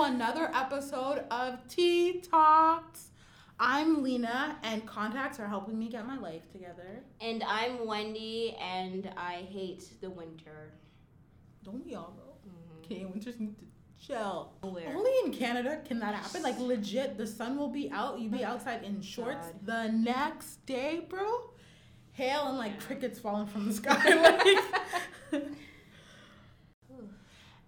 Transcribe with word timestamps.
to 0.00 0.06
another 0.06 0.50
episode 0.54 1.24
of 1.30 1.58
Tea 1.68 2.22
Talks. 2.22 3.08
I'm 3.58 4.02
Lina, 4.02 4.56
and 4.62 4.86
contacts 4.86 5.38
are 5.38 5.46
helping 5.46 5.78
me 5.78 5.88
get 5.88 6.06
my 6.06 6.16
life 6.16 6.50
together. 6.50 7.04
And 7.20 7.42
I'm 7.42 7.86
Wendy, 7.86 8.56
and 8.58 9.10
I 9.18 9.46
hate 9.50 10.00
the 10.00 10.08
winter. 10.08 10.72
Don't 11.64 11.84
we 11.84 11.94
all 11.96 12.16
though? 12.16 12.50
Mm-hmm. 12.50 12.82
Canadian 12.82 13.10
winters 13.10 13.38
need 13.38 13.58
to 13.58 13.64
chill. 14.06 14.52
Where? 14.62 14.88
Only 14.88 15.10
in 15.26 15.34
Canada 15.34 15.82
can 15.84 16.00
that 16.00 16.14
happen. 16.14 16.42
Like 16.42 16.58
legit, 16.58 17.18
the 17.18 17.26
sun 17.26 17.58
will 17.58 17.68
be 17.68 17.90
out. 17.90 18.20
You 18.20 18.30
be 18.30 18.42
oh 18.42 18.48
outside 18.48 18.82
in 18.82 19.02
shorts 19.02 19.48
God. 19.48 19.66
the 19.66 19.92
next 19.92 20.64
day, 20.64 21.06
bro. 21.10 21.50
Hail 22.12 22.48
and 22.48 22.56
like 22.56 22.80
crickets 22.80 23.18
falling 23.18 23.48
from 23.48 23.66
the 23.66 23.74
sky. 23.74 24.02
like. 24.44 24.64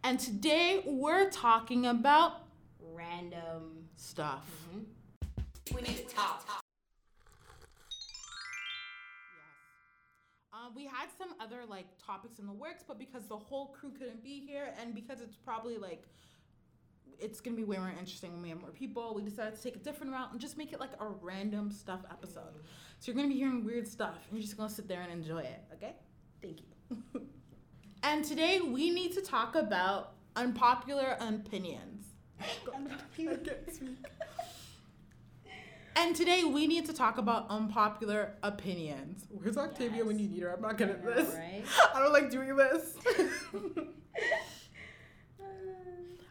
And 0.04 0.18
today 0.18 0.82
we're 0.86 1.30
talking 1.30 1.86
about 1.86 2.42
Random. 2.94 3.88
stuff. 3.96 4.46
We 5.74 5.80
need 5.82 5.96
to 5.96 6.14
talk. 6.14 6.46
Uh, 10.52 10.56
we 10.76 10.84
had 10.84 11.08
some 11.16 11.30
other 11.40 11.60
like 11.68 11.86
topics 12.04 12.38
in 12.38 12.46
the 12.46 12.52
works, 12.52 12.84
but 12.86 12.98
because 12.98 13.26
the 13.26 13.36
whole 13.36 13.68
crew 13.68 13.90
couldn't 13.90 14.22
be 14.22 14.40
here, 14.40 14.72
and 14.80 14.94
because 14.94 15.20
it's 15.20 15.36
probably 15.36 15.78
like 15.78 16.04
it's 17.18 17.40
gonna 17.40 17.56
be 17.56 17.64
way 17.64 17.78
more 17.78 17.90
interesting 17.90 18.32
when 18.32 18.42
we 18.42 18.48
have 18.48 18.60
more 18.60 18.70
people, 18.70 19.14
we 19.14 19.22
decided 19.22 19.54
to 19.56 19.62
take 19.62 19.76
a 19.76 19.78
different 19.78 20.12
route 20.12 20.32
and 20.32 20.40
just 20.40 20.58
make 20.58 20.72
it 20.72 20.80
like 20.80 20.92
a 21.00 21.06
random 21.06 21.70
stuff 21.70 22.00
episode. 22.10 22.60
So 22.98 23.10
you're 23.10 23.16
gonna 23.16 23.28
be 23.28 23.38
hearing 23.38 23.64
weird 23.64 23.86
stuff, 23.88 24.18
and 24.28 24.38
you're 24.38 24.42
just 24.42 24.56
gonna 24.56 24.68
sit 24.68 24.88
there 24.88 25.00
and 25.00 25.12
enjoy 25.12 25.40
it. 25.40 25.60
Okay? 25.74 25.94
Thank 26.42 26.58
you. 26.60 27.20
and 28.02 28.24
today 28.24 28.60
we 28.60 28.90
need 28.90 29.12
to 29.14 29.20
talk 29.22 29.54
about 29.54 30.12
unpopular 30.36 31.16
opinions. 31.20 32.06
And 35.94 36.16
today 36.16 36.42
we 36.44 36.66
need 36.66 36.86
to 36.86 36.92
talk 36.94 37.18
about 37.18 37.46
unpopular 37.50 38.34
opinions. 38.42 39.26
Where's 39.30 39.58
Octavia 39.58 39.98
Yes. 39.98 40.06
when 40.06 40.18
you 40.18 40.26
need 40.28 40.42
her? 40.42 40.54
I'm 40.54 40.62
not 40.62 40.78
good 40.78 40.88
at 40.90 41.00
I 41.06 41.14
this. 41.22 41.34
right? 41.34 41.62
I 41.94 42.00
don't 42.00 42.12
like 42.12 42.30
doing 42.30 42.56
this. 42.56 42.94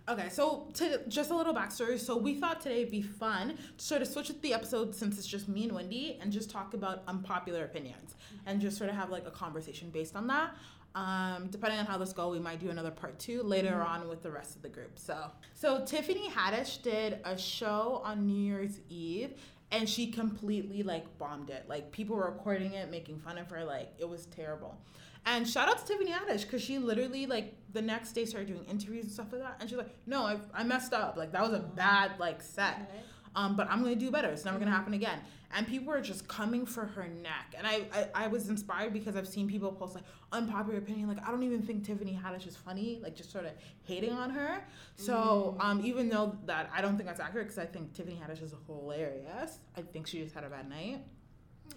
okay, 0.10 0.30
so 0.30 0.68
to 0.74 1.02
just 1.08 1.30
a 1.30 1.36
little 1.36 1.54
backstory. 1.54 2.00
So 2.00 2.18
we 2.18 2.34
thought 2.40 2.60
today 2.60 2.80
would 2.84 2.92
be 2.92 3.04
fun 3.04 3.56
to 3.78 3.86
sort 3.86 4.02
of 4.02 4.08
switch 4.08 4.32
up 4.32 4.42
the 4.42 4.54
episode 4.54 4.96
since 4.96 5.20
it's 5.20 5.28
just 5.28 5.48
me 5.48 5.66
and 5.66 5.74
Wendy 5.74 6.18
and 6.20 6.32
just 6.32 6.50
talk 6.50 6.74
about 6.74 7.04
unpopular 7.08 7.64
opinions 7.64 8.16
and 8.48 8.60
just 8.60 8.80
sort 8.80 8.90
of 8.90 8.96
have 8.96 9.12
like 9.12 9.28
a 9.28 9.32
conversation 9.32 9.92
based 9.92 10.16
on 10.16 10.26
that. 10.28 10.56
Um, 10.94 11.48
depending 11.50 11.80
on 11.80 11.86
how 11.86 11.98
this 11.98 12.12
goes, 12.12 12.34
we 12.34 12.40
might 12.40 12.60
do 12.60 12.70
another 12.70 12.92
part 12.92 13.18
two 13.18 13.44
later 13.44 13.82
on 13.82 14.10
with 14.10 14.24
the 14.24 14.32
rest 14.32 14.56
of 14.58 14.62
the 14.62 14.70
group. 14.70 15.00
So, 15.00 15.32
so 15.54 15.86
Tiffany 15.86 16.30
Haddish 16.30 16.82
did 16.82 17.20
a 17.24 17.38
show 17.38 18.02
on 18.04 18.28
New 18.28 18.36
Year's 18.36 18.80
Eve, 18.90 19.36
and 19.72 19.88
she 19.88 20.08
completely 20.08 20.84
like 20.84 21.18
bombed 21.18 21.50
it. 21.50 21.66
Like 21.70 21.92
people 21.92 22.18
were 22.18 22.26
recording 22.26 22.74
it, 22.74 22.92
making 22.92 23.20
fun 23.20 23.38
of 23.38 23.50
her. 23.52 23.64
Like 23.64 23.94
it 24.00 24.08
was 24.08 24.26
terrible. 24.26 24.78
And 25.26 25.48
shout 25.48 25.70
out 25.70 25.78
to 25.78 25.86
Tiffany 25.86 26.12
Haddish 26.12 26.42
because 26.42 26.62
she 26.62 26.78
literally 26.78 27.26
like 27.26 27.54
the 27.72 27.82
next 27.82 28.12
day 28.14 28.26
started 28.26 28.48
doing 28.48 28.66
interviews 28.66 29.06
and 29.06 29.14
stuff 29.14 29.28
like 29.32 29.42
that, 29.42 29.58
and 29.62 29.70
she's 29.70 29.78
like, 29.78 29.96
"No, 30.06 30.24
I, 30.26 30.38
I 30.54 30.64
messed 30.64 30.94
up. 30.94 31.16
Like 31.16 31.32
that 31.32 31.42
was 31.42 31.54
a 31.54 31.60
bad 31.60 32.20
like 32.20 32.42
set." 32.42 32.92
Um, 33.36 33.56
but 33.56 33.70
I'm 33.70 33.82
gonna 33.82 33.96
do 33.96 34.12
better. 34.12 34.30
It's 34.30 34.46
never 34.46 34.60
gonna 34.60 34.72
happen 34.72 34.94
again. 34.94 35.20
And 35.54 35.68
people 35.68 35.94
are 35.94 36.02
just 36.02 36.28
coming 36.30 36.66
for 36.66 36.86
her 36.86 37.08
neck. 37.08 37.56
And 37.58 37.68
I, 37.68 37.84
I, 37.94 38.26
I 38.26 38.28
was 38.28 38.48
inspired 38.48 38.94
because 38.94 39.18
I've 39.18 39.28
seen 39.28 39.50
people 39.50 39.70
post 39.72 39.96
like 39.96 40.06
unpopular 40.32 40.78
opinion, 40.78 41.10
like 41.10 41.26
I 41.28 41.30
don't 41.30 41.44
even 41.44 41.62
think 41.62 41.86
Tiffany 41.86 42.18
Haddish 42.22 42.48
is 42.48 42.56
funny, 42.56 43.00
like 43.04 43.16
just 43.16 43.32
sort 43.32 43.46
of 43.46 43.52
hating 43.84 44.14
on 44.14 44.30
her. 44.30 44.64
So 44.96 45.58
um, 45.60 45.86
even 45.86 46.10
though 46.10 46.38
that 46.46 46.70
I 46.74 46.82
don't 46.82 46.96
think 46.96 47.08
that's 47.08 47.20
accurate 47.20 47.48
because 47.48 47.60
I 47.60 47.66
think 47.66 47.94
Tiffany 47.94 48.20
Haddish 48.22 48.42
is 48.42 48.54
hilarious. 48.66 49.60
I 49.76 49.82
think 49.82 50.08
she 50.08 50.22
just 50.22 50.34
had 50.34 50.44
a 50.44 50.50
bad 50.50 50.70
night. 50.70 51.02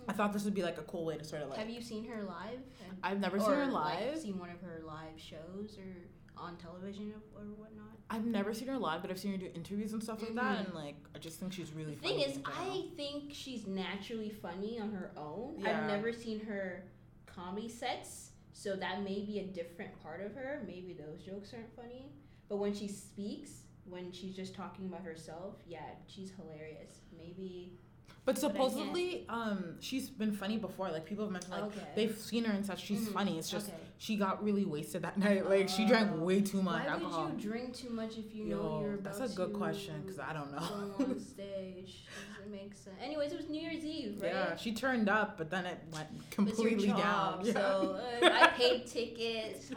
I 0.08 0.12
thought 0.12 0.32
this 0.32 0.44
would 0.44 0.54
be 0.54 0.62
like 0.62 0.78
a 0.78 0.82
cool 0.82 1.04
way 1.04 1.16
to 1.16 1.24
sort 1.24 1.42
of 1.42 1.50
like. 1.50 1.58
Have 1.58 1.70
you 1.70 1.80
seen 1.80 2.04
her 2.06 2.22
live? 2.22 2.60
I've 3.02 3.20
never 3.20 3.38
seen 3.38 3.50
her 3.50 3.66
like, 3.66 4.00
live. 4.00 4.18
seen 4.18 4.38
one 4.38 4.50
of 4.50 4.60
her 4.60 4.82
live 4.84 5.18
shows 5.18 5.78
or 5.78 6.08
on 6.36 6.56
television 6.56 7.12
or, 7.12 7.40
or 7.40 7.44
whatnot? 7.54 7.84
I've 8.10 8.26
never 8.26 8.52
seen 8.52 8.68
her 8.68 8.78
live, 8.78 9.02
but 9.02 9.10
I've 9.10 9.18
seen 9.18 9.32
her 9.32 9.38
do 9.38 9.48
interviews 9.54 9.92
and 9.92 10.02
stuff 10.02 10.20
like 10.22 10.34
that, 10.34 10.58
Mhm. 10.58 10.64
and 10.66 10.74
like 10.74 10.96
I 11.14 11.18
just 11.18 11.40
think 11.40 11.52
she's 11.52 11.72
really. 11.72 11.94
The 11.94 12.00
thing 12.00 12.20
funny 12.20 12.24
is. 12.32 12.38
I 12.44 12.88
think 12.96 13.32
she's 13.34 13.66
naturally 13.66 14.30
funny 14.30 14.78
on 14.78 14.92
her 14.92 15.12
own. 15.16 15.56
Yeah. 15.58 15.80
I've 15.80 15.86
never 15.86 16.12
seen 16.12 16.40
her 16.40 16.84
comedy 17.26 17.68
sets, 17.68 18.32
so 18.52 18.76
that 18.76 19.02
may 19.02 19.24
be 19.24 19.40
a 19.40 19.46
different 19.46 20.00
part 20.02 20.20
of 20.20 20.34
her. 20.34 20.62
Maybe 20.66 20.92
those 20.92 21.22
jokes 21.22 21.52
aren't 21.54 21.74
funny. 21.74 22.12
But 22.48 22.56
when 22.56 22.74
she 22.74 22.88
speaks, 22.88 23.62
when 23.86 24.12
she's 24.12 24.36
just 24.36 24.54
talking 24.54 24.86
about 24.86 25.02
herself, 25.02 25.56
yeah, 25.66 25.90
she's 26.06 26.30
hilarious. 26.30 27.00
Maybe. 27.16 27.78
But 28.26 28.36
But 28.36 28.38
supposedly, 28.38 29.26
um, 29.28 29.76
she's 29.80 30.08
been 30.08 30.32
funny 30.32 30.56
before. 30.56 30.90
Like 30.90 31.04
people 31.04 31.24
have 31.24 31.32
mentioned, 31.32 31.52
like 31.52 31.64
Okay. 31.64 31.88
they've 31.94 32.16
seen 32.18 32.44
her 32.44 32.52
and 32.54 32.64
such. 32.64 32.80
She's 32.82 33.08
Mhm. 33.08 33.12
funny. 33.12 33.38
It's 33.38 33.50
just 33.50 33.68
Okay. 33.68 33.78
She 34.04 34.16
got 34.16 34.44
really 34.44 34.66
wasted 34.66 35.00
that 35.02 35.16
night. 35.26 35.48
Like 35.48 35.68
she 35.68 35.86
drank 35.86 36.10
Oh. 36.12 36.24
way 36.24 36.42
too 36.42 36.60
much 36.60 36.84
Why 36.84 36.92
alcohol. 36.92 37.26
would 37.30 37.42
you 37.42 37.50
drink 37.50 37.74
too 37.74 37.88
much 37.88 38.18
if 38.18 38.34
you 38.34 38.44
Yo, 38.44 38.56
know 38.62 38.80
you're 38.82 38.94
about 38.94 39.18
that's 39.18 39.32
a 39.32 39.34
good 39.36 39.54
question 39.54 39.94
because 40.02 40.18
I 40.18 40.34
don't 40.34 40.50
go 40.52 40.58
know. 40.58 41.06
on 41.12 41.20
stage? 41.34 42.04
Does 42.36 42.44
it 42.46 42.50
make 42.52 42.74
sense? 42.74 42.96
Anyways, 43.02 43.32
it 43.32 43.36
was 43.38 43.48
New 43.48 43.62
Year's 43.62 43.82
Eve, 43.82 44.18
right? 44.20 44.30
Yeah, 44.32 44.56
she 44.56 44.72
turned 44.72 45.08
up, 45.08 45.38
but 45.38 45.48
then 45.50 45.64
it 45.64 45.78
went 45.90 46.08
completely 46.30 46.88
job, 46.88 46.98
down. 46.98 47.46
Yeah. 47.46 47.52
So 47.54 47.98
uh, 48.22 48.28
I 48.30 48.46
paid 48.58 48.86
tickets. 48.86 49.70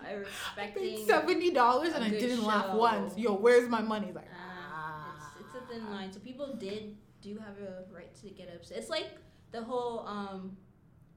I 0.57 0.67
paid 0.67 1.05
seventy 1.07 1.51
dollars 1.51 1.93
and 1.93 2.03
I 2.03 2.09
didn't 2.09 2.43
laugh 2.43 2.75
once. 2.75 3.17
Yo, 3.17 3.33
where's 3.33 3.69
my 3.69 3.81
money? 3.81 4.11
Like, 4.13 4.25
Uh, 4.25 4.73
ah. 4.73 5.33
it's, 5.39 5.45
it's 5.55 5.63
a 5.63 5.73
thin 5.73 5.89
line. 5.89 6.11
So 6.11 6.19
people 6.19 6.53
did 6.59 6.97
do 7.21 7.37
have 7.37 7.57
a 7.65 7.85
right 7.95 8.13
to 8.23 8.29
get 8.29 8.53
upset. 8.53 8.77
It's 8.79 8.89
like 8.89 9.07
the 9.53 9.63
whole 9.63 10.05
um, 10.05 10.57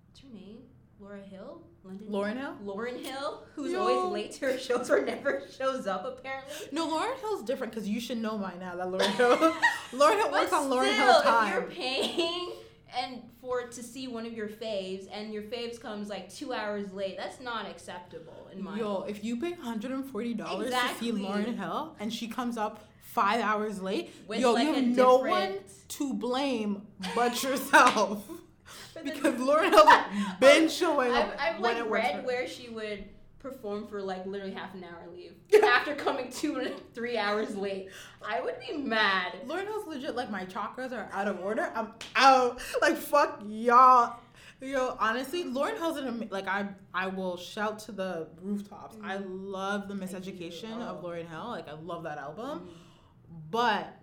what's 0.09 0.21
her 0.21 0.29
name? 0.33 0.59
Laura 1.01 1.21
Hill, 1.23 1.63
London. 1.83 2.07
Lauryn 2.09 2.37
Hill? 2.39 2.57
Lauryn 2.65 3.05
Hill, 3.05 3.43
who's 3.55 3.73
Yo. 3.73 3.81
always 3.81 4.13
late 4.13 4.33
to 4.33 4.47
her 4.47 4.59
shows 4.59 4.91
or 4.91 5.03
never 5.05 5.43
shows 5.57 5.87
up 5.87 6.05
apparently. 6.05 6.55
No, 6.73 6.89
Lauryn 6.89 7.19
Hill's 7.21 7.43
different 7.43 7.73
because 7.73 7.89
you 7.89 8.01
should 8.01 8.19
know 8.19 8.37
by 8.37 8.55
now 8.61 8.77
that 8.77 8.87
Lauryn 8.87 9.11
Hill, 9.15 9.37
Lauryn 9.93 10.17
Hill 10.19 10.31
works 10.31 10.53
on 10.53 10.69
Lauryn 10.71 10.93
still, 10.93 11.07
Hill 11.07 11.19
if 11.19 11.25
time. 11.25 11.53
you're 11.55 11.63
paying 11.63 12.53
and 12.99 13.23
for 13.41 13.63
to 13.63 13.83
see 13.83 14.09
one 14.09 14.27
of 14.27 14.33
your 14.35 14.49
faves 14.49 15.07
and 15.13 15.33
your 15.33 15.45
faves 15.45 15.81
comes 15.81 16.09
like 16.09 16.33
two 16.33 16.53
hours 16.53 16.93
late, 16.93 17.17
that's 17.17 17.41
not 17.41 17.67
acceptable 17.67 18.49
in 18.53 18.63
my 18.63 18.77
Yo, 18.77 19.03
if 19.09 19.25
you 19.25 19.37
pay 19.37 19.53
hundred 19.53 19.93
and 19.93 20.05
forty 20.05 20.35
dollars 20.35 20.71
to 20.71 20.89
see 20.99 21.13
Lauryn 21.13 21.57
Hill 21.57 21.97
and 21.99 22.13
she 22.13 22.29
comes 22.29 22.57
up 22.59 22.85
five 23.01 23.41
hours 23.41 23.81
late, 23.81 24.13
With, 24.29 24.41
yo, 24.41 24.53
like, 24.53 24.67
you 24.69 24.75
have 24.75 24.85
no 24.85 25.17
one 25.19 25.55
to 25.89 26.15
blame 26.15 26.83
but 27.15 27.43
yourself. 27.43 28.23
Because 29.05 29.35
Lauryn 29.35 29.71
Hill's 29.71 30.37
been 30.41 30.69
showing 30.69 31.13
up 31.13 31.35
I've, 31.39 31.55
I've 31.55 31.61
when 31.61 31.77
like 31.77 31.85
it 31.85 31.91
read 31.91 32.25
where 32.25 32.47
she 32.47 32.69
would 32.69 33.05
perform 33.39 33.87
for 33.87 34.03
like 34.03 34.27
literally 34.27 34.53
half 34.53 34.75
an 34.75 34.85
hour 34.85 35.03
leave 35.13 35.33
after 35.65 35.95
coming 35.95 36.31
two 36.31 36.57
and 36.57 36.75
three 36.95 37.17
hours 37.17 37.57
late. 37.57 37.89
I 38.23 38.41
would 38.41 38.57
be 38.61 38.77
mad. 38.77 39.33
Lauryn 39.47 39.65
Hill's 39.65 39.87
legit 39.87 40.15
like 40.15 40.31
my 40.31 40.45
chakras 40.45 40.93
are 40.93 41.09
out 41.13 41.27
of 41.27 41.41
order. 41.41 41.73
I'm 41.75 41.93
out. 42.17 42.61
Like 42.81 42.97
fuck 42.97 43.43
y'all. 43.47 44.17
Yo, 44.63 44.95
honestly, 45.01 45.45
Lauryn 45.45 45.79
Hill's 45.79 45.97
an 45.97 46.07
ama- 46.07 46.27
like 46.31 46.47
I 46.47 46.69
I 46.93 47.07
will 47.07 47.39
shout 47.39 47.79
to 47.81 47.93
the 47.93 48.29
rooftops. 48.43 48.97
I 49.03 49.17
mm. 49.17 49.25
love 49.27 49.89
the 49.89 49.95
Miseducation 49.95 50.83
of 50.83 51.03
Oh. 51.03 51.09
Lauryn 51.09 51.29
Hill. 51.29 51.49
Like 51.49 51.69
I 51.69 51.73
love 51.73 52.03
that 52.03 52.19
album. 52.19 52.69
But 53.51 54.00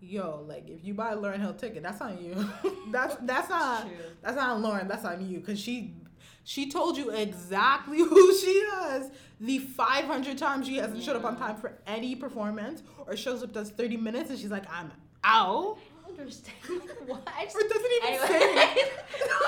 yo, 0.00 0.44
like 0.48 0.68
if 0.68 0.84
you 0.84 0.94
buy 0.94 1.12
a 1.12 1.16
Lauryn 1.16 1.40
Hill 1.40 1.54
ticket, 1.54 1.82
that's 1.82 2.00
on 2.00 2.22
you. 2.22 2.34
that's 2.90 3.16
that's 3.22 3.48
not 3.48 3.82
True. 3.82 3.96
that's 4.22 4.36
not 4.36 4.50
on 4.50 4.62
Lauryn. 4.62 4.88
That's 4.88 5.04
on 5.04 5.28
you 5.28 5.38
because 5.38 5.58
she 5.58 5.94
she 6.44 6.70
told 6.70 6.96
you 6.96 7.10
exactly 7.10 7.98
who 8.02 8.34
she 8.38 8.50
is. 8.50 9.10
The 9.40 9.58
500 9.58 10.36
times 10.36 10.66
she 10.66 10.76
hasn't 10.76 11.02
showed 11.02 11.16
up 11.16 11.24
on 11.24 11.36
time 11.36 11.56
for 11.56 11.78
any 11.86 12.14
performance 12.14 12.82
or 13.06 13.16
shows 13.16 13.42
up 13.42 13.52
does 13.52 13.70
30 13.70 13.96
minutes 13.96 14.30
and 14.30 14.38
she's 14.38 14.50
like 14.50 14.64
I'm 14.70 14.92
out 15.24 15.78
I 16.04 16.08
don't 16.08 16.20
understand. 16.20 16.56
Why? 17.06 17.18
I 17.26 17.44
or 17.44 17.62
doesn't 17.62 17.92
even 17.96 18.08
anyway, 18.08 18.26
say. 18.26 18.54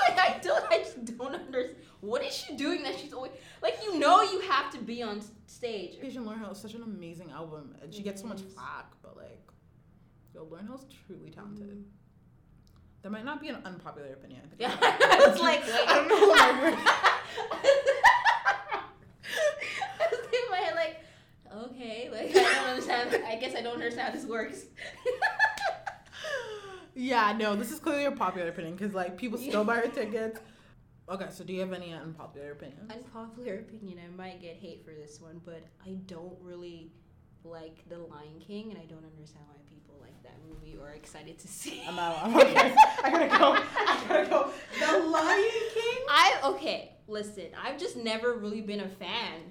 like, 0.07 0.19
I 0.19 0.39
don't. 0.41 0.65
I 0.71 0.77
just 0.79 1.05
don't 1.05 1.35
understand. 1.35 1.75
What 1.99 2.23
is 2.23 2.33
she 2.33 2.55
doing 2.55 2.83
that 2.83 2.97
she's 2.97 3.13
always 3.13 3.31
like? 3.61 3.77
You 3.83 3.99
know, 3.99 4.21
you 4.21 4.39
have 4.41 4.71
to 4.71 4.79
be 4.79 5.03
on 5.03 5.21
stage. 5.45 5.99
Patient 5.99 6.25
Lauryn 6.25 6.39
Hill 6.39 6.51
is 6.51 6.57
such 6.57 6.73
an 6.73 6.83
amazing 6.83 7.31
album 7.31 7.75
and 7.81 7.93
she 7.93 8.01
gets 8.01 8.21
so 8.21 8.27
much 8.27 8.41
flack, 8.41 8.91
but 9.01 9.15
like, 9.15 9.39
yo, 10.33 10.45
Lauryn 10.45 10.65
Hill's 10.67 10.85
truly 11.07 11.29
talented. 11.29 11.69
Mm. 11.69 11.83
That 13.01 13.11
might 13.11 13.25
not 13.25 13.41
be 13.41 13.49
an 13.49 13.57
unpopular 13.65 14.13
opinion. 14.13 14.41
I 14.51 14.55
Yeah, 14.59 14.77
I'm- 14.81 15.31
was 15.31 15.39
like, 15.39 15.61
wait. 15.65 15.73
I 15.87 15.95
don't 15.95 16.07
know. 16.09 16.33
I 19.99 20.07
was 20.11 20.19
in 20.27 20.51
my 20.51 20.57
head 20.57 20.75
like, 20.75 20.99
okay, 21.65 22.09
like 22.11 22.29
I 22.35 22.53
don't 22.53 22.67
understand. 22.69 23.23
I 23.27 23.35
guess 23.35 23.55
I 23.55 23.61
don't 23.61 23.73
understand 23.75 24.09
how 24.09 24.15
this 24.19 24.25
works. 24.25 24.65
Yeah, 26.95 27.33
no, 27.35 27.55
this 27.55 27.71
is 27.71 27.79
clearly 27.79 28.05
a 28.05 28.11
popular 28.11 28.49
opinion 28.49 28.75
because 28.75 28.93
like 28.93 29.17
people 29.17 29.39
still 29.39 29.63
buy 29.63 29.77
her 29.77 29.87
tickets. 29.87 30.39
Okay, 31.09 31.25
so 31.31 31.43
do 31.43 31.51
you 31.51 31.61
have 31.61 31.73
any 31.73 31.91
unpopular 31.91 32.51
opinions? 32.51 32.91
Unpopular 32.91 33.55
opinion. 33.55 33.97
I 34.05 34.15
might 34.15 34.39
get 34.39 34.57
hate 34.57 34.85
for 34.85 34.91
this 34.93 35.19
one, 35.19 35.41
but 35.43 35.63
I 35.83 35.93
don't 36.05 36.37
really 36.39 36.91
like 37.45 37.87
The 37.89 37.97
Lion 37.97 38.39
King, 38.45 38.69
and 38.71 38.77
I 38.79 38.85
don't 38.85 39.03
understand 39.05 39.45
why 39.47 39.55
people 39.69 39.95
like 40.01 40.21
that 40.23 40.37
movie 40.49 40.77
or 40.79 40.87
are 40.89 40.93
excited 40.93 41.37
to 41.39 41.47
see. 41.59 41.81
I'm 41.87 41.97
out. 41.99 42.17
I'm 42.23 42.35
out. 42.35 42.45
I 43.03 43.09
gotta 43.11 43.27
go. 43.37 43.53
I 43.57 44.05
gotta 44.07 44.29
go. 44.29 44.49
The 44.79 44.99
Lion 44.99 45.51
King. 45.73 46.05
I 46.09 46.39
okay. 46.45 46.91
Listen, 47.07 47.47
I've 47.61 47.77
just 47.77 47.97
never 47.97 48.35
really 48.35 48.61
been 48.61 48.79
a 48.79 48.87
fan 48.87 49.41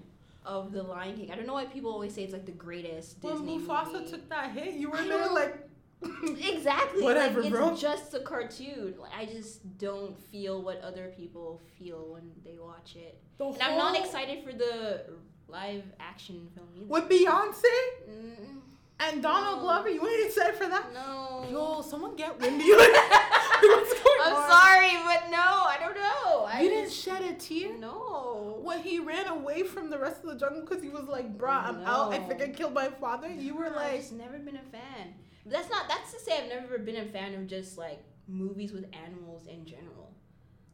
of 0.45 0.73
The 0.73 0.83
Lion 0.83 1.17
King. 1.17 1.31
I 1.31 1.37
don't 1.37 1.47
know 1.47 1.53
why 1.55 1.67
people 1.67 1.93
always 1.93 2.15
say 2.15 2.23
it's 2.25 2.33
like 2.33 2.47
the 2.47 2.53
greatest 2.53 3.19
When 3.21 3.35
Disney 3.35 3.59
Mufasa 3.61 3.93
movie. 3.93 4.11
took 4.11 4.29
that 4.31 4.53
hit, 4.53 4.75
you 4.75 4.91
were 4.91 5.03
there 5.03 5.29
like. 5.31 5.69
Exactly. 6.45 7.01
Whatever, 7.05 7.43
like, 7.43 7.53
bro. 7.53 7.69
It's 7.71 7.81
just 7.81 8.13
a 8.15 8.19
cartoon. 8.19 8.95
Like, 8.99 9.13
I 9.17 9.25
just 9.25 9.79
don't 9.79 10.19
feel 10.21 10.61
what 10.61 10.81
other 10.83 11.13
people 11.17 11.61
feel 11.79 12.09
when 12.13 12.23
they 12.45 12.59
watch 12.59 12.97
it. 12.97 13.21
The 13.39 13.45
And 13.47 13.63
I'm 13.63 13.79
not 13.79 13.97
excited 13.97 14.43
for 14.43 14.53
the 14.53 15.05
live 15.49 15.85
action 16.01 16.49
film 16.55 16.69
either. 16.77 16.87
With 16.87 17.09
Beyonce 17.09 17.63
Mm, 18.09 18.61
and 19.01 19.23
Donald 19.23 19.57
No. 19.59 19.63
Glover, 19.63 19.91
you 19.91 20.07
ain't 20.07 20.27
excited 20.27 20.55
for 20.55 20.69
that? 20.69 20.93
no. 20.95 21.47
Yo, 21.51 21.83
someone 21.83 22.15
get 22.17 22.39
Wendy. 22.41 22.65
What's 22.73 23.93
going 24.03 24.21
I'm 24.25 24.35
on? 24.35 24.51
sorry, 24.51 24.91
but 25.05 25.31
no, 25.31 25.39
I 25.39 25.77
don't 25.81 25.95
know. 25.95 26.45
I 26.45 26.63
You 26.63 26.69
didn't 26.71 26.85
just- 26.91 27.03
shed 27.03 27.23
a 27.23 27.35
tear 27.35 27.77
No. 27.79 28.59
when 28.63 28.81
he 28.81 28.99
ran 28.99 29.27
away 29.27 29.63
from 29.63 29.91
the 29.91 29.99
rest 29.99 30.23
of 30.25 30.31
the 30.31 30.37
jungle 30.37 30.63
because 30.63 30.83
he 30.83 30.89
was 30.89 31.05
like, 31.05 31.37
"Bruh, 31.39 31.65
I'm 31.69 31.83
out. 31.85 32.13
I 32.15 32.19
think 32.19 32.41
I 32.43 32.49
killed 32.49 32.75
my 32.75 32.89
father." 32.89 33.29
You 33.29 33.55
were 33.57 33.67
I've 33.67 33.77
like, 33.77 34.01
just 34.01 34.13
never 34.13 34.39
been 34.39 34.57
a 34.57 34.63
fan. 34.71 35.15
But 35.45 35.53
that's 35.53 35.71
not. 35.71 35.89
That's 35.89 36.13
to 36.13 36.21
say, 36.21 36.39
I've 36.43 36.49
never 36.49 36.79
been 36.79 36.97
a 36.97 37.05
fan 37.07 37.35
of 37.35 37.47
just 37.47 37.77
like 37.79 38.03
movies 38.29 38.73
with 38.73 38.87
animals 39.07 39.47
in 39.47 39.65
general. 39.65 40.02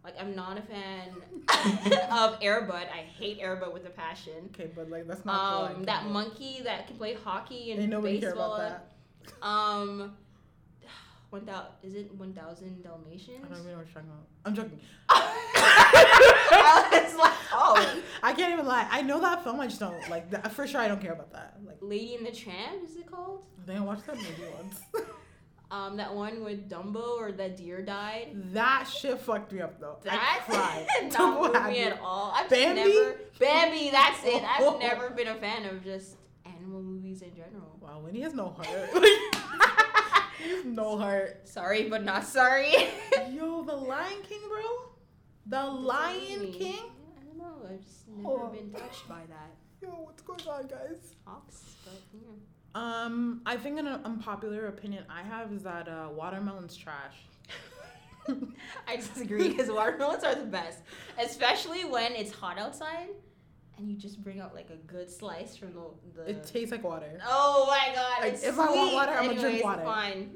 Like 0.08 0.18
I'm 0.22 0.34
not 0.34 0.56
a 0.56 0.62
fan 0.62 1.08
of 2.10 2.40
Airbud. 2.40 2.70
I 2.90 3.04
hate 3.18 3.42
Airbud 3.42 3.74
with 3.74 3.84
a 3.84 3.90
passion. 3.90 4.48
"Okay, 4.54 4.70
but 4.74 4.88
like 4.88 5.06
that's 5.06 5.22
not 5.26 5.34
Um, 5.38 5.72
Lion 5.74 5.82
that 5.84 6.06
monkey 6.06 6.60
that 6.64 6.86
can 6.86 6.96
play 6.96 7.12
hockey 7.12 7.72
and 7.72 7.82
Ain't 7.82 7.90
nobody 7.90 8.18
care 8.18 8.30
baseball. 8.30 8.54
about 8.54 8.80
that. 9.42 9.46
Um, 9.46 10.16
one 11.28 11.44
thousand 11.44 11.72
is 11.82 11.94
it 11.94 12.14
one 12.14 12.32
thousand 12.32 12.82
Dalmatians? 12.82 13.44
I 13.44 13.48
don't 13.48 13.58
even 13.58 13.72
know 13.72 13.76
what 13.78 13.86
you're 13.86 13.94
talking 13.94 14.08
about. 14.08 14.26
I'm 14.46 14.54
joking. 14.54 14.80
I 15.10 17.00
was 17.04 17.14
like, 17.16 17.32
oh, 17.52 18.02
I 18.22 18.32
can't 18.32 18.54
even 18.54 18.64
lie. 18.64 18.88
I 18.90 19.02
know 19.02 19.20
that 19.20 19.44
film. 19.44 19.60
I 19.60 19.66
just 19.66 19.78
don't 19.80 20.08
like 20.08 20.30
that. 20.30 20.50
For 20.52 20.66
sure, 20.66 20.80
I 20.80 20.88
don't 20.88 21.02
care 21.02 21.12
about 21.12 21.32
that. 21.34 21.58
Like, 21.66 21.76
Lady 21.82 22.14
and 22.14 22.24
the 22.26 22.32
Tramp 22.32 22.82
is 22.82 22.96
it 22.96 23.10
called? 23.10 23.44
I 23.62 23.66
think 23.66 23.78
I 23.78 23.82
watched 23.82 24.06
that 24.06 24.16
movie 24.16 24.30
once. 24.56 24.80
Um, 25.70 25.98
that 25.98 26.14
one 26.14 26.42
with 26.44 26.70
Dumbo 26.70 27.18
or 27.18 27.30
that 27.32 27.56
deer 27.58 27.82
died. 27.82 28.28
that 28.54 28.84
shit 28.88 29.20
fucked 29.20 29.52
me 29.52 29.60
up 29.60 29.78
though. 29.78 29.98
I 30.08 30.38
That's 30.40 30.44
cried. 30.46 30.86
not 31.02 31.12
Dumbo 31.52 31.68
me. 31.70 31.80
at 31.82 32.00
all. 32.00 32.32
I've 32.34 32.48
Bambi? 32.48 32.80
Never, 32.84 33.16
Bambi, 33.38 33.90
that's 33.90 34.24
it. 34.24 34.42
I've 34.42 34.78
never 34.80 35.10
been 35.10 35.28
a 35.28 35.34
fan 35.34 35.66
of 35.66 35.84
just 35.84 36.16
animal 36.46 36.80
movies 36.82 37.20
in 37.20 37.34
general. 37.34 37.76
Wow, 37.82 38.00
Winnie 38.02 38.22
has 38.22 38.32
no 38.32 38.48
heart. 38.48 38.66
he 40.42 40.48
has 40.50 40.64
no 40.64 40.96
heart. 40.96 41.46
Sorry, 41.46 41.88
but 41.88 42.02
not 42.02 42.24
sorry. 42.24 42.72
Yo, 43.30 43.62
the 43.62 43.76
Lion 43.76 44.22
King, 44.26 44.40
bro. 44.48 44.62
The 45.46 45.64
Lion 45.70 46.50
King. 46.52 46.78
I 47.20 47.24
don't 47.24 47.36
know. 47.38 47.68
I've 47.70 47.82
just 47.84 48.08
never 48.08 48.28
Oh. 48.28 48.48
been 48.48 48.70
touched 48.70 49.06
by 49.08 49.20
that. 49.28 49.50
Yo, 49.82 49.88
what's 49.90 50.22
going 50.22 50.40
on, 50.48 50.66
guys? 50.66 51.14
Ox, 51.26 51.62
but 51.84 51.94
yeah. 52.14 52.20
Um, 52.78 53.40
I 53.44 53.56
think 53.56 53.78
an 53.78 53.88
unpopular 53.88 54.66
opinion 54.66 55.04
I 55.10 55.22
have 55.22 55.52
is 55.52 55.64
that 55.64 55.88
uh, 55.88 56.08
watermelon's 56.14 56.76
trash. 56.76 57.16
I 58.86 58.96
disagree 58.96 59.48
because 59.48 59.68
watermelons 59.70 60.22
are 60.22 60.34
the 60.34 60.44
best, 60.44 60.78
especially 61.20 61.84
when 61.84 62.12
it's 62.12 62.30
hot 62.32 62.56
outside, 62.58 63.08
and 63.78 63.88
you 63.88 63.96
just 63.96 64.22
bring 64.22 64.38
out 64.38 64.54
like 64.54 64.68
a 64.70 64.76
good 64.76 65.10
slice 65.10 65.56
from 65.56 65.72
the. 65.72 66.22
the 66.24 66.30
It 66.30 66.44
tastes 66.44 66.70
like 66.70 66.84
water. 66.84 67.18
oh 67.26 67.64
my 67.66 67.94
god! 67.94 68.20
Like, 68.20 68.34
It's 68.34 68.44
if 68.44 68.58
I 68.58 68.70
want 68.70 68.92
water, 68.92 69.12
I'ma 69.12 69.32
drink 69.32 69.64
water. 69.64 69.82
Fine. 69.82 70.30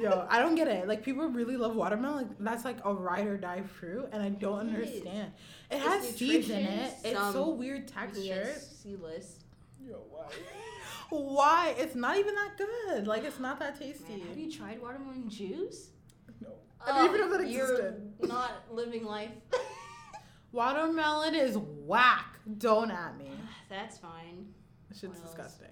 Yo, 0.00 0.26
I 0.30 0.38
don't 0.38 0.54
get 0.54 0.68
it. 0.68 0.88
Like 0.88 1.04
people 1.04 1.26
really 1.28 1.56
love 1.58 1.74
watermelon. 1.74 2.28
Like 2.28 2.38
that's 2.38 2.64
like 2.64 2.78
a 2.84 2.94
ride 2.94 3.26
or 3.26 3.36
die 3.36 3.62
fruit, 3.62 4.08
and 4.12 4.22
I 4.22 4.30
don't 4.30 4.68
It 4.68 4.78
is. 4.80 4.90
understand. 5.00 5.32
It 5.70 5.78
has 5.80 6.08
seeds 6.16 6.48
in 6.48 6.64
it. 6.64 6.94
It's 7.04 7.18
so 7.32 7.50
weird 7.50 7.88
texture. 7.88 8.22
Yes, 8.22 8.74
seedless. 8.82 9.40
Yo, 9.86 10.00
why? 10.10 10.26
Why? 11.10 11.74
It's 11.78 11.94
not 11.94 12.16
even 12.18 12.34
that 12.34 12.56
good. 12.58 13.06
Like 13.06 13.24
it's 13.24 13.38
not 13.40 13.58
that 13.60 13.78
tasty. 13.78 14.16
Man, 14.16 14.26
have 14.28 14.38
you 14.38 14.50
tried 14.50 14.80
watermelon 14.80 15.28
juice? 15.28 15.90
no. 16.40 16.48
I 16.86 17.02
didn't 17.02 17.14
even 17.16 17.30
know 17.30 17.38
that 17.38 17.48
you're 17.48 17.94
not 18.28 18.52
living 18.70 19.04
life. 19.04 19.30
Watermelon 20.52 21.34
is 21.34 21.56
whack. 21.58 22.38
Don't 22.58 22.90
at 22.90 23.16
me. 23.18 23.30
That's 23.68 23.98
fine. 23.98 24.46
This 24.88 25.00
shit's 25.00 25.18
disgusting. 25.18 25.66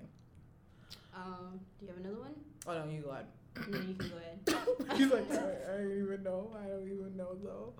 Um, 1.14 1.60
do 1.78 1.86
you 1.86 1.92
have 1.92 2.00
another 2.00 2.18
one? 2.20 2.34
Oh 2.66 2.74
no, 2.84 2.90
you 2.90 3.02
go 3.02 3.10
ahead. 3.10 3.26
No, 3.68 3.78
you 3.78 3.94
can 3.94 4.08
go 4.08 4.16
ahead. 4.16 4.96
He's 4.96 5.10
like, 5.10 5.30
I, 5.30 5.36
I 5.36 5.76
don't 5.78 6.02
even 6.02 6.22
know. 6.22 6.50
I 6.58 6.68
don't 6.68 6.86
even 6.86 7.16
know 7.16 7.36
though. 7.42 7.72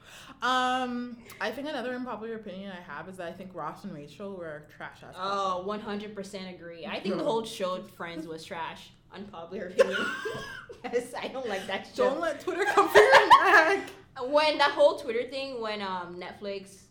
Um, 0.47 1.17
I 1.41 1.51
think 1.51 1.69
another 1.69 1.95
unpopular 1.95 2.37
opinion 2.37 2.73
I 2.73 2.81
have 2.81 3.09
is 3.09 3.17
that 3.17 3.29
I 3.29 3.33
think 3.33 3.51
Ross 3.55 3.85
and 3.85 3.93
Rachel 3.93 4.35
were 4.37 4.65
trash 4.77 5.03
ass. 5.03 5.15
Oh, 5.17 5.65
100% 5.67 6.55
agree. 6.55 6.87
I 6.87 7.01
think 7.01 7.17
the 7.17 7.25
whole 7.25 7.45
show 7.45 7.83
Friends 7.83 8.27
was 8.27 8.45
trash. 8.45 8.91
Unpopular 9.15 9.69
opinion. 9.69 9.99
yes, 10.85 11.13
I 11.21 11.29
don't 11.29 11.49
like 11.49 11.67
that 11.67 11.89
show. 11.95 12.11
Don't 12.11 12.21
let 12.21 12.41
Twitter 12.41 12.65
come 12.65 12.89
for 12.89 12.99
your 12.99 13.29
neck. 13.45 13.91
when 14.29 14.59
that 14.59 14.71
whole 14.71 14.99
Twitter 14.99 15.25
thing, 15.29 15.61
when 15.61 15.83
um 15.83 16.21
Netflix, 16.21 16.83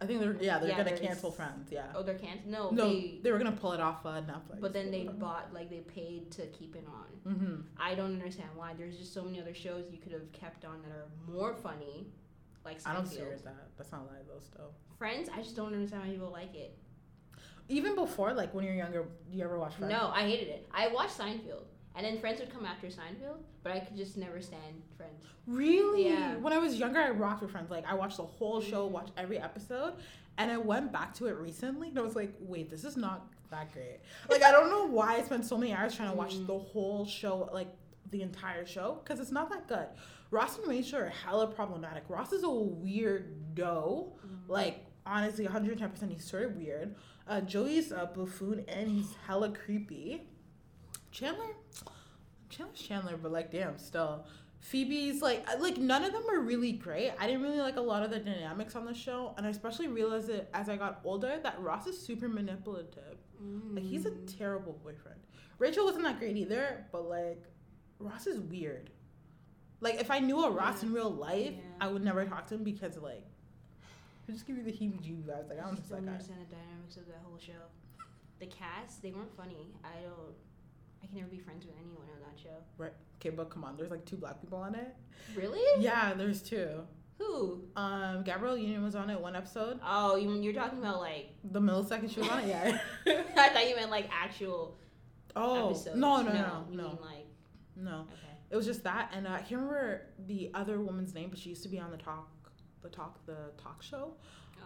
I 0.00 0.06
think 0.06 0.20
they're 0.20 0.36
yeah 0.40 0.58
they're 0.58 0.68
Yeah, 0.68 0.84
gonna 0.84 0.96
cancel 0.96 1.30
Friends. 1.30 1.70
Yeah. 1.72 1.86
oh 1.94 2.02
they're 2.02 2.18
canceled. 2.18 2.50
No, 2.50 2.70
no, 2.70 2.88
they. 2.88 3.18
they, 3.22 3.32
were 3.32 3.38
gonna 3.38 3.52
pull 3.52 3.72
it 3.72 3.80
off 3.80 4.06
uh, 4.06 4.20
Netflix. 4.22 4.60
But 4.60 4.72
then 4.72 4.90
they 4.90 5.04
bought 5.04 5.52
like 5.52 5.70
they 5.70 5.80
paid 5.80 6.30
to 6.32 6.46
keep 6.46 6.76
it 6.76 6.86
on. 6.86 7.32
Mm-hmm. 7.32 7.54
I 7.78 7.94
don't 7.94 8.12
understand 8.12 8.50
why. 8.54 8.74
There's 8.76 8.96
just 8.96 9.12
so 9.12 9.24
many 9.24 9.40
other 9.40 9.54
shows 9.54 9.86
you 9.90 9.98
could 9.98 10.12
have 10.12 10.30
kept 10.32 10.64
on 10.64 10.82
that 10.82 10.90
are 10.90 11.08
more 11.32 11.54
funny, 11.54 12.06
like 12.64 12.78
I 12.86 12.92
don't 12.92 13.06
see 13.06 13.16
that. 13.18 13.44
That's 13.76 13.92
not 13.92 14.08
though. 14.28 14.40
Still. 14.40 14.72
Friends, 14.98 15.28
I 15.32 15.42
just 15.42 15.56
don't 15.56 15.72
understand 15.72 16.02
why 16.02 16.10
people 16.10 16.30
like 16.30 16.54
it. 16.54 16.76
Even 17.68 17.94
before, 17.94 18.32
like 18.32 18.54
when 18.54 18.64
you're 18.64 18.74
younger, 18.74 19.04
do 19.30 19.36
you 19.36 19.44
ever 19.44 19.58
watch 19.58 19.74
Friends? 19.74 19.92
No, 19.92 20.10
I 20.14 20.22
hated 20.22 20.48
it. 20.48 20.68
I 20.72 20.88
watched 20.88 21.18
Seinfeld, 21.18 21.64
and 21.98 22.06
then 22.06 22.18
Friends 22.20 22.40
would 22.40 22.50
come 22.50 22.64
after 22.64 22.86
Seinfeld, 22.86 23.40
but 23.62 23.72
I 23.72 23.80
could 23.80 23.96
just 23.96 24.16
never 24.16 24.40
stand 24.40 24.82
Friends. 24.96 25.22
Really? 25.46 26.06
Yeah. 26.08 26.36
When 26.36 26.52
I 26.54 26.58
was 26.58 26.76
younger, 26.76 27.00
I 27.00 27.10
rocked 27.10 27.42
with 27.42 27.50
Friends. 27.50 27.70
Like 27.70 27.84
I 27.86 27.94
watched 27.94 28.16
the 28.16 28.24
whole 28.24 28.60
show, 28.62 28.88
Mhm. 28.88 28.92
watched 28.92 29.12
every 29.18 29.38
episode, 29.38 29.94
and 30.38 30.50
I 30.50 30.56
went 30.56 30.92
back 30.92 31.12
to 31.14 31.26
it 31.26 31.32
recently, 31.36 31.88
and 31.88 31.98
I 31.98 32.02
was 32.02 32.16
like, 32.16 32.32
wait, 32.40 32.70
this 32.70 32.84
is 32.84 32.96
not 32.96 33.26
that 33.50 33.72
great. 33.72 33.98
Like 34.30 34.42
I 34.42 34.50
don't 34.52 34.70
know 34.70 34.86
why 34.86 35.16
I 35.16 35.22
spent 35.22 35.44
so 35.44 35.58
many 35.58 35.74
hours 35.74 35.94
trying 35.94 36.10
to 36.10 36.16
watch 36.16 36.34
Mm. 36.36 36.46
the 36.46 36.58
whole 36.58 37.04
show, 37.04 37.50
like 37.52 37.68
the 38.10 38.22
entire 38.22 38.64
show, 38.64 39.00
because 39.02 39.20
it's 39.20 39.32
not 39.32 39.50
that 39.50 39.66
good. 39.68 39.88
Ross 40.30 40.56
and 40.58 40.66
Rachel 40.68 41.00
are 41.00 41.08
hella 41.08 41.46
problematic. 41.46 42.04
Ross 42.08 42.32
is 42.32 42.42
a 42.44 42.46
weirdo. 42.46 44.12
Like 44.46 44.84
honestly, 45.06 45.46
110%. 45.46 46.10
He's 46.12 46.24
sort 46.24 46.44
of 46.44 46.56
weird. 46.56 46.94
Uh, 47.26 47.40
Joey's 47.40 47.92
a 47.92 48.10
buffoon 48.14 48.64
and 48.68 48.88
he's 48.90 49.14
hella 49.26 49.50
creepy. 49.50 50.28
Chandler, 51.10 51.46
Chandler's 52.48 52.80
Chandler, 52.80 53.16
but 53.16 53.32
like 53.32 53.50
damn, 53.50 53.78
still. 53.78 54.24
Phoebe's 54.60 55.22
like 55.22 55.46
like 55.60 55.76
none 55.76 56.02
of 56.04 56.12
them 56.12 56.24
are 56.30 56.40
really 56.40 56.72
great. 56.72 57.12
I 57.18 57.26
didn't 57.26 57.42
really 57.42 57.60
like 57.60 57.76
a 57.76 57.80
lot 57.80 58.02
of 58.02 58.10
the 58.10 58.18
dynamics 58.18 58.74
on 58.74 58.84
the 58.84 58.94
show, 58.94 59.32
and 59.36 59.46
I 59.46 59.50
especially 59.50 59.86
realized 59.88 60.30
it 60.30 60.48
as 60.52 60.68
I 60.68 60.76
got 60.76 61.00
older 61.04 61.38
that 61.42 61.60
Ross 61.60 61.86
is 61.86 62.00
super 62.00 62.28
manipulative. 62.28 63.18
Like 63.72 63.84
he's 63.84 64.04
a 64.06 64.10
Mm. 64.10 64.36
terrible 64.38 64.72
boyfriend. 64.82 65.20
Rachel 65.58 65.84
wasn't 65.84 66.04
that 66.04 66.18
great 66.18 66.36
either, 66.36 66.84
but 66.90 67.08
like 67.08 67.44
Ross 68.00 68.26
is 68.26 68.40
weird. 68.40 68.90
Like 69.80 70.00
if 70.00 70.10
I 70.10 70.18
knew 70.18 70.42
a 70.42 70.50
Ross 70.50 70.82
Yeah. 70.82 70.88
in 70.88 70.94
real 70.94 71.10
life, 71.10 71.54
Yeah. 71.54 71.62
I 71.80 71.86
would 71.88 72.02
never 72.02 72.24
talk 72.26 72.48
to 72.48 72.54
him 72.56 72.64
because 72.64 72.96
like 72.98 73.24
he 74.26 74.32
just 74.32 74.44
give 74.44 74.56
you 74.56 74.64
the 74.64 74.72
heebie-jeebies 74.72 75.22
vibes. 75.24 75.48
Like 75.48 75.58
I 75.58 75.62
I 75.62 75.66
don't 75.66 75.76
just 75.76 75.88
trust 75.88 75.90
don't 75.90 76.04
that 76.04 76.06
guy. 76.06 76.12
understand 76.14 76.40
the 76.50 76.54
dynamics 76.56 76.96
of 76.96 77.06
that 77.06 77.20
whole 77.24 77.38
show. 77.38 77.62
The 78.40 78.46
cast, 78.46 79.02
they 79.02 79.12
weren't 79.12 79.34
funny. 79.36 79.72
I 79.84 80.02
don't. 80.02 80.34
I 81.02 81.06
can 81.06 81.16
never 81.16 81.28
be 81.28 81.38
friends 81.38 81.64
with 81.66 81.74
anyone 81.76 82.06
on 82.14 82.20
that 82.20 82.40
show. 82.42 82.56
Right. 82.76 82.92
Okay, 83.20 83.30
but 83.30 83.50
come 83.50 83.64
on, 83.64 83.76
there's 83.76 83.90
like 83.90 84.04
two 84.04 84.16
black 84.16 84.40
people 84.40 84.58
on 84.58 84.74
it. 84.74 84.94
Really? 85.36 85.60
Yeah, 85.82 86.14
there's 86.14 86.42
two. 86.42 86.82
Who? 87.18 87.62
Um, 87.74 88.22
Gabrielle 88.22 88.56
Union 88.56 88.84
was 88.84 88.94
on 88.94 89.10
it 89.10 89.20
one 89.20 89.34
episode. 89.34 89.80
Oh, 89.84 90.14
you, 90.16 90.32
you're 90.40 90.52
talking 90.52 90.78
about 90.78 91.00
like. 91.00 91.30
The 91.50 91.60
millisecond 91.60 92.12
she 92.12 92.20
was 92.20 92.28
on 92.28 92.40
it, 92.40 92.48
yeah. 92.48 92.78
I 93.36 93.48
thought 93.48 93.68
you 93.68 93.74
meant 93.74 93.90
like 93.90 94.08
actual 94.12 94.76
oh 95.36 95.70
episodes. 95.70 95.96
no 95.96 96.22
no 96.22 96.32
no 96.32 96.64
you 96.70 96.76
no 96.76 96.82
mean 96.88 96.98
like 97.02 97.26
no. 97.76 97.92
okay. 98.12 98.34
It 98.50 98.56
was 98.56 98.66
just 98.66 98.82
that, 98.84 99.12
and 99.14 99.26
uh, 99.26 99.32
I 99.32 99.38
can't 99.40 99.52
remember 99.60 100.02
the 100.26 100.50
other 100.54 100.80
woman's 100.80 101.12
name, 101.12 101.28
but 101.28 101.38
she 101.38 101.50
used 101.50 101.62
to 101.64 101.68
be 101.68 101.78
on 101.78 101.90
the 101.90 101.96
talk, 101.98 102.28
the 102.82 102.88
talk, 102.88 103.24
the 103.26 103.36
talk 103.62 103.82
show. 103.82 104.12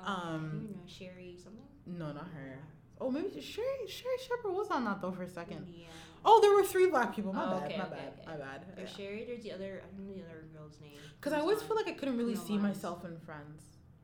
Oh, 0.07 0.13
Um, 0.13 0.69
you 0.69 0.75
know 0.77 0.83
Sherri 0.87 1.37
something. 1.43 1.65
No, 1.87 2.13
not 2.13 2.29
her. 2.35 2.59
Oh, 3.01 3.11
maybe 3.11 3.29
Sherri 3.41 3.67
Sherri 3.89 4.15
Shepherd 4.21 4.53
was 4.53 4.69
on 4.69 4.85
that 4.85 5.01
though 5.01 5.11
for 5.11 5.23
a 5.25 5.29
second. 5.29 5.67
Yeah. 5.75 5.87
Oh, 6.25 6.41
there 6.41 6.53
were 6.53 6.65
three 6.65 6.89
black 6.89 7.15
people. 7.15 7.33
My 7.33 7.45
oh, 7.45 7.59
bad. 7.59 7.65
Okay, 7.65 7.79
my 7.79 7.85
okay, 7.85 7.95
bad. 7.95 8.13
Okay. 8.21 8.27
My 8.27 8.37
bad. 8.37 8.65
There's 8.77 8.91
yeah. 8.91 8.97
Sherri. 8.97 9.25
There's 9.27 9.43
the 9.43 9.53
other. 9.53 9.83
I 9.85 9.97
don't 9.97 10.07
know 10.07 10.15
the 10.15 10.23
other 10.23 10.45
girl's 10.57 10.81
name. 10.81 10.99
Because 11.21 11.33
I 11.33 11.41
always 11.41 11.63
feel 11.63 11.77
like 11.77 11.89
I 11.89 11.93
couldn't 11.93 12.17
really 12.17 12.37
see 12.37 12.55
lines. 12.55 12.63
myself 12.63 13.05
in 13.05 13.19
Friends. 13.19 13.63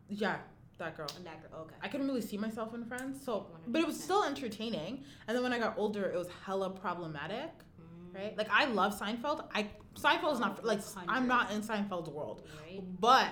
Yeah, 0.08 0.37
that 0.78 0.96
girl. 0.96 1.08
And 1.16 1.26
that 1.26 1.42
girl. 1.42 1.62
Okay. 1.62 1.75
I 1.82 1.88
couldn't 1.88 2.06
really 2.06 2.20
see 2.20 2.38
myself 2.38 2.75
in 2.75 2.84
Friends. 2.84 3.25
So, 3.25 3.32
100%. 3.32 3.44
but 3.68 3.80
it 3.80 3.87
was 3.87 4.02
still 4.02 4.25
entertaining. 4.25 5.04
And 5.26 5.37
then 5.37 5.42
when 5.42 5.52
I 5.52 5.58
got 5.58 5.75
older, 5.76 6.04
it 6.04 6.16
was 6.16 6.28
hella 6.44 6.70
problematic. 6.70 7.50
Mm. 7.80 8.14
Right. 8.14 8.38
Like 8.38 8.48
I 8.50 8.66
love 8.66 8.98
Seinfeld. 8.98 9.44
I 9.54 9.68
Seinfeld 9.94 10.34
is 10.34 10.40
not 10.40 10.60
oh, 10.62 10.66
like 10.66 10.80
100. 10.80 11.10
I'm 11.10 11.26
not 11.26 11.50
in 11.52 11.62
Seinfeld's 11.62 12.08
world. 12.08 12.42
Right. 12.66 12.82
But 13.00 13.28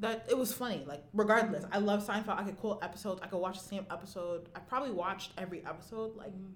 that 0.00 0.26
it 0.28 0.36
was 0.36 0.52
funny. 0.52 0.84
Like 0.86 1.04
regardless, 1.12 1.64
mm. 1.64 1.70
I 1.72 1.78
love 1.78 2.06
Seinfeld. 2.06 2.38
I 2.38 2.44
could 2.44 2.58
quote 2.58 2.82
episodes. 2.82 3.20
I 3.22 3.26
could 3.26 3.38
watch 3.38 3.58
the 3.58 3.68
same 3.68 3.86
episode. 3.90 4.48
I 4.54 4.60
probably 4.60 4.90
watched 4.90 5.32
every 5.38 5.64
episode 5.64 6.16
like 6.16 6.32
mm. 6.32 6.52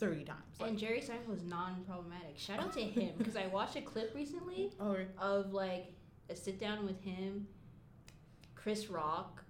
30 0.00 0.24
times. 0.24 0.40
Like, 0.58 0.70
and 0.70 0.78
Jerry 0.78 1.00
Seinfeld 1.00 1.36
is 1.36 1.44
non 1.44 1.84
problematic. 1.86 2.38
Shout 2.38 2.58
out 2.58 2.72
to 2.72 2.80
him 2.80 3.12
because 3.18 3.36
I 3.36 3.46
watched 3.48 3.76
a 3.76 3.82
clip 3.82 4.14
recently 4.14 4.72
oh, 4.80 4.96
of 5.18 5.52
like 5.52 5.92
a 6.30 6.34
sit 6.34 6.58
down 6.58 6.86
with 6.86 7.00
him, 7.02 7.46
Chris 8.54 8.88
Rock, 8.88 9.44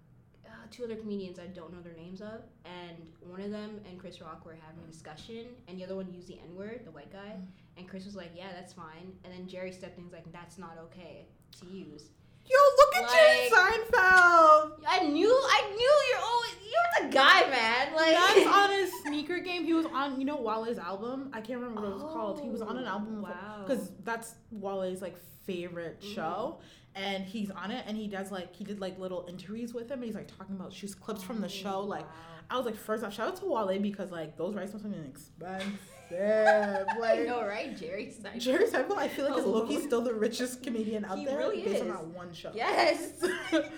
uh, 0.45 0.51
two 0.71 0.85
other 0.85 0.97
comedians 0.97 1.39
I 1.39 1.47
don't 1.47 1.73
know 1.73 1.81
their 1.81 1.95
names 1.95 2.21
of, 2.21 2.43
and 2.65 2.97
one 3.21 3.41
of 3.41 3.53
them 3.53 3.81
and 3.89 3.99
Chris 3.99 4.21
Rock 4.21 4.45
were 4.45 4.57
having 4.67 4.83
a 4.83 4.91
discussion, 4.91 5.47
and 5.69 5.79
the 5.79 5.85
other 5.85 5.95
one 5.95 6.13
used 6.13 6.27
the 6.27 6.39
N 6.41 6.57
word, 6.57 6.81
the 6.85 6.91
white 6.91 7.13
guy, 7.13 7.37
mm. 7.37 7.47
and 7.77 7.89
Chris 7.89 8.05
was 8.05 8.17
like, 8.17 8.31
"Yeah, 8.35 8.53
that's 8.53 8.73
fine," 8.73 9.13
and 9.25 9.33
then 9.33 9.47
Jerry 9.47 9.73
stepped 9.73 9.99
in, 9.99 10.05
and 10.05 10.13
was 10.13 10.13
like, 10.13 10.33
"That's 10.33 10.59
not 10.59 10.77
okay 10.87 11.27
to 11.61 11.67
use." 11.67 12.11
Yo, 12.51 12.59
look 12.79 12.97
at 12.97 13.13
Jerry 13.13 13.51
Seinfeld. 13.51 14.73
I 14.89 15.07
knew, 15.09 15.31
I 15.31 15.71
knew 15.71 15.95
you're 16.11 16.25
always 16.25 16.51
you're 16.63 17.09
the 17.09 17.15
guy, 17.15 17.49
man. 17.51 17.95
Like 17.95 18.15
That's 18.15 18.47
on 18.47 18.71
his 18.79 18.93
sneaker 19.03 19.39
game. 19.41 19.65
He 19.65 19.75
was 19.75 19.87
on, 19.87 20.19
you 20.21 20.25
know, 20.27 20.37
Wale's 20.37 20.79
album. 20.79 21.31
I 21.33 21.41
can't 21.41 21.61
remember 21.61 21.81
what 21.83 21.91
it 21.91 21.95
was 21.95 22.03
called. 22.03 22.41
He 22.41 22.49
was 22.49 22.63
on 22.63 22.77
an 22.77 22.85
Oh, 22.85 22.91
album 22.91 23.23
wow. 23.23 23.65
because 23.67 23.91
that's 24.05 24.35
Wale's 24.51 25.03
like 25.03 25.17
favorite 25.45 26.01
Mhm. 26.01 26.15
show, 26.15 26.59
and 26.95 27.25
he's 27.25 27.51
on 27.51 27.71
it. 27.71 27.85
And 27.87 27.97
he 27.97 28.07
does 28.07 28.31
like 28.31 28.55
he 28.55 28.65
did 28.65 28.81
like 28.81 28.99
little 28.99 29.27
interviews 29.29 29.75
with 29.75 29.89
him, 29.91 29.99
and 29.99 30.05
he's 30.05 30.15
like 30.15 30.29
talking 30.39 30.55
about 30.57 30.73
shoes 30.73 30.95
clips 30.95 31.23
from 31.23 31.41
the 31.41 31.49
show. 31.49 31.77
Oh, 31.77 31.85
Like. 31.85 32.07
I 32.53 32.57
was 32.57 32.67
like, 32.67 32.75
first 32.75 33.05
off, 33.05 33.15
shout 33.15 33.29
out 33.29 33.37
to 33.37 33.45
Wale 33.47 33.79
because 33.79 34.11
like 34.11 34.37
those 34.37 34.57
rights 34.57 34.73
must 34.73 34.85
have 34.85 34.93
been 34.93 35.05
expensive. 35.05 35.79
I 36.91 36.99
like 36.99 37.27
know, 37.27 37.45
right? 37.45 37.77
Jerry 37.77 38.07
Seinfeld. 38.07 38.41
Jerry 38.41 38.67
Seinfeld, 38.67 38.97
I 38.99 39.09
feel 39.09 39.29
like 39.29 39.39
is 39.39 39.45
Oh. 39.45 39.51
Loki 39.51 39.81
still 39.81 40.01
the 40.03 40.15
richest 40.15 40.63
comedian 40.63 41.05
out 41.05 41.19
He 41.19 41.25
there 41.25 41.39
really 41.39 41.63
based 41.63 41.83
on 41.83 41.89
that 41.89 42.05
one 42.07 42.33
show. 42.33 42.51
Yes. 42.55 43.25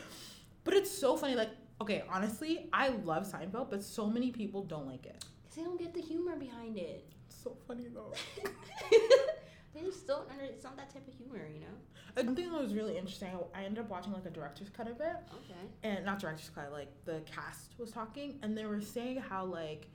but 0.65 0.75
it's 0.75 0.91
so 0.91 1.17
funny. 1.17 1.35
Like, 1.35 1.51
okay, 1.81 2.05
honestly, 2.11 2.69
I 2.73 2.89
love 2.89 3.27
Seinfeld, 3.31 3.71
but 3.71 3.83
so 3.83 4.07
many 4.09 4.31
people 4.31 4.63
don't 4.65 4.87
like 4.87 5.07
it. 5.07 5.25
Because 5.43 5.57
they 5.57 5.63
don't 5.65 5.79
get 5.79 5.95
the 5.95 6.01
humor 6.01 6.37
behind 6.37 6.79
it. 6.79 7.05
It's 7.27 7.43
so 7.43 7.57
funny 7.67 7.89
though. 7.93 8.13
they 9.75 9.81
just 9.83 10.07
don't 10.07 10.29
under. 10.31 10.45
It's 10.45 10.65
not 10.65 10.77
that 10.77 10.93
type 10.93 11.07
of 11.09 11.15
humor, 11.15 11.47
you 11.53 11.61
know. 11.61 11.67
Something 12.23 12.53
that 12.53 12.61
was 12.61 12.75
really 12.75 12.99
interesting. 12.99 13.31
I 13.55 13.65
ended 13.65 13.83
up 13.85 13.91
watching 13.91 14.13
like 14.13 14.27
a 14.27 14.31
director's 14.31 14.69
cut 14.69 14.87
of 14.87 15.01
it, 15.01 15.17
Okay. 15.33 15.61
and 15.83 16.05
not 16.05 16.19
director's 16.19 16.51
cut, 16.55 16.71
like 16.71 16.89
the 17.07 17.23
cast 17.35 17.73
was 17.79 17.91
talking, 17.91 18.39
and 18.43 18.57
they 18.57 18.67
were 18.67 18.83
saying 18.83 19.17
how 19.17 19.47
like, 19.47 19.87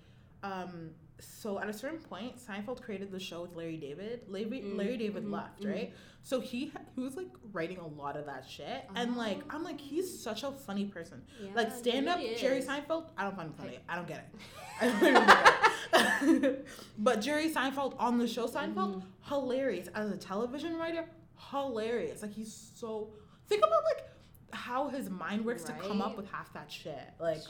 um, 0.42 0.90
so 1.20 1.60
at 1.60 1.68
a 1.68 1.74
certain 1.74 2.00
point, 2.00 2.38
Seinfeld 2.38 2.82
created 2.82 3.12
the 3.12 3.20
show 3.20 3.42
with 3.42 3.56
Larry 3.56 3.78
David. 3.78 4.22
Larry, 4.28 4.46
Mm, 4.46 4.78
Larry 4.78 4.98
David 4.98 5.26
mhm, 5.26 5.32
left, 5.34 5.62
mhm. 5.62 5.72
right? 5.74 5.94
So 6.24 6.40
he 6.42 6.72
he 6.96 7.02
was 7.02 7.16
like 7.16 7.30
writing 7.54 7.78
a 7.78 7.88
lot 7.88 8.18
of 8.18 8.26
that 8.26 8.46
shit, 8.48 8.84
and 8.96 9.16
like 9.16 9.40
I'm 9.54 9.64
like 9.64 9.80
he's 9.80 10.20
such 10.20 10.44
a 10.44 10.52
funny 10.52 10.86
person. 10.86 11.22
Yeah, 11.42 11.50
like 11.56 11.72
stand 11.72 12.08
up 12.10 12.18
really 12.20 12.36
Jerry. 12.36 12.62
Seinfeld, 12.62 13.06
I 13.18 13.24
don't 13.24 13.36
find 13.36 13.50
him 13.50 13.54
funny. 13.56 13.80
I 13.90 13.96
don't 13.96 14.08
get 14.08 14.30
it. 14.34 14.42
I 14.82 14.86
don't 14.90 16.40
get 16.42 16.54
it. 16.54 16.68
but 16.98 17.22
Jerry 17.22 17.50
Seinfeld 17.50 17.96
on 18.00 18.18
the 18.18 18.28
show 18.28 18.48
Seinfeld, 18.48 18.96
Mhm. 18.96 19.04
hilarious 19.24 19.88
as 19.96 20.12
a 20.12 20.18
television 20.18 20.76
writer. 20.78 21.06
Hilarious. 21.52 22.22
Like 22.22 22.34
he's 22.34 22.72
so. 22.76 23.14
Think 23.48 23.64
about 23.66 23.84
like 23.96 24.04
how 24.52 24.90
his 24.90 25.10
mind 25.10 25.46
works 25.46 25.64
to 25.66 25.72
come 25.74 26.02
up 26.02 26.18
with 26.18 26.30
half 26.30 26.52
that 26.54 26.72
shit. 26.72 27.00
Like 27.20 27.42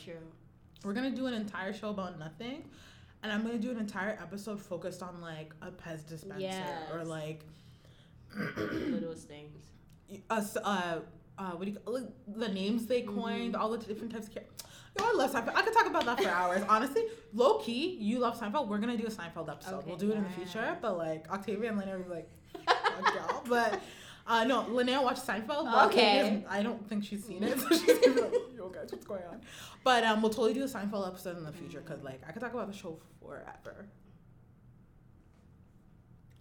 we're 0.83 0.93
gonna 0.93 1.09
do 1.11 1.25
an 1.25 1.33
entire 1.33 1.73
show 1.73 1.89
about 1.89 2.19
nothing, 2.19 2.69
and 3.23 3.31
I'm 3.31 3.43
gonna 3.45 3.57
do 3.57 3.71
an 3.71 3.77
entire 3.77 4.17
episode 4.21 4.61
focused 4.61 5.01
on 5.03 5.19
like 5.21 5.53
a 5.61 5.71
Pez 5.71 6.07
dispenser 6.07 6.63
or 6.93 7.03
like 7.03 7.43
Littlest 8.35 9.27
things. 9.27 9.57
us 10.29 10.57
uh 10.57 10.99
uh 11.37 11.51
what 11.51 11.65
do 11.65 11.71
you 11.71 11.77
like, 11.85 12.03
the 12.35 12.47
names 12.49 12.85
they 12.87 13.01
coined 13.01 13.53
Mhm. 13.53 13.59
all 13.59 13.69
the 13.69 13.77
different 13.77 14.11
types 14.11 14.27
of 14.27 14.33
char- 14.33 14.43
Yo, 14.99 15.05
I 15.05 15.13
love 15.13 15.31
Seinfeld. 15.31 15.53
I 15.55 15.61
could 15.61 15.73
talk 15.73 15.85
about 15.85 16.05
that 16.05 16.19
for 16.23 16.27
hours. 16.29 16.63
Honestly, 16.69 17.03
low 17.31 17.59
key, 17.59 17.97
you 17.99 18.17
love 18.17 18.39
Seinfeld. 18.39 18.67
We're 18.67 18.79
gonna 18.79 18.97
do 18.97 19.05
a 19.05 19.11
Seinfeld 19.11 19.47
episode. 19.49 19.75
Okay, 19.75 19.87
we'll 19.87 19.97
do 19.97 20.11
it 20.11 20.17
in 20.17 20.23
the 20.23 20.29
future. 20.31 20.59
yes. 20.61 20.77
But 20.81 20.97
like 20.97 21.29
Octavia 21.31 21.69
and 21.69 21.77
Lina 21.77 21.99
be 21.99 22.09
like, 22.09 22.29
y'all. 22.67 23.43
But 23.47 23.79
uh, 24.25 24.43
no, 24.45 24.63
Linnea 24.63 25.03
watched 25.03 25.25
Seinfeld. 25.25 25.87
Okay. 25.87 26.43
I 26.49 26.63
don't 26.63 26.87
think 26.89 27.03
she's 27.03 27.23
seen 27.23 27.43
it, 27.43 27.59
so 27.59 27.69
she's 27.69 27.99
gonna 27.99 28.13
be 28.15 28.21
like, 28.21 28.33
yo 28.67 28.81
guys, 28.81 28.91
what's 28.91 29.05
going 29.05 29.23
on? 29.29 29.41
But 29.83 30.03
um, 30.03 30.21
we'll 30.21 30.31
totally 30.31 30.53
do 30.53 30.63
a 30.63 30.67
Seinfeld 30.67 31.07
episode 31.07 31.37
in 31.37 31.43
the 31.43 31.51
future 31.51 31.81
because 31.85 32.03
like 32.03 32.21
I 32.27 32.31
could 32.31 32.41
talk 32.41 32.53
about 32.53 32.67
the 32.71 32.77
show 32.77 32.97
forever. 33.21 33.87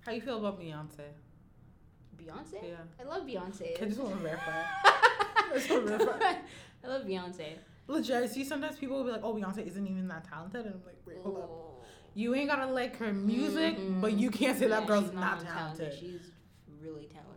How 0.01 0.13
you 0.13 0.21
feel 0.21 0.39
about 0.39 0.61
Beyonce? 0.61 1.01
Beyonce. 2.17 2.55
Yeah. 2.63 2.77
I 3.01 3.05
love 3.05 3.25
Beyonce. 3.27 3.81
I 3.83 3.87
just 3.87 3.99
want 3.99 4.15
to 4.15 4.21
verify. 4.21 4.63
I 4.85 5.51
just 5.55 5.71
want 5.71 5.87
to 5.87 5.97
verify. 5.99 6.35
I 6.85 6.87
love 6.89 7.03
Beyonce. 7.05 7.59
Legit, 7.89 8.17
I 8.17 8.27
see 8.27 8.45
sometimes 8.45 8.77
people 8.77 8.97
will 8.97 9.05
be 9.05 9.13
like, 9.13 9.21
"Oh, 9.23 9.35
Beyonce 9.35 9.67
isn't 9.67 9.87
even 9.87 10.09
that 10.09 10.25
talented," 10.25 10.67
and 10.67 10.75
I'm 10.75 10.83
like, 10.85 10.97
"Wait, 11.07 11.19
hold 11.23 11.37
up. 11.39 11.51
You 12.15 12.35
ain't 12.35 12.49
gotta 12.49 12.67
like 12.67 12.97
her 12.97 13.13
music, 13.13 13.77
Mhm. 13.79 14.01
but 14.01 14.13
you 14.15 14.31
can't 14.31 14.59
say 14.59 14.67
that 14.69 14.87
girl's 14.87 15.05
she's 15.05 15.13
not 15.15 15.39
untalented. 15.41 15.53
talented." 15.53 15.99
She's 15.99 16.33
really 16.81 17.07
talented. 17.07 17.36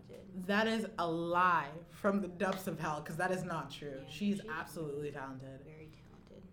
That 0.50 0.66
is 0.68 0.88
a 0.98 1.08
lie 1.08 1.70
from 1.92 2.22
the 2.22 2.28
depths 2.28 2.66
of 2.66 2.80
hell, 2.80 3.02
because 3.02 3.18
that 3.18 3.32
is 3.32 3.44
not 3.44 3.70
true. 3.70 4.00
Yeah, 4.00 4.10
She's 4.10 4.38
she- 4.42 4.50
absolutely 4.60 5.12
talented. 5.12 5.60
Very 5.64 5.90
talented. 6.02 6.44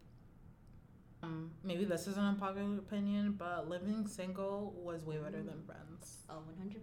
Um, 1.22 1.50
maybe 1.64 1.86
this 1.86 2.06
is 2.06 2.18
an 2.18 2.24
unpopular 2.24 2.76
opinion, 2.78 3.36
but 3.38 3.70
living 3.70 4.06
single 4.06 4.74
was 4.76 5.02
way 5.06 5.16
better 5.16 5.42
than 5.42 5.62
Friends. 5.64 6.18
Oh, 6.28 6.42
100%. 6.62 6.76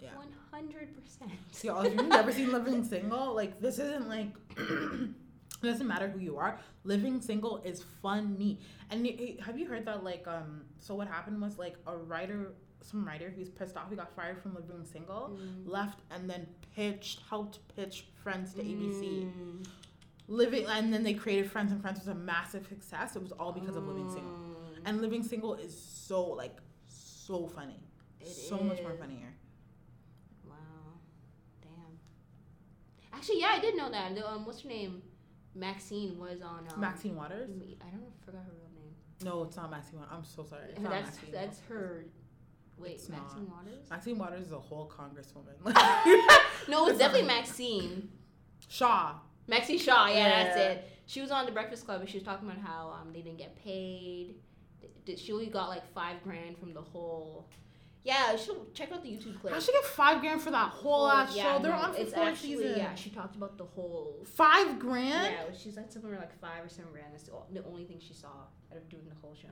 Yeah. 0.00 0.10
100%. 0.52 1.64
Y'all, 1.64 1.80
if 1.86 1.94
you've 1.94 2.08
never 2.08 2.30
seen 2.30 2.52
Living 2.52 2.84
Single, 2.94 3.34
like 3.34 3.58
this 3.60 3.78
isn't 3.78 4.06
like 4.08 4.28
it 4.56 5.10
doesn't 5.62 5.86
matter 5.88 6.08
who 6.08 6.20
you 6.20 6.36
are. 6.36 6.60
Living 6.84 7.20
Single 7.22 7.62
is 7.64 7.82
funny. 8.02 8.60
And 8.90 9.02
y- 9.02 9.36
have 9.44 9.58
you 9.58 9.66
heard 9.66 9.86
that 9.86 10.04
like 10.04 10.28
um 10.28 10.62
so 10.78 10.94
what 10.94 11.08
happened 11.08 11.40
was 11.40 11.58
like 11.58 11.76
a 11.86 11.96
writer 11.96 12.52
some 12.82 13.04
writer 13.04 13.30
who's 13.34 13.48
pissed 13.50 13.76
off 13.76 13.90
he 13.90 13.96
got 13.96 14.14
fired 14.14 14.40
from 14.40 14.54
Living 14.54 14.84
Single 14.84 15.36
Mm. 15.38 15.68
left 15.68 16.00
and 16.10 16.28
then 16.30 16.46
pitched 16.74 17.20
helped 17.28 17.58
pitch 17.74 18.06
Friends 18.22 18.54
to 18.54 18.62
ABC. 18.62 19.24
Mm. 19.24 19.66
Living 20.28 20.66
and 20.66 20.92
then 20.92 21.02
they 21.02 21.14
created 21.14 21.50
Friends 21.50 21.72
and 21.72 21.80
Friends 21.80 21.98
was 21.98 22.08
a 22.08 22.14
massive 22.14 22.66
success. 22.66 23.16
It 23.16 23.22
was 23.22 23.32
all 23.32 23.52
because 23.52 23.76
of 23.76 23.86
Living 23.86 24.10
Single. 24.10 24.32
Mm. 24.32 24.54
And 24.86 25.00
Living 25.00 25.22
Single 25.22 25.54
is 25.54 25.78
so 25.78 26.22
like 26.24 26.56
so 26.86 27.46
funny. 27.48 27.80
It 28.20 28.28
so 28.28 28.58
much 28.58 28.80
more 28.82 28.92
is. 28.92 28.98
funnier. 28.98 29.34
Wow. 30.44 30.54
Damn. 31.62 31.98
Actually, 33.12 33.40
yeah, 33.40 33.54
I 33.56 33.60
did 33.60 33.76
know 33.76 33.90
that. 33.90 34.14
The, 34.14 34.28
um, 34.28 34.44
what's 34.46 34.62
her 34.62 34.68
name? 34.68 35.02
Maxine 35.54 36.18
was 36.18 36.40
on. 36.42 36.66
Um, 36.72 36.80
Maxine 36.80 37.16
Waters? 37.16 37.50
I 37.80 37.90
don't 37.90 38.12
forgot 38.24 38.42
her 38.44 38.52
real 38.52 38.70
name. 38.74 38.94
No, 39.24 39.42
it's 39.44 39.56
not 39.56 39.70
Maxine 39.70 39.98
Waters. 39.98 40.14
I'm 40.16 40.24
so 40.24 40.44
sorry. 40.44 40.70
It's 40.70 40.80
that's 40.82 40.90
Maxine 41.16 41.32
that's 41.32 41.60
her. 41.68 42.04
Wait, 42.80 42.92
It's 42.92 43.08
Maxine 43.08 43.44
not. 43.48 43.56
Waters? 43.64 43.90
Maxine 43.90 44.18
Waters 44.18 44.46
is 44.46 44.52
a 44.52 44.58
whole 44.58 44.88
congresswoman. 44.90 45.56
No, 46.68 46.82
it's 46.84 46.90
It's 46.92 46.98
definitely. 46.98 47.26
Maxine. 47.26 48.08
Shaw. 48.68 49.14
Maxine 49.46 49.78
Shaw. 49.78 50.06
Yeah, 50.08 50.44
that's 50.44 50.56
it. 50.56 50.84
She 51.06 51.20
was 51.22 51.30
on 51.30 51.46
the 51.46 51.52
Breakfast 51.52 51.86
Club 51.86 52.00
and 52.00 52.08
she 52.08 52.18
was 52.18 52.24
talking 52.24 52.46
about 52.48 52.60
how 52.62 52.90
um 53.00 53.12
they 53.12 53.20
didn't 53.22 53.38
get 53.38 53.56
paid. 53.56 54.34
Th- 54.80 54.92
th- 55.06 55.18
She 55.18 55.32
only 55.32 55.46
got 55.46 55.68
like 55.70 55.86
five 55.94 56.22
grand 56.22 56.58
from 56.58 56.74
the 56.74 56.82
whole. 56.82 57.48
Yeah, 58.04 58.36
she'll 58.36 58.66
check 58.74 58.92
out 58.92 59.02
the 59.02 59.08
YouTube 59.08 59.40
clip. 59.40 59.52
How'd 59.52 59.62
she 59.62 59.72
get 59.72 59.84
five 59.84 60.20
grand 60.20 60.40
for 60.40 60.50
that 60.50 60.68
whole 60.70 61.08
ass 61.08 61.34
yeah, 61.34 61.56
show? 61.56 61.62
They're 61.62 61.72
no, 61.72 61.78
on 61.78 61.94
for 61.94 62.00
it's 62.00 62.12
four 62.12 62.24
actually, 62.24 62.56
seasons. 62.56 62.76
Yeah, 62.76 62.94
she 62.94 63.10
talked 63.10 63.36
about 63.36 63.58
the 63.58 63.64
whole. 63.64 64.24
Five 64.34 64.78
grand? 64.78 65.34
Yeah, 65.34 65.56
she's 65.58 65.76
like 65.76 65.90
somewhere 65.90 66.16
like 66.18 66.38
five 66.40 66.64
or 66.64 66.68
seven 66.68 66.92
grand. 66.92 67.08
That's 67.12 67.24
the 67.24 67.32
the 67.52 67.64
only 67.66 67.84
thing 67.84 67.98
she 68.00 68.12
saw 68.14 68.28
out 68.28 68.76
of 68.76 68.88
doing 68.88 69.04
the 69.08 69.16
whole 69.22 69.34
show. 69.34 69.48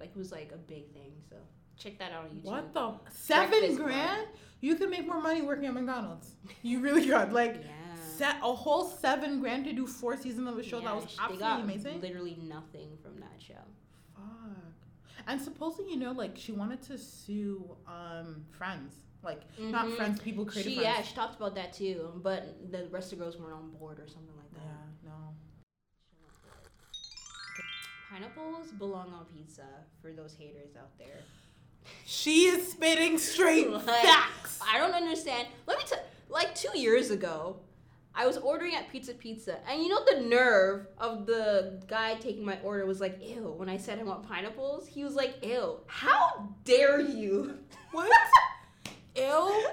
Like 0.00 0.10
it 0.10 0.16
was 0.16 0.30
like 0.32 0.52
a 0.54 0.58
big 0.58 0.92
thing. 0.92 1.12
So 1.28 1.36
check 1.78 1.98
that 1.98 2.12
out 2.12 2.24
on 2.24 2.30
YouTube. 2.30 2.44
What 2.44 2.72
the 2.74 2.94
seven 3.10 3.50
Breakfast 3.50 3.78
grand? 3.80 4.28
You 4.60 4.76
could 4.76 4.90
make 4.90 5.06
more 5.06 5.20
money 5.20 5.42
working 5.42 5.66
at 5.66 5.74
McDonald's. 5.74 6.32
You 6.62 6.80
really 6.80 7.04
could. 7.06 7.32
Like 7.32 7.56
Yeah. 7.56 7.94
set 8.16 8.36
a 8.42 8.52
whole 8.54 8.84
seven 8.84 9.40
grand 9.40 9.64
to 9.64 9.72
do 9.72 9.86
four 9.86 10.16
seasons 10.16 10.48
of 10.48 10.58
a 10.58 10.62
show 10.62 10.80
that 10.80 10.94
was 10.94 11.16
absolutely 11.20 11.62
amazing. 11.62 12.00
Literally 12.00 12.36
nothing 12.42 12.96
from 13.02 13.18
that 13.20 13.40
show. 13.40 13.54
Fuck. 14.14 14.56
And 15.26 15.40
supposedly, 15.40 15.92
you 15.92 15.98
know, 15.98 16.12
like 16.12 16.36
she 16.36 16.52
wanted 16.52 16.82
to 16.82 16.98
sue 16.98 17.76
um 17.86 18.44
Friends. 18.50 18.94
Like 19.24 19.42
not 19.58 19.86
Mhm. 19.86 19.96
Friends, 19.96 20.20
people 20.20 20.44
created 20.44 20.70
She 20.70 20.76
Friends. 20.80 20.96
yeah, 20.98 21.02
she 21.02 21.14
talked 21.14 21.36
about 21.36 21.54
that 21.56 21.72
too, 21.72 22.20
but 22.22 22.70
the 22.72 22.88
rest 22.88 23.12
of 23.12 23.18
the 23.18 23.24
girls 23.24 23.36
weren't 23.36 23.54
on 23.54 23.70
board 23.70 23.98
or 24.00 24.06
something 24.08 24.36
like 24.36 24.50
that. 24.54 24.60
yeah, 24.64 25.10
no. 25.10 25.34
Pineapples 28.10 28.72
belong 28.72 29.12
on 29.14 29.24
pizza 29.26 29.66
for 30.00 30.12
those 30.12 30.34
haters 30.34 30.76
out 30.76 30.96
there. 30.98 31.20
She 32.06 32.44
is 32.46 32.72
spitting 32.72 33.18
straight 33.18 33.70
Like, 33.70 33.84
facts. 33.84 34.60
I 34.66 34.78
don't 34.78 34.92
understand. 34.94 35.48
Let 35.66 35.78
me 35.78 35.84
tell. 35.86 36.02
Like 36.28 36.54
two 36.54 36.78
years 36.78 37.10
ago, 37.10 37.56
I 38.14 38.26
was 38.26 38.36
ordering 38.38 38.74
at 38.74 38.88
Pizza 38.90 39.14
Pizza, 39.14 39.58
and 39.70 39.82
you 39.82 39.88
know 39.88 40.04
the 40.04 40.20
nerve 40.26 40.86
of 40.98 41.26
the 41.26 41.80
guy 41.88 42.14
taking 42.16 42.44
my 42.44 42.58
order 42.62 42.84
was 42.86 43.00
like, 43.00 43.18
"Ew." 43.22 43.54
When 43.56 43.68
I 43.68 43.76
said 43.76 43.98
I 43.98 44.02
want 44.02 44.26
pineapples, 44.28 44.86
he 44.86 45.04
was 45.04 45.14
like, 45.14 45.44
"Ew." 45.44 45.80
How 45.86 46.48
dare 46.64 47.00
you? 47.00 47.58
What? 47.92 48.10
Ew. 49.16 49.66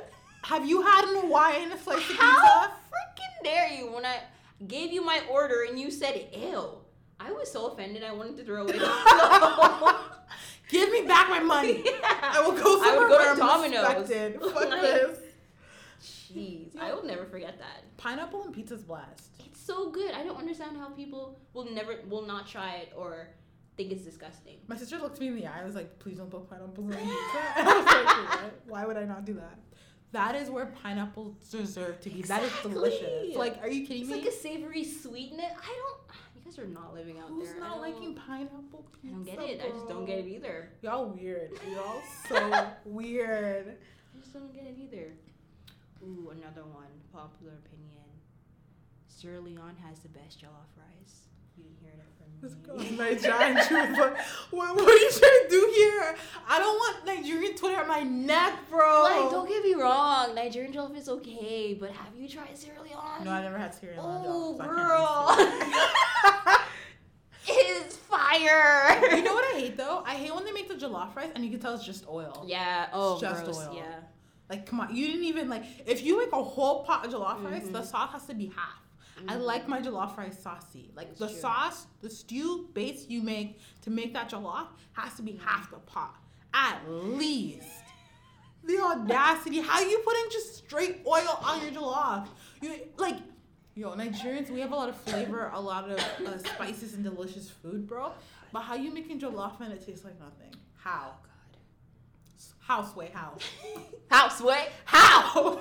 Have 0.44 0.68
you 0.68 0.82
had 0.82 1.06
an 1.06 1.22
Hawaiian 1.22 1.78
slice 1.80 1.98
of 2.10 2.16
How 2.18 2.68
pizza? 2.68 2.74
freaking 2.92 3.44
dare 3.46 3.70
you? 3.72 3.92
When 3.92 4.06
I 4.06 4.18
gave 4.68 4.92
you 4.92 5.04
my 5.06 5.22
order 5.30 5.64
and 5.70 5.80
you 5.80 5.90
said, 5.92 6.28
"Ew," 6.34 6.70
I 7.20 7.32
was 7.32 7.50
so 7.52 7.68
offended. 7.68 8.04
I 8.04 8.12
wanted 8.12 8.36
to 8.38 8.44
throw 8.44 8.64
away. 8.64 8.80
Give 10.70 10.92
me 10.92 11.02
back 11.02 11.30
my 11.30 11.40
money. 11.40 11.84
Yeah. 11.86 12.34
I 12.38 12.42
will 12.42 12.52
go 12.54 12.82
I 12.82 12.86
somewhere 12.86 13.08
would 13.10 13.18
go 13.18 13.34
to 13.34 13.40
Domino's. 13.40 14.54
Fuck 14.54 14.70
Like- 14.70 14.82
this. 14.82 15.20
Jeez, 16.02 16.78
I 16.80 16.94
will 16.94 17.04
never 17.04 17.26
forget 17.26 17.58
that. 17.58 17.98
Pineapple 17.98 18.44
and 18.44 18.54
pizza's 18.54 18.84
blast. 18.84 19.32
It's 19.40 19.60
so 19.60 19.90
good. 19.90 20.12
I 20.14 20.24
don't 20.24 20.38
understand 20.38 20.78
how 20.78 20.90
people 20.90 21.40
will 21.54 21.66
never 21.72 21.96
will 22.08 22.22
not 22.26 22.48
try 22.48 22.76
it 22.76 22.94
or 22.96 23.30
think 23.78 23.92
it's 23.92 24.04
disgusting. 24.04 24.58
My 24.68 24.76
sister 24.78 24.98
looked 25.00 25.20
me 25.20 25.28
in 25.28 25.36
the 25.36 25.48
eye 25.48 25.58
and 25.58 25.66
was 25.66 25.76
like, 25.76 25.98
please 26.00 26.18
don't 26.18 26.30
put 26.30 26.48
pineapples 26.50 26.78
on 26.78 26.92
pizza. 27.00 27.10
I 27.56 27.64
was 27.66 27.86
like. 28.44 28.54
Why 28.68 28.86
would 28.86 28.98
I 28.98 29.06
not 29.06 29.26
do 29.26 29.34
that? 29.34 29.58
That 30.12 30.36
is 30.36 30.50
where 30.50 30.68
pineapples 30.68 31.36
deserve 31.52 32.00
to 32.02 32.10
be. 32.10 32.22
That 32.24 32.44
is 32.44 32.52
delicious. 32.64 33.36
Like, 33.36 33.62
are 33.62 33.70
you 33.70 33.86
kidding 33.88 34.04
It's 34.04 34.12
me? 34.12 34.18
It's 34.20 34.26
like 34.26 34.34
a 34.34 34.38
savory 34.38 34.84
sweetness. 34.84 35.52
I 35.62 35.66
don't. 35.78 36.18
Guys 36.50 36.60
are 36.60 36.68
not 36.68 36.94
living 36.96 37.20
out 37.20 37.28
Who's 37.30 37.50
there. 37.50 37.64
I 37.64 37.68
not 37.68 37.82
liking 37.82 38.16
pineapple 38.16 38.86
I 38.88 38.98
pizza? 39.02 39.16
don't 39.16 39.24
get 39.24 39.40
it. 39.40 39.62
I 39.64 39.70
just 39.70 39.88
don't 39.88 40.06
get 40.06 40.20
it 40.20 40.28
either. 40.28 40.70
Y'all 40.82 41.06
weird. 41.06 41.52
Y'all 41.72 42.02
so 42.28 42.68
weird. 42.86 43.78
I 44.16 44.20
just 44.20 44.34
don't 44.34 44.54
get 44.54 44.64
it 44.64 44.76
either. 44.80 45.14
Ooh, 46.04 46.32
another 46.32 46.64
one. 46.66 46.90
Popular 47.14 47.54
opinion. 47.66 48.02
Sierra 49.08 49.40
Leone 49.40 49.76
has 49.86 50.00
the 50.00 50.10
best 50.10 50.42
jollof 50.42 50.74
rice. 50.78 51.28
You 51.56 51.64
didn't 51.66 51.78
hear 51.82 51.92
that 51.98 52.10
from 52.18 52.29
This 52.42 52.54
me. 52.54 52.58
girl 52.66 52.80
is 52.80 52.92
Nigerian. 52.92 53.56
Was 53.56 54.18
what, 54.52 54.76
what 54.76 54.88
are 54.90 54.94
you 54.98 55.10
trying 55.12 55.40
to 55.44 55.48
do 55.50 55.74
here? 55.76 56.16
I 56.48 56.60
don't 56.60 56.76
want 56.76 57.06
Nigerian 57.06 57.56
Twitter 57.56 57.76
at 57.76 57.88
my 57.88 58.02
neck, 58.02 58.54
bro. 58.70 59.04
Like, 59.04 59.30
don't 59.32 59.48
get 59.50 59.64
me 59.64 59.74
wrong, 59.76 60.34
Nigerian 60.36 60.72
jollof 60.72 60.96
is 60.98 61.10
okay, 61.10 61.74
but 61.80 61.92
have 61.92 62.16
you 62.18 62.28
tried 62.30 62.58
Sierra 62.58 62.82
Leone? 62.82 63.24
No, 63.26 63.32
I 63.32 63.42
never 63.42 63.58
had 63.58 63.74
Sierra 63.76 63.96
Leone. 63.96 64.24
Oh, 64.26 64.56
so 64.58 64.64
I 64.64 64.66
can't 64.68 64.78
girl. 64.78 66.66
it's 67.48 67.96
fire. 67.98 69.16
you 69.16 69.24
know 69.24 69.34
what 69.34 69.56
I 69.56 69.60
hate 69.60 69.78
though? 69.78 70.04
I 70.06 70.16
hate 70.16 70.34
when 70.34 70.46
they 70.46 70.52
make 70.52 70.68
the 70.70 70.76
jollof 70.76 71.16
rice 71.16 71.32
and 71.36 71.44
you 71.44 71.52
can 71.52 71.60
tell 71.60 71.74
it's 71.76 71.86
just 71.86 72.08
oil. 72.08 72.44
Yeah. 72.48 72.88
Oh, 72.94 73.20
just 73.20 73.44
gross. 73.44 73.58
oil. 73.58 73.74
Yeah. 73.76 73.84
Like, 74.50 74.66
come 74.66 74.80
on, 74.80 74.96
you 74.96 75.08
didn't 75.08 75.26
even 75.26 75.50
like. 75.50 75.64
If 75.86 76.04
you 76.04 76.18
make 76.18 76.32
a 76.32 76.42
whole 76.44 76.84
pot 76.84 77.06
of 77.06 77.12
jollof 77.14 77.44
rice, 77.44 77.64
Mhm. 77.64 77.74
the 77.74 77.84
sauce 77.84 78.12
has 78.14 78.26
to 78.28 78.34
be 78.34 78.48
half. 78.56 78.80
I 79.28 79.36
Mhm. 79.36 79.42
like 79.42 79.68
my 79.68 79.82
jollof 79.82 80.18
rice 80.18 80.40
saucy. 80.42 80.92
Like 80.96 81.08
That's 81.10 81.20
the 81.20 81.28
true. 81.28 81.38
sauce, 81.38 81.88
the 82.02 82.10
stew 82.10 82.70
base 82.74 83.06
you 83.10 83.22
make 83.22 83.60
to 83.82 83.90
make 83.90 84.14
that 84.14 84.30
jollof 84.30 84.68
has 84.94 85.14
to 85.16 85.22
be 85.22 85.34
half 85.44 85.70
the 85.72 85.78
pot, 85.78 86.16
at 86.54 86.80
least. 86.90 87.68
The 88.64 88.78
audacity! 88.80 89.62
How 89.62 89.80
you 89.82 90.00
putting 90.00 90.30
just 90.32 90.56
straight 90.58 91.02
oil 91.08 91.40
on 91.44 91.62
your 91.62 91.72
jollof? 91.72 92.28
You 92.62 92.88
like, 92.98 93.18
yo, 93.76 93.92
Nigerians, 93.96 94.50
we 94.50 94.60
have 94.60 94.72
a 94.72 94.76
lot 94.76 94.90
of 94.90 94.96
flavor, 95.02 95.50
a 95.54 95.60
lot 95.60 95.90
of 95.90 96.00
uh, 96.00 96.38
spices 96.40 96.94
and 96.94 97.04
delicious 97.04 97.50
food, 97.50 97.88
bro. 97.88 98.12
But 98.52 98.62
how 98.62 98.76
you 98.76 98.92
making 98.94 99.20
jollof 99.22 99.60
and 99.62 99.72
it 99.74 99.86
tastes 99.86 100.04
like 100.04 100.20
nothing? 100.20 100.54
How? 100.76 101.14
How 102.60 102.84
sway? 102.94 103.12
How? 103.14 103.38
House 104.10 104.42
way. 104.42 104.68
How? 104.86 105.60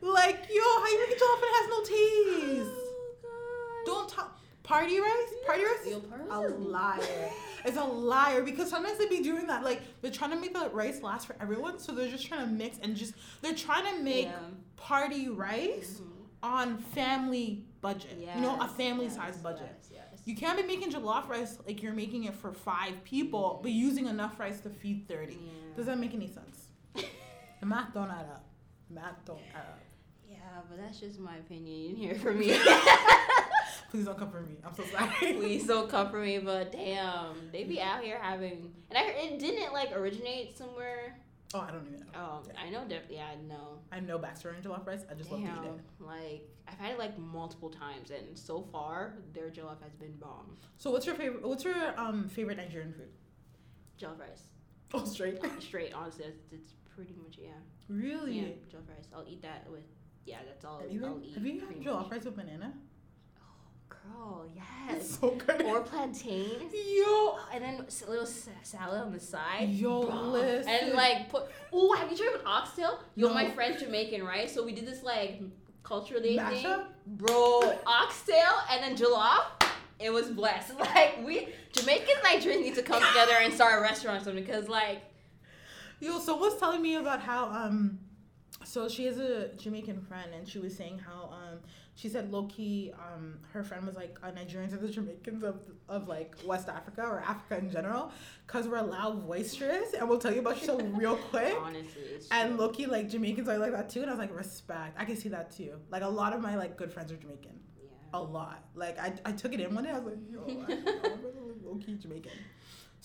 like, 0.00 0.46
yo, 0.50 0.62
how 0.62 0.86
you 0.88 1.00
making 1.00 1.18
jollof 1.18 1.36
and 1.36 1.44
it 1.44 1.54
has 1.54 1.68
no 1.68 1.84
taste? 1.84 2.80
Don't 3.84 4.08
talk. 4.08 4.38
Party 4.62 4.98
rice? 5.00 5.32
Rice? 6.10 6.20
Yo, 6.28 6.46
a 6.46 6.48
liar. 6.56 7.30
It's 7.64 7.76
a 7.76 7.84
liar 7.84 8.42
because 8.42 8.70
sometimes 8.70 8.98
they 8.98 9.08
be 9.08 9.22
doing 9.22 9.46
that. 9.48 9.64
Like 9.64 9.82
they're 10.02 10.10
trying 10.10 10.30
to 10.30 10.36
make 10.36 10.52
the 10.54 10.68
rice 10.70 11.02
last 11.02 11.26
for 11.26 11.36
everyone, 11.40 11.78
so 11.78 11.92
they're 11.92 12.08
just 12.10 12.26
trying 12.26 12.46
to 12.46 12.52
mix 12.52 12.78
and 12.82 12.94
just 12.96 13.14
they're 13.42 13.54
trying 13.54 13.96
to 13.96 14.02
make 14.02 14.26
Yeah. 14.26 14.38
party 14.76 15.28
rice 15.28 16.00
Mhm. 16.00 16.10
on 16.42 16.78
family 16.78 17.64
budget. 17.80 18.18
you 18.18 18.40
know, 18.40 18.58
a 18.60 18.66
family 18.68 19.04
yes, 19.06 19.14
size 19.14 19.36
budget. 19.38 19.68
Yes, 19.72 19.90
yes. 20.12 20.22
You 20.24 20.34
can't 20.34 20.56
be 20.56 20.64
making 20.64 20.90
jollof 20.92 21.28
rice 21.28 21.58
like 21.66 21.82
you're 21.82 21.92
making 21.92 22.24
it 22.24 22.34
for 22.34 22.52
five 22.52 22.94
people, 23.04 23.60
but 23.62 23.70
using 23.70 24.06
enough 24.06 24.38
rice 24.40 24.60
to 24.60 24.70
feed 24.70 25.06
thirty. 25.06 25.34
Yeah. 25.34 25.76
Does 25.76 25.86
that 25.86 25.98
make 25.98 26.14
any 26.14 26.26
sense? 26.28 26.68
The 27.60 27.66
math 27.66 27.94
don't 27.94 28.10
add 28.10 28.26
up. 28.32 28.44
Math 28.90 29.24
don't 29.24 29.40
add 29.54 29.60
up. 29.62 29.80
Yeah, 30.28 30.36
but 30.68 30.78
that's 30.78 30.98
just 31.00 31.18
my 31.20 31.36
opinion. 31.36 31.90
You 31.90 31.96
hear 31.96 32.14
from 32.16 32.38
me. 32.40 32.58
Please 33.90 34.04
don't 34.04 34.18
come 34.18 34.30
for 34.30 34.40
me. 34.40 34.56
I'm 34.64 34.74
so 34.74 34.84
sorry. 34.84 35.10
Please 35.34 35.66
don't 35.66 35.88
come 35.88 36.10
for 36.10 36.20
me, 36.20 36.38
but 36.38 36.72
damn, 36.72 37.50
they 37.52 37.64
be 37.64 37.80
out 37.80 38.02
here 38.02 38.18
having. 38.20 38.72
And 38.90 38.98
I 38.98 39.02
it 39.10 39.38
didn't 39.38 39.72
like 39.72 39.92
originate 39.96 40.56
somewhere. 40.58 41.16
Oh, 41.54 41.60
I 41.60 41.70
don't 41.70 41.86
even 41.86 42.00
know. 42.00 42.06
Oh, 42.16 42.42
I 42.60 42.68
know. 42.70 42.84
Def- 42.88 43.08
yeah, 43.08 43.28
know. 43.48 43.78
I 43.92 44.00
know 44.00 44.18
backstory 44.18 44.56
on 44.56 44.62
jollof 44.62 44.86
rice. 44.86 45.04
I 45.10 45.14
just 45.14 45.30
love 45.30 45.40
to 45.40 45.46
eat 45.46 45.54
Damn, 45.54 45.64
it. 45.64 45.80
like 46.00 46.48
I've 46.68 46.78
had 46.78 46.92
it 46.92 46.98
like 46.98 47.16
multiple 47.18 47.70
times, 47.70 48.10
and 48.10 48.36
so 48.36 48.62
far 48.72 49.14
their 49.32 49.48
jollof 49.50 49.80
has 49.82 49.92
been 49.94 50.12
bomb. 50.16 50.56
So 50.76 50.90
what's 50.90 51.06
your 51.06 51.14
favorite? 51.14 51.46
What's 51.46 51.64
your 51.64 51.98
um 51.98 52.28
favorite 52.28 52.56
Nigerian 52.58 52.92
food? 52.92 53.08
Jollof 54.00 54.18
rice, 54.18 54.42
Oh, 54.92 55.04
straight. 55.04 55.38
straight. 55.60 55.92
Honestly, 55.94 56.24
it's, 56.26 56.52
it's 56.52 56.72
pretty 56.94 57.14
much 57.22 57.38
yeah. 57.40 57.50
really? 57.88 58.32
Yeah, 58.40 58.48
jollof 58.68 58.88
rice. 58.88 59.06
I'll 59.14 59.24
eat 59.28 59.42
that 59.42 59.66
with. 59.70 59.84
Yeah, 60.26 60.38
that's 60.44 60.64
all. 60.64 60.82
I'll 60.82 61.20
eat. 61.22 61.34
Have 61.34 61.46
you 61.46 61.60
had 61.60 61.80
jollof 61.80 62.10
rice 62.10 62.24
with 62.24 62.36
banana? 62.36 62.74
Girl, 64.14 64.46
It's 64.54 64.56
yes. 64.88 65.18
so 65.20 65.30
good. 65.30 65.62
Or 65.62 65.80
plantain. 65.80 66.60
Yo. 66.72 67.38
And 67.52 67.62
then 67.64 67.74
a 68.06 68.10
little 68.10 68.26
sa- 68.26 68.50
salad 68.62 69.00
on 69.00 69.12
the 69.12 69.20
side. 69.20 69.68
Yo, 69.70 70.04
Bruh. 70.04 70.32
listen. 70.32 70.70
And 70.72 70.92
like 70.92 71.28
put. 71.28 71.44
Oh, 71.72 71.94
have 71.96 72.10
you 72.10 72.16
tried 72.16 72.32
with 72.32 72.46
oxtail? 72.46 73.00
Yo, 73.14 73.28
No. 73.28 73.34
my 73.34 73.50
friend's 73.50 73.82
Jamaican, 73.82 74.24
right? 74.24 74.48
So 74.50 74.64
we 74.64 74.72
did 74.72 74.86
this 74.86 75.02
like 75.02 75.40
cultural 75.82 76.20
day 76.22 76.36
thing. 76.38 76.66
Bro, 77.06 77.78
oxtail 77.86 78.52
and 78.70 78.82
then 78.82 78.96
jollof. 78.96 79.44
It 79.98 80.10
was 80.10 80.28
blessed. 80.28 80.72
Like 80.78 81.20
we 81.24 81.48
Jamaicans, 81.72 82.18
Nigerians 82.24 82.60
need 82.62 82.74
to 82.74 82.82
come 82.82 83.02
together 83.02 83.32
and 83.40 83.52
start 83.52 83.78
a 83.78 83.82
restaurant 83.82 84.20
or 84.20 84.24
something 84.24 84.44
because 84.44 84.68
like 84.68 85.02
Yo, 86.00 86.18
someone's 86.18 86.56
telling 86.56 86.82
me 86.82 86.96
about 86.96 87.20
how 87.20 87.46
um, 87.46 87.98
so 88.64 88.86
she 88.88 89.06
has 89.06 89.16
a 89.18 89.48
Jamaican 89.56 90.02
friend, 90.02 90.34
and 90.34 90.46
she 90.46 90.58
was 90.58 90.76
saying 90.76 90.98
how 90.98 91.30
um, 91.32 91.58
she 91.96 92.08
said 92.08 92.30
low 92.30 92.44
key 92.44 92.92
um, 92.94 93.38
her 93.52 93.64
friend 93.64 93.84
was 93.86 93.96
like 93.96 94.20
Nigerians 94.20 94.72
are 94.72 94.76
the 94.76 94.88
Jamaicans 94.88 95.42
of 95.42 95.56
of 95.88 96.06
like 96.08 96.34
West 96.44 96.68
Africa 96.68 97.02
or 97.02 97.20
Africa 97.20 97.58
in 97.58 97.70
general, 97.70 98.12
cause 98.46 98.68
we're 98.68 98.80
loud, 98.82 99.26
boisterous, 99.26 99.94
and 99.94 100.08
we'll 100.08 100.18
tell 100.18 100.32
you 100.32 100.40
about 100.40 100.58
yourself 100.60 100.82
real 100.94 101.16
quick. 101.16 101.54
honestly, 101.60 102.02
And 102.30 102.58
low 102.58 102.68
key, 102.68 102.86
like 102.86 103.08
Jamaicans 103.08 103.48
are 103.48 103.58
like 103.58 103.72
that 103.72 103.88
too, 103.88 104.02
and 104.02 104.10
I 104.10 104.12
was 104.12 104.20
like, 104.20 104.36
respect. 104.36 104.94
I 105.00 105.04
can 105.04 105.16
see 105.16 105.30
that 105.30 105.50
too. 105.50 105.72
Like 105.90 106.02
a 106.02 106.08
lot 106.08 106.32
of 106.34 106.40
my 106.40 106.54
like 106.56 106.76
good 106.76 106.92
friends 106.92 107.10
are 107.12 107.16
Jamaican. 107.16 107.58
yeah. 107.82 107.88
A 108.14 108.20
lot. 108.20 108.62
Like 108.74 108.98
I, 108.98 109.14
I 109.24 109.32
took 109.32 109.52
it 109.54 109.60
in 109.60 109.74
one 109.74 109.84
day. 109.84 109.90
I 109.90 109.98
was 109.98 110.04
like, 110.04 110.18
yo, 110.30 110.40
I'm 110.46 111.64
low 111.64 111.76
key 111.84 111.94
Jamaican. 111.94 112.32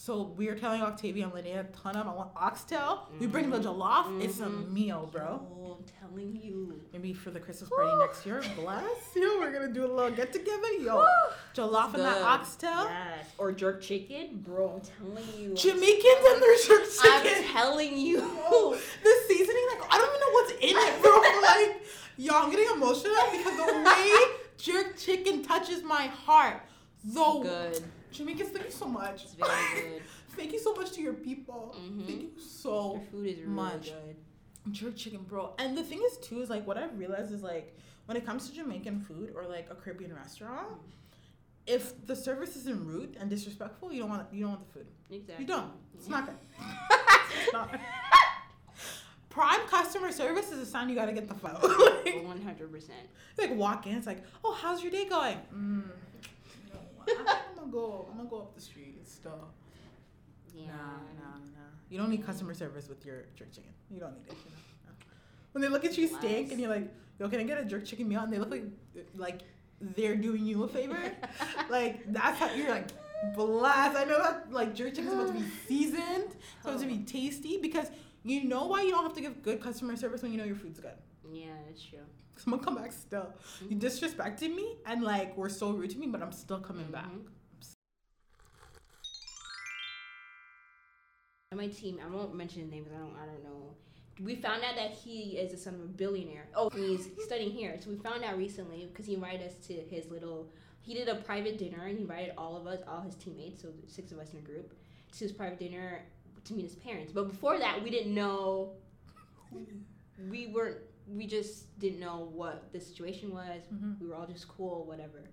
So 0.03 0.33
we're 0.35 0.55
telling 0.55 0.81
Octavia 0.81 1.25
and 1.25 1.31
Linnea 1.33 1.59
a 1.59 1.63
ton 1.65 1.95
of 1.95 2.07
I 2.07 2.11
want 2.15 2.31
oxtail. 2.35 3.07
We 3.19 3.27
bring 3.27 3.51
the 3.51 3.59
jollof. 3.59 4.19
It's 4.19 4.39
a 4.39 4.45
Mhm. 4.47 4.71
meal, 4.71 5.07
bro. 5.11 5.45
Oh, 5.53 5.77
I'm 5.77 5.85
telling 5.99 6.35
you. 6.41 6.81
Maybe 6.91 7.13
for 7.13 7.29
the 7.29 7.39
Christmas 7.39 7.69
party 7.69 7.91
Woo. 7.91 7.99
next 7.99 8.25
year. 8.25 8.41
Bless 8.55 9.15
you. 9.15 9.39
We're 9.39 9.51
gonna 9.51 9.67
do 9.67 9.85
a 9.85 9.91
little 9.93 10.09
get 10.09 10.33
together. 10.33 10.71
Yo, 10.73 10.95
Woo. 10.97 11.05
jollof 11.53 11.93
and 11.93 12.01
that 12.03 12.19
oxtail. 12.23 12.85
Yes. 12.85 13.27
Or 13.37 13.51
jerk 13.51 13.79
chicken, 13.79 14.39
bro. 14.41 14.73
I'm 14.73 14.81
telling 14.81 15.39
you. 15.39 15.53
Jamaicans 15.53 16.25
and 16.31 16.41
their 16.41 16.57
jerk 16.57 16.89
chicken. 16.89 17.43
I'm 17.45 17.53
telling 17.53 17.95
you. 17.95 18.21
The 19.03 19.13
seasoning, 19.27 19.67
like 19.69 19.93
I 19.93 19.97
don't 19.99 20.09
even 20.09 20.19
know 20.19 20.31
what's 20.31 20.51
in 20.53 20.77
it, 20.77 21.01
bro. 21.03 21.11
like, 21.43 21.85
yo, 22.17 22.33
I'm 22.33 22.49
getting 22.49 22.69
emotional 22.75 23.23
because 23.31 23.55
the 23.55 23.83
way 23.83 24.11
jerk 24.57 24.97
chicken 24.97 25.43
touches 25.43 25.83
my 25.83 26.07
heart. 26.07 26.59
So 27.13 27.43
Good. 27.43 27.83
Jamaicans, 28.11 28.49
thank 28.49 28.65
you 28.65 28.71
so 28.71 28.85
much. 28.87 29.23
It's 29.23 29.33
very 29.33 29.49
good. 29.81 30.01
thank 30.35 30.51
you 30.53 30.59
so 30.59 30.73
much 30.75 30.91
to 30.93 31.01
your 31.01 31.13
people. 31.13 31.75
Mhm. 31.79 32.05
Thank 32.05 32.21
you 32.21 32.31
so 32.39 32.95
much. 32.95 33.01
Your 33.01 33.11
food 33.11 33.27
is 33.27 33.37
really 33.39 33.49
much. 33.51 33.85
good. 33.91 34.15
jerk 34.71 34.95
chicken, 34.95 35.23
bro. 35.23 35.53
And 35.57 35.77
the 35.77 35.83
thing 35.83 36.01
is 36.05 36.17
too 36.17 36.41
is 36.41 36.49
like 36.49 36.65
what 36.67 36.77
I've 36.77 36.97
realized 36.97 37.31
is 37.33 37.41
like 37.43 37.75
when 38.05 38.17
it 38.17 38.25
comes 38.25 38.49
to 38.49 38.55
Jamaican 38.55 39.01
food 39.01 39.33
or 39.35 39.45
like 39.45 39.67
a 39.71 39.75
Caribbean 39.75 40.13
restaurant, 40.13 40.67
if 41.67 42.05
the 42.05 42.15
service 42.15 42.55
isn't 42.55 42.85
rude 42.85 43.15
and 43.19 43.29
disrespectful, 43.29 43.91
you 43.93 43.99
don't 44.01 44.09
want 44.09 44.27
you 44.33 44.41
don't 44.41 44.51
want 44.51 44.67
the 44.67 44.73
food. 44.73 44.87
Exactly. 45.09 45.43
You 45.45 45.47
don't. 45.47 45.71
It's 45.95 46.09
not 46.09 46.25
good. 46.25 46.35
It's 47.43 47.53
not. 47.53 47.79
Prime 49.29 49.61
customer 49.69 50.11
service 50.11 50.51
is 50.51 50.59
a 50.59 50.65
sign 50.65 50.89
you 50.89 50.95
gotta 50.95 51.13
get 51.13 51.29
the 51.29 51.33
phone. 51.33 51.53
One 52.25 52.41
hundred 52.41 52.69
percent. 52.71 52.99
like 53.37 53.55
walk 53.55 53.87
in, 53.87 53.95
it's 53.95 54.05
like, 54.05 54.21
oh, 54.43 54.51
how's 54.61 54.83
your 54.83 54.91
day 54.91 55.05
going? 55.05 55.37
Mm, 55.55 55.83
I 57.07 57.39
I'm 57.49 57.55
gonna 57.55 57.71
go. 57.71 58.07
I'm 58.11 58.17
gonna 58.17 58.29
go 58.29 58.37
up 58.37 58.55
the 58.55 58.61
street 58.61 58.95
and 58.97 59.07
stuff. 59.07 59.33
Yeah. 60.53 60.67
Nah, 60.67 60.73
nah, 61.19 61.37
nah. 61.37 61.69
You 61.89 61.97
don't 61.97 62.09
need 62.09 62.25
customer 62.25 62.53
service 62.53 62.87
with 62.87 63.05
your 63.05 63.25
jerk 63.35 63.51
chicken. 63.51 63.71
You 63.89 63.99
don't 63.99 64.13
need 64.13 64.27
it. 64.27 64.33
You 64.33 64.87
know? 64.87 64.93
When 65.51 65.61
they 65.61 65.67
look 65.67 65.85
at 65.85 65.97
you 65.97 66.07
stink 66.07 66.51
and 66.51 66.59
you're 66.59 66.69
like, 66.69 66.89
yo, 67.19 67.29
can 67.29 67.39
I 67.39 67.43
get 67.43 67.59
a 67.59 67.65
jerk 67.65 67.85
chicken 67.85 68.07
meal? 68.07 68.21
And 68.21 68.31
they 68.31 68.37
look 68.37 68.51
like 68.51 68.63
like 69.15 69.41
they're 69.79 70.15
doing 70.15 70.45
you 70.45 70.63
a 70.63 70.67
favor. 70.67 70.99
like 71.69 72.11
that's 72.11 72.39
how 72.39 72.53
you're 72.53 72.69
like 72.69 72.87
blast. 73.35 73.97
I 73.97 74.05
know 74.05 74.17
that 74.19 74.51
like 74.51 74.75
jerk 74.75 74.95
chicken's 74.95 75.11
supposed 75.11 75.33
to 75.33 75.39
be 75.39 75.45
seasoned, 75.67 76.35
supposed 76.61 76.81
to 76.81 76.87
be 76.87 76.99
tasty 76.99 77.57
because 77.57 77.87
you 78.23 78.43
know 78.43 78.67
why 78.67 78.83
you 78.83 78.91
don't 78.91 79.03
have 79.03 79.13
to 79.13 79.21
give 79.21 79.41
good 79.41 79.61
customer 79.61 79.95
service 79.95 80.21
when 80.21 80.31
you 80.31 80.37
know 80.37 80.43
your 80.43 80.55
food's 80.55 80.79
good. 80.79 80.91
Yeah, 81.31 81.47
that's 81.67 81.83
true. 81.83 81.99
I'm 82.45 82.51
gonna 82.53 82.63
come 82.63 82.75
back 82.75 82.91
still. 82.91 83.33
You 83.69 83.75
Mhm. 83.77 83.81
disrespected 83.81 84.53
me 84.55 84.77
and 84.85 85.03
like 85.03 85.35
were 85.37 85.49
so 85.49 85.71
rude 85.71 85.91
to 85.91 85.97
me, 85.97 86.07
but 86.07 86.21
I'm 86.21 86.31
still 86.31 86.59
coming 86.59 86.89
back. 86.91 87.11
Mhm. 87.11 87.25
On 91.51 91.57
my 91.57 91.67
team, 91.67 91.99
I 92.03 92.07
won't 92.09 92.33
mention 92.33 92.61
his 92.61 92.71
name 92.71 92.83
because 92.83 92.97
I 92.97 93.01
don't, 93.01 93.15
I 93.21 93.25
don't 93.25 93.43
know. 93.43 93.75
We 94.23 94.35
found 94.35 94.63
out 94.63 94.75
that 94.75 94.91
he 94.91 95.37
is 95.37 95.51
the 95.51 95.57
son 95.57 95.73
of 95.75 95.81
a 95.81 95.85
billionaire. 95.85 96.47
Oh, 96.55 96.69
he's 96.69 97.09
studying 97.25 97.51
here. 97.51 97.77
So 97.81 97.89
we 97.89 97.97
found 97.97 98.23
out 98.23 98.37
recently 98.37 98.87
because 98.87 99.05
he 99.05 99.15
invited 99.15 99.47
us 99.47 99.55
to 99.67 99.73
his 99.73 100.09
little. 100.09 100.47
He 100.81 100.93
did 100.93 101.07
a 101.09 101.15
private 101.15 101.57
dinner 101.57 101.83
and 101.85 101.95
he 101.97 102.01
invited 102.01 102.33
all 102.37 102.55
of 102.57 102.65
us, 102.67 102.79
all 102.87 103.01
his 103.01 103.15
teammates, 103.15 103.61
so 103.61 103.69
six 103.87 104.11
of 104.11 104.19
us 104.19 104.31
in 104.33 104.39
a 104.39 104.41
group, 104.41 104.73
to 105.13 105.19
his 105.19 105.31
private 105.31 105.59
dinner 105.59 106.01
to 106.45 106.53
meet 106.53 106.63
his 106.63 106.75
parents. 106.75 107.11
But 107.11 107.27
before 107.27 107.59
that, 107.59 107.83
we 107.83 107.89
didn't 107.89 108.13
know. 108.15 108.71
We 110.29 110.47
weren't. 110.47 110.77
We 111.07 111.27
just 111.27 111.77
didn't 111.79 111.99
know 111.99 112.29
what 112.33 112.71
the 112.71 112.79
situation 112.79 113.31
was. 113.33 113.63
Mhm. 113.73 113.99
We 113.99 114.07
were 114.07 114.15
all 114.15 114.27
just 114.27 114.47
cool, 114.47 114.85
whatever. 114.85 115.23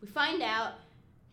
We 0.00 0.06
find 0.08 0.42
out 0.42 0.74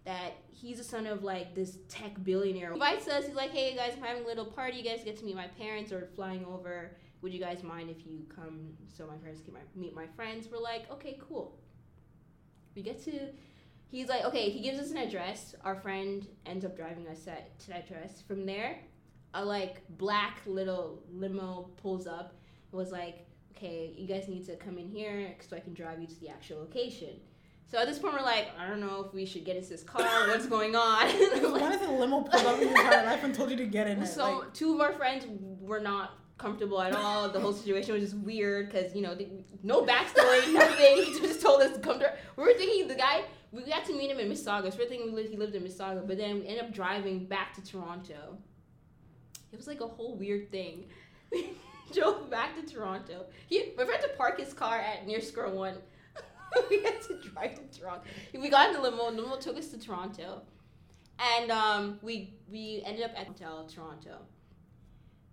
that 0.05 0.33
he's 0.51 0.77
the 0.77 0.83
son 0.83 1.05
of 1.07 1.23
like 1.23 1.53
this 1.55 1.77
tech 1.87 2.21
billionaire. 2.23 2.69
He 2.69 2.73
invites 2.73 3.07
us. 3.07 3.25
He's 3.25 3.35
like, 3.35 3.51
"Hey 3.51 3.75
guys, 3.75 3.93
I'm 3.95 4.03
having 4.03 4.23
a 4.23 4.27
little 4.27 4.45
party. 4.45 4.77
You 4.77 4.83
guys 4.83 5.03
get 5.03 5.17
to 5.17 5.25
meet 5.25 5.35
my 5.35 5.47
parents 5.47 5.91
or 5.91 6.07
flying 6.15 6.43
over. 6.45 6.95
Would 7.21 7.33
you 7.33 7.39
guys 7.39 7.63
mind 7.63 7.89
if 7.89 8.05
you 8.05 8.25
come 8.27 8.75
so 8.87 9.07
my 9.07 9.15
parents 9.15 9.41
can 9.41 9.53
my- 9.53 9.59
meet 9.75 9.93
my 9.95 10.07
friends?" 10.07 10.49
We're 10.51 10.59
like, 10.59 10.89
"Okay, 10.91 11.17
cool." 11.29 11.57
We 12.75 12.81
get 12.81 13.03
to. 13.05 13.29
He's 13.91 14.09
like, 14.09 14.25
okay. 14.25 14.49
He 14.49 14.59
gives 14.61 14.79
us 14.79 14.89
an 14.89 14.97
address. 14.97 15.53
Our 15.63 15.75
friend 15.75 16.27
ends 16.47 16.65
up 16.65 16.75
driving 16.75 17.07
us 17.07 17.27
at, 17.27 17.59
to 17.59 17.67
that 17.67 17.85
address. 17.85 18.21
From 18.23 18.43
there, 18.45 18.79
a 19.35 19.45
like 19.45 19.83
black 19.97 20.39
little 20.47 21.03
limo 21.11 21.69
pulls 21.77 22.07
up. 22.07 22.33
It 22.71 22.75
was 22.75 22.91
like, 22.91 23.27
okay, 23.55 23.93
you 23.97 24.07
guys 24.07 24.27
need 24.27 24.45
to 24.45 24.55
come 24.55 24.77
in 24.77 24.89
here 24.89 25.35
so 25.47 25.55
I 25.55 25.59
can 25.59 25.73
drive 25.73 25.99
you 25.99 26.07
to 26.07 26.19
the 26.19 26.29
actual 26.29 26.59
location. 26.59 27.19
So 27.67 27.79
at 27.79 27.87
this 27.87 27.97
point, 27.97 28.13
we're 28.13 28.21
like, 28.21 28.49
I 28.59 28.67
don't 28.67 28.79
know 28.79 29.03
if 29.03 29.13
we 29.13 29.25
should 29.25 29.45
get 29.45 29.55
into 29.55 29.69
this 29.69 29.83
car. 29.83 30.03
What's 30.27 30.45
going 30.45 30.75
on? 30.75 31.07
Why 31.07 31.71
does 31.71 31.79
the 31.79 31.91
limo 31.91 32.21
pull 32.21 32.47
up 32.47 32.61
in 32.61 32.69
your 32.69 32.77
entire 32.77 33.05
life 33.05 33.23
and 33.23 33.33
told 33.33 33.49
you 33.49 33.57
to 33.57 33.65
get 33.65 33.87
in 33.87 34.01
it? 34.01 34.07
so 34.07 34.39
Like, 34.39 34.53
two 34.53 34.75
of 34.75 34.81
our 34.81 34.93
friends 34.93 35.25
were 35.59 35.79
not 35.79 36.11
comfortable 36.37 36.81
at 36.81 36.93
all. 36.93 37.29
The 37.29 37.39
whole 37.39 37.53
situation 37.53 37.93
was 37.93 38.03
just 38.03 38.15
weird 38.17 38.71
because 38.71 38.93
you 38.93 39.01
know 39.01 39.15
they, 39.15 39.29
no 39.63 39.83
backstory, 39.83 40.53
nothing. 40.53 41.03
He 41.03 41.19
just 41.19 41.41
told 41.41 41.61
us 41.61 41.73
to 41.73 41.79
come 41.79 41.99
to. 41.99 42.13
We 42.35 42.43
were 42.43 42.53
thinking 42.53 42.87
the 42.87 42.95
guy. 42.95 43.23
We 43.51 43.63
got 43.63 43.85
to 43.85 43.93
meet 43.93 44.09
him 44.11 44.19
in 44.19 44.29
Mississauga. 44.29 44.71
So 44.71 44.77
we 44.77 44.83
we're 44.83 44.89
thinking 44.89 45.13
we 45.13 45.15
lived, 45.15 45.29
he 45.29 45.37
lived 45.37 45.55
in 45.55 45.63
Mississauga, 45.63 46.07
but 46.07 46.17
then 46.17 46.39
we 46.39 46.47
ended 46.47 46.65
up 46.65 46.73
driving 46.73 47.25
back 47.25 47.53
to 47.55 47.63
Toronto. 47.63 48.37
It 49.51 49.57
was 49.57 49.67
like 49.67 49.81
a 49.81 49.87
whole 49.87 50.15
weird 50.15 50.51
thing. 50.51 50.85
We 51.93 52.01
drove 52.01 52.29
back 52.29 52.55
to 52.55 52.73
Toronto. 52.73 53.25
He, 53.47 53.71
friend, 53.75 53.89
had 53.89 54.01
to 54.01 54.09
park 54.17 54.39
his 54.39 54.53
car 54.53 54.79
at 54.79 55.05
near 55.05 55.21
Square 55.21 55.49
One. 55.49 55.75
we 56.69 56.83
had 56.83 57.01
to 57.03 57.17
drive 57.19 57.55
to 57.55 57.79
Toronto. 57.79 58.03
We 58.33 58.49
got 58.49 58.69
in 58.69 58.73
the 58.75 58.81
limo. 58.81 59.11
The 59.11 59.21
limo 59.21 59.37
took 59.37 59.57
us 59.57 59.69
to 59.69 59.79
Toronto, 59.79 60.41
and 61.19 61.51
um, 61.51 61.99
we 62.01 62.33
we 62.49 62.83
ended 62.85 63.03
up 63.03 63.11
at 63.17 63.27
hotel 63.27 63.67
Toronto. 63.67 64.17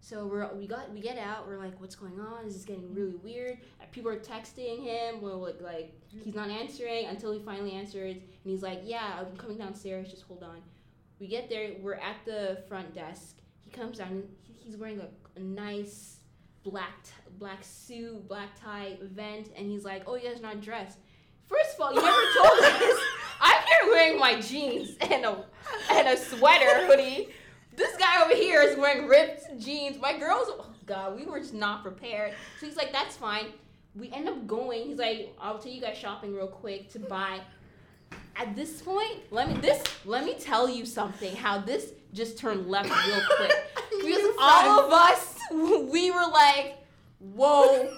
So 0.00 0.26
we're 0.26 0.52
we 0.54 0.66
got 0.66 0.90
we 0.92 1.00
get 1.00 1.18
out. 1.18 1.46
We're 1.46 1.58
like, 1.58 1.78
what's 1.80 1.94
going 1.94 2.18
on? 2.20 2.46
This 2.46 2.56
is 2.56 2.64
getting 2.64 2.94
really 2.94 3.16
weird. 3.16 3.58
People 3.92 4.10
are 4.10 4.18
texting 4.18 4.82
him. 4.82 5.20
We're 5.20 5.34
like, 5.34 5.60
like 5.60 5.92
he's 6.08 6.34
not 6.34 6.48
answering 6.48 7.06
until 7.06 7.32
he 7.32 7.40
finally 7.40 7.72
answers, 7.72 8.14
and 8.14 8.22
he's 8.44 8.62
like, 8.62 8.80
yeah, 8.84 9.18
I'm 9.20 9.36
coming 9.36 9.58
downstairs. 9.58 10.10
Just 10.10 10.22
hold 10.22 10.42
on. 10.42 10.62
We 11.18 11.26
get 11.26 11.50
there. 11.50 11.72
We're 11.80 11.94
at 11.94 12.24
the 12.24 12.62
front 12.66 12.94
desk. 12.94 13.36
He 13.62 13.70
comes 13.70 13.98
down. 13.98 14.22
He, 14.42 14.54
he's 14.54 14.76
wearing 14.76 15.00
a, 15.00 15.08
a 15.38 15.42
nice 15.42 16.19
black 16.64 17.02
t- 17.02 17.10
black 17.38 17.62
suit, 17.62 18.26
black 18.28 18.48
tie, 18.60 18.96
vent, 19.02 19.50
and 19.56 19.66
he's 19.70 19.84
like, 19.84 20.02
oh, 20.06 20.14
you 20.16 20.28
guys 20.28 20.38
are 20.38 20.42
not 20.42 20.60
dressed. 20.60 20.98
First 21.48 21.74
of 21.74 21.80
all, 21.80 21.94
you 21.94 22.02
never 22.02 22.22
told 22.36 22.60
us. 22.64 23.00
I'm 23.40 23.62
here 23.62 23.92
wearing 23.92 24.18
my 24.18 24.40
jeans 24.40 24.96
and 25.00 25.24
a 25.24 25.44
and 25.90 26.08
a 26.08 26.16
sweater 26.16 26.86
hoodie. 26.86 27.28
This 27.74 27.96
guy 27.96 28.22
over 28.22 28.34
here 28.34 28.60
is 28.62 28.76
wearing 28.76 29.08
ripped 29.08 29.58
jeans. 29.58 29.98
My 30.00 30.18
girls, 30.18 30.48
oh 30.50 30.66
God, 30.86 31.16
we 31.16 31.24
were 31.24 31.40
just 31.40 31.54
not 31.54 31.82
prepared. 31.82 32.34
So 32.58 32.66
he's 32.66 32.76
like, 32.76 32.92
that's 32.92 33.16
fine. 33.16 33.46
We 33.94 34.12
end 34.12 34.28
up 34.28 34.46
going. 34.46 34.88
He's 34.88 34.98
like, 34.98 35.34
I'll 35.40 35.58
take 35.58 35.74
you 35.74 35.80
guys 35.80 35.96
shopping 35.96 36.34
real 36.34 36.46
quick 36.46 36.90
to 36.92 36.98
buy. 36.98 37.40
At 38.36 38.54
this 38.54 38.82
point, 38.82 39.18
let 39.30 39.48
me 39.48 39.54
this 39.54 39.82
let 40.04 40.24
me 40.24 40.34
tell 40.34 40.68
you 40.68 40.84
something. 40.84 41.34
How 41.34 41.58
this 41.58 41.92
just 42.12 42.38
turned 42.38 42.68
left 42.68 42.88
real 43.06 43.20
quick 43.36 43.52
because 43.90 44.34
all 44.38 44.80
of 44.80 44.92
us 44.92 45.39
we 45.90 46.10
were 46.10 46.26
like, 46.30 46.78
whoa. 47.18 47.90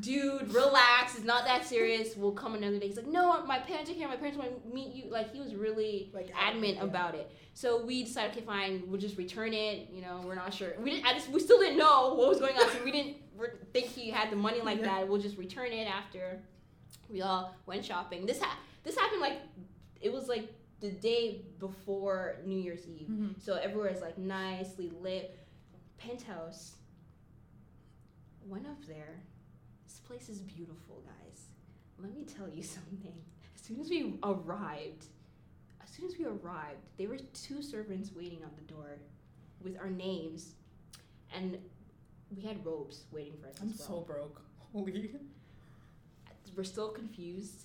Dude, 0.00 0.52
relax. 0.52 1.14
It's 1.14 1.24
not 1.24 1.44
that 1.44 1.64
serious. 1.64 2.16
We'll 2.16 2.32
come 2.32 2.54
another 2.56 2.80
day. 2.80 2.88
He's 2.88 2.96
like, 2.96 3.06
no, 3.06 3.44
my 3.46 3.60
parents 3.60 3.88
are 3.88 3.94
here. 3.94 4.08
My 4.08 4.16
parents 4.16 4.36
want 4.36 4.50
to 4.68 4.74
meet 4.74 4.92
you. 4.92 5.08
Like, 5.08 5.32
he 5.32 5.38
was 5.40 5.54
really 5.54 6.10
Like, 6.12 6.30
adamant 6.36 6.76
yeah. 6.78 6.82
about 6.82 7.14
it. 7.14 7.30
So 7.52 7.84
we 7.84 8.02
decided, 8.02 8.32
okay, 8.32 8.40
fine, 8.44 8.82
we'll 8.88 9.00
just 9.00 9.16
return 9.16 9.52
it. 9.54 9.88
You 9.92 10.02
know, 10.02 10.20
we're 10.24 10.34
not 10.34 10.52
sure. 10.52 10.72
We 10.80 10.90
didn't. 10.90 11.06
I 11.06 11.12
just 11.12 11.28
we 11.30 11.38
still 11.38 11.60
didn't 11.60 11.78
know 11.78 12.14
what 12.14 12.28
was 12.28 12.40
going 12.40 12.56
on, 12.56 12.68
so 12.68 12.82
we 12.84 12.90
didn't 12.90 13.18
think 13.72 13.86
he 13.86 14.10
had 14.10 14.30
the 14.32 14.36
money 14.36 14.60
like 14.60 14.78
Yeah. 14.78 14.86
that. 14.86 15.08
We'll 15.08 15.20
just 15.20 15.38
return 15.38 15.70
it 15.70 15.86
after 15.86 16.40
we 17.08 17.22
all 17.22 17.54
went 17.66 17.84
shopping. 17.84 18.26
This 18.26 18.40
ha- 18.42 18.58
this 18.82 18.96
happened 18.98 19.20
like 19.20 19.38
it 20.00 20.12
was 20.12 20.26
like 20.26 20.52
the 20.80 20.90
day 20.90 21.42
before 21.60 22.38
New 22.44 22.58
Year's 22.58 22.84
Eve. 22.88 23.06
Mhm. 23.08 23.40
So 23.40 23.54
everywhere 23.54 23.90
is 23.90 24.00
like 24.00 24.18
nicely 24.18 24.90
lit. 25.00 25.38
Penthouse. 25.98 26.76
Went 28.46 28.66
up 28.66 28.84
there. 28.86 29.20
This 29.86 30.00
place 30.00 30.28
is 30.28 30.40
beautiful, 30.40 31.02
guys. 31.04 31.46
Let 31.98 32.14
me 32.14 32.24
tell 32.24 32.48
you 32.48 32.62
something. 32.78 33.14
As 33.54 33.62
soon 33.62 33.80
as 33.80 33.88
we 33.88 34.18
arrived, 34.22 35.06
as 35.82 35.88
soon 35.90 36.06
as 36.06 36.18
we 36.18 36.26
arrived, 36.26 36.80
there 36.98 37.08
were 37.08 37.18
two 37.32 37.62
servants 37.62 38.10
waiting 38.14 38.42
on 38.44 38.50
the 38.56 38.72
door 38.72 38.98
with 39.62 39.78
our 39.78 39.88
names, 39.88 40.54
and 41.34 41.56
we 42.36 42.42
had 42.42 42.64
robes 42.66 43.04
waiting 43.10 43.34
for 43.40 43.48
us 43.48 43.56
I'm 43.62 43.70
as 43.70 43.78
well. 43.78 43.88
so 43.88 44.00
broke. 44.00 44.42
Holy. 44.72 45.10
we're 46.56 46.64
still 46.64 46.88
confused, 46.88 47.62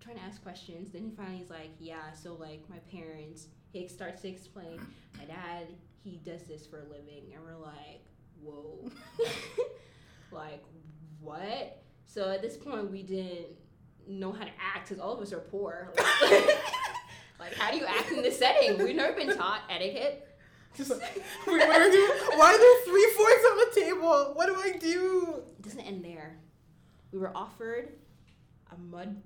trying 0.00 0.16
to 0.16 0.22
ask 0.22 0.42
questions. 0.42 0.90
Then 0.92 1.02
he 1.02 1.10
finally 1.10 1.40
is 1.42 1.50
like, 1.50 1.70
"Yeah, 1.80 2.12
so 2.12 2.34
like 2.34 2.62
my 2.70 2.78
parents." 2.90 3.48
He 3.72 3.86
starts 3.88 4.22
to 4.22 4.28
explain, 4.28 4.80
"My 5.18 5.24
dad, 5.24 5.66
he 6.06 6.18
does 6.18 6.42
this 6.44 6.66
for 6.66 6.80
a 6.80 6.84
living," 6.84 7.32
and 7.34 7.42
we're 7.42 7.56
like, 7.56 8.04
"Whoa, 8.42 8.90
like 10.32 10.62
what?" 11.20 11.82
So 12.04 12.30
at 12.30 12.40
this 12.42 12.56
point, 12.56 12.90
we 12.90 13.02
didn't 13.02 13.46
know 14.08 14.32
how 14.32 14.44
to 14.44 14.50
act 14.74 14.88
because 14.88 15.00
all 15.02 15.12
of 15.12 15.20
us 15.20 15.32
are 15.32 15.40
poor. 15.40 15.92
like, 17.40 17.54
how 17.54 17.70
do 17.70 17.76
you 17.76 17.84
act 17.84 18.10
in 18.10 18.22
this 18.22 18.38
setting? 18.38 18.78
We've 18.78 18.96
never 18.96 19.14
been 19.14 19.36
taught 19.36 19.62
etiquette. 19.68 20.22
Just 20.76 20.90
like, 20.90 21.02
wait, 21.46 21.66
what 21.66 21.90
do 21.90 22.12
Why 22.36 22.52
are 22.52 22.58
there 22.58 22.84
three 22.84 23.12
forks 23.16 23.44
on 23.50 23.56
the 23.58 23.80
table? 23.80 24.32
What 24.34 24.46
do 24.46 24.54
I 24.54 24.76
do? 24.78 25.42
It 25.58 25.62
doesn't 25.62 25.80
end 25.80 26.04
there. 26.04 26.38
We 27.12 27.18
were 27.18 27.34
offered 27.34 27.94
a 28.70 28.78
mud 28.78 29.22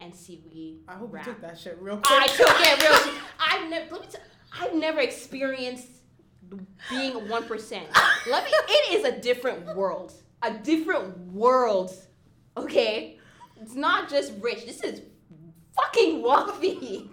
and 0.00 0.14
seaweed 0.14 0.80
I 0.88 0.94
hope 0.94 1.12
wrap. 1.12 1.26
you 1.26 1.32
took 1.32 1.42
that 1.42 1.58
shit 1.58 1.78
real 1.80 1.98
quick. 1.98 2.06
I 2.10 2.26
took 2.28 2.48
it 2.48 2.82
real. 2.82 3.14
I've 3.38 3.70
never. 3.70 3.92
Let 3.92 4.00
me. 4.00 4.06
T- 4.10 4.18
I've 4.60 4.74
never 4.74 5.00
experienced 5.00 5.88
being 6.90 7.28
one 7.28 7.44
percent. 7.44 7.86
Let 8.30 8.44
me. 8.44 8.50
It 8.68 8.94
is 8.94 9.04
a 9.04 9.20
different 9.20 9.74
world. 9.74 10.12
A 10.42 10.52
different 10.52 11.16
world. 11.32 11.92
Okay. 12.56 13.18
It's 13.60 13.74
not 13.74 14.08
just 14.08 14.32
rich. 14.40 14.66
This 14.66 14.82
is 14.82 15.02
fucking 15.74 16.22
wealthy. 16.22 17.10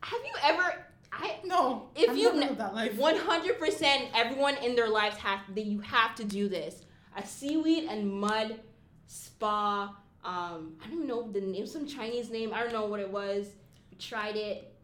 Have 0.00 0.20
you 0.24 0.32
ever? 0.42 0.86
I 1.12 1.36
No. 1.44 1.90
If 1.94 2.10
I'm 2.10 2.16
you 2.16 2.24
not 2.24 2.34
ne- 2.34 2.40
living 2.40 2.56
that 2.56 2.74
life. 2.74 2.96
one 2.96 3.16
hundred 3.16 3.58
percent 3.58 4.08
everyone 4.14 4.56
in 4.58 4.74
their 4.74 4.88
lives 4.88 5.16
have 5.16 5.40
that 5.54 5.64
you 5.64 5.80
have 5.80 6.14
to 6.16 6.24
do 6.24 6.48
this. 6.48 6.82
A 7.16 7.24
seaweed 7.24 7.84
and 7.88 8.10
mud 8.10 8.60
spa. 9.06 9.94
Um, 10.24 10.76
I 10.84 10.88
don't 10.88 11.06
know 11.06 11.30
the 11.30 11.40
name. 11.40 11.66
Some 11.66 11.86
Chinese 11.86 12.30
name. 12.30 12.52
I 12.52 12.62
don't 12.62 12.72
know 12.72 12.86
what 12.86 13.00
it 13.00 13.10
was. 13.10 13.46
We 13.90 13.96
tried 13.96 14.36
it. 14.36 14.75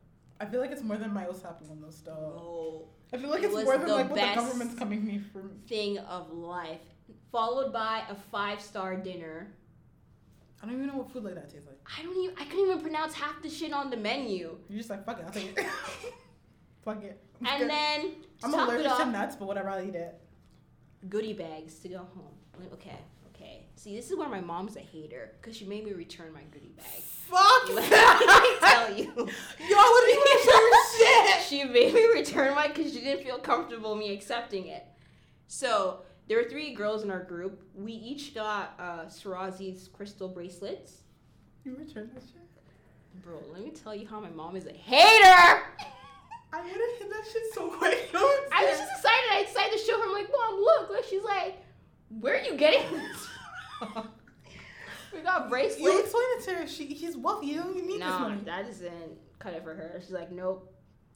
I 0.42 0.46
feel 0.46 0.60
like 0.60 0.72
it's 0.72 0.82
more 0.82 0.96
than 0.96 1.12
my 1.12 1.24
Osapu 1.24 1.60
though. 1.80 1.90
Still, 1.90 2.12
Oh, 2.14 2.88
I 3.12 3.16
feel 3.18 3.30
like 3.30 3.42
It 3.42 3.46
it's 3.52 3.64
more 3.64 3.78
than 3.78 3.88
like 3.88 4.10
what 4.10 4.20
the 4.20 4.34
government's 4.34 4.74
coming 4.74 5.04
me 5.04 5.18
from. 5.32 5.50
thing 5.68 5.98
of 5.98 6.32
life. 6.32 6.80
Followed 7.30 7.72
by 7.72 8.02
a 8.10 8.14
five 8.32 8.60
star 8.60 8.96
dinner. 8.96 9.52
I 10.60 10.66
don't 10.66 10.74
even 10.74 10.86
know 10.88 10.96
what 10.96 11.10
food 11.12 11.24
like 11.24 11.34
that 11.36 11.48
tastes 11.50 11.66
like. 11.66 11.78
I 11.98 12.02
don't 12.02 12.16
even. 12.24 12.36
I 12.38 12.44
couldn't 12.44 12.66
even 12.66 12.80
pronounce 12.80 13.14
half 13.14 13.40
the 13.42 13.48
shit 13.48 13.72
on 13.72 13.90
the 13.90 13.96
menu. 13.96 14.56
You're 14.68 14.78
just 14.78 14.90
like 14.90 15.04
fuck 15.04 15.18
it, 15.20 15.24
I'll 15.26 15.32
take 15.32 15.56
it. 15.58 15.66
fuck 16.84 17.02
it. 17.04 17.20
And 17.46 17.70
then 17.70 18.00
to 18.40 18.46
I'm 18.46 18.54
allergic 18.54 18.96
to 18.96 19.06
nuts, 19.06 19.36
but 19.36 19.46
whatever, 19.46 19.70
I'll 19.70 19.86
eat 19.86 19.94
it. 19.94 20.20
goodie 21.08 21.32
bags 21.34 21.76
to 21.80 21.88
go 21.88 21.98
home. 21.98 22.34
Okay. 22.74 22.98
See, 23.82 23.96
this 23.96 24.12
is 24.12 24.16
where 24.16 24.28
my 24.28 24.40
mom's 24.40 24.76
a 24.76 24.80
hater 24.80 25.32
because 25.40 25.56
she 25.56 25.64
made 25.64 25.84
me 25.84 25.92
return 25.92 26.32
my 26.32 26.42
goodie 26.52 26.72
bag. 26.76 26.86
Fuck 26.86 27.68
Let 27.68 27.90
me 27.90 28.56
tell 28.60 28.96
you. 28.96 29.12
Yo, 29.16 29.76
I 29.76 29.90
wouldn't 29.92 31.26
even 31.26 31.26
shit. 31.34 31.42
she 31.48 31.64
made 31.64 31.92
me 31.92 32.06
return 32.16 32.54
mine 32.54 32.70
because 32.72 32.92
she 32.92 33.00
didn't 33.00 33.24
feel 33.24 33.38
comfortable 33.38 33.96
me 33.96 34.14
accepting 34.14 34.68
it. 34.68 34.86
So 35.48 36.02
there 36.28 36.38
were 36.38 36.48
three 36.48 36.74
girls 36.74 37.02
in 37.02 37.10
our 37.10 37.24
group. 37.24 37.60
We 37.74 37.92
each 37.92 38.36
got 38.36 38.74
uh, 38.78 39.06
Swarovski's 39.06 39.88
crystal 39.88 40.28
bracelets. 40.28 40.98
You 41.64 41.74
returned 41.76 42.10
that 42.14 42.22
shit? 42.22 43.24
Bro, 43.24 43.40
let 43.52 43.64
me 43.64 43.70
tell 43.70 43.96
you 43.96 44.06
how 44.06 44.20
my 44.20 44.30
mom 44.30 44.54
is 44.54 44.66
a 44.66 44.72
hater. 44.72 45.64
I 46.52 46.60
would 46.62 46.70
have 46.70 46.98
hit 47.00 47.10
that 47.10 47.24
shit 47.32 47.42
so 47.52 47.68
quick. 47.68 48.10
You 48.12 48.20
know 48.20 48.24
what 48.26 48.48
I 48.52 48.64
was 48.64 48.78
just 48.78 48.92
excited. 48.92 49.28
I 49.32 49.42
decided 49.44 49.72
to 49.72 49.84
show 49.84 49.98
her. 49.98 50.04
I'm 50.06 50.12
like, 50.12 50.28
Mom, 50.30 50.60
look. 50.60 50.90
Like 50.90 51.04
she's 51.10 51.24
like, 51.24 51.56
Where 52.20 52.36
are 52.36 52.44
you 52.44 52.56
getting 52.56 52.88
this? 52.96 53.28
We 55.14 55.20
got 55.20 55.50
bracelets. 55.50 55.78
You 55.80 55.84
bracelets. 55.84 56.04
explain 56.06 56.24
it 56.38 56.44
to 56.44 56.54
her. 56.62 56.66
She, 56.66 56.86
he's 56.94 57.16
wealthy. 57.16 57.48
You 57.48 57.56
don't 57.56 57.76
even 57.76 57.86
need 57.86 58.00
this 58.00 58.08
No, 58.08 58.18
money. 58.20 58.40
that 58.46 58.66
doesn't 58.66 59.18
cut 59.38 59.52
it 59.52 59.62
for 59.62 59.74
her. 59.74 59.98
She's 60.00 60.10
like, 60.10 60.32
Nope. 60.32 60.68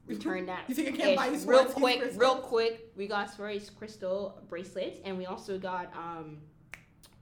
Return 0.05 0.45
that. 0.45 0.63
You 0.67 0.75
think 0.75 0.87
I 0.87 0.91
can't 0.91 1.17
buy 1.17 1.27
you 1.27 1.33
Ish. 1.33 1.43
real 1.45 1.65
quick, 1.65 1.99
bracelets? 1.99 2.15
real 2.17 2.35
quick. 2.37 2.93
We 2.95 3.07
got 3.07 3.29
Swarovski's 3.35 3.69
crystal 3.71 4.41
bracelets, 4.47 4.99
and 5.03 5.17
we 5.17 5.25
also 5.25 5.57
got 5.59 5.91
um, 5.97 6.37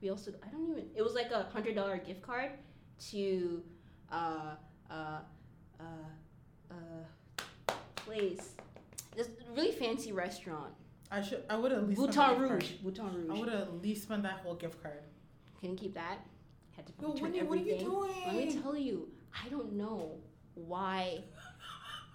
we 0.03 0.11
also 0.11 0.31
I 0.45 0.49
don't 0.51 0.69
even. 0.69 0.83
It 0.95 1.01
was 1.01 1.15
like 1.15 1.31
a 1.31 1.47
hundred 1.51 1.73
dollar 1.73 1.97
gift 1.97 2.21
card 2.21 2.51
to 3.09 3.63
uh 4.11 4.51
uh 4.91 4.93
uh 5.79 5.83
uh 6.69 7.73
place 7.95 8.51
this 9.15 9.29
really 9.55 9.71
fancy 9.71 10.11
restaurant. 10.11 10.73
I 11.09 11.21
should. 11.23 11.43
I 11.49 11.55
would 11.57 11.71
at 11.71 11.87
least. 11.87 11.99
spent 12.01 12.15
Baton 12.15 12.47
that 12.47 12.49
gift 12.83 12.99
Rouge. 12.99 13.29
I 13.31 13.39
would 13.39 13.49
at 13.49 13.81
least 13.81 14.03
spend 14.03 14.25
that 14.25 14.41
whole 14.43 14.53
gift 14.55 14.83
card. 14.83 14.99
You 15.71 15.75
keep 15.75 15.93
that? 15.95 16.19
Had 16.75 16.85
to 16.87 16.93
Yo, 17.01 17.13
return 17.13 17.31
Winnie, 17.31 17.43
what 17.43 17.59
are 17.59 17.61
you 17.61 17.77
doing? 17.79 18.11
Let 18.27 18.35
me 18.35 18.61
tell 18.61 18.75
you, 18.77 19.07
I 19.33 19.49
don't 19.49 19.73
know 19.73 20.11
why 20.53 21.19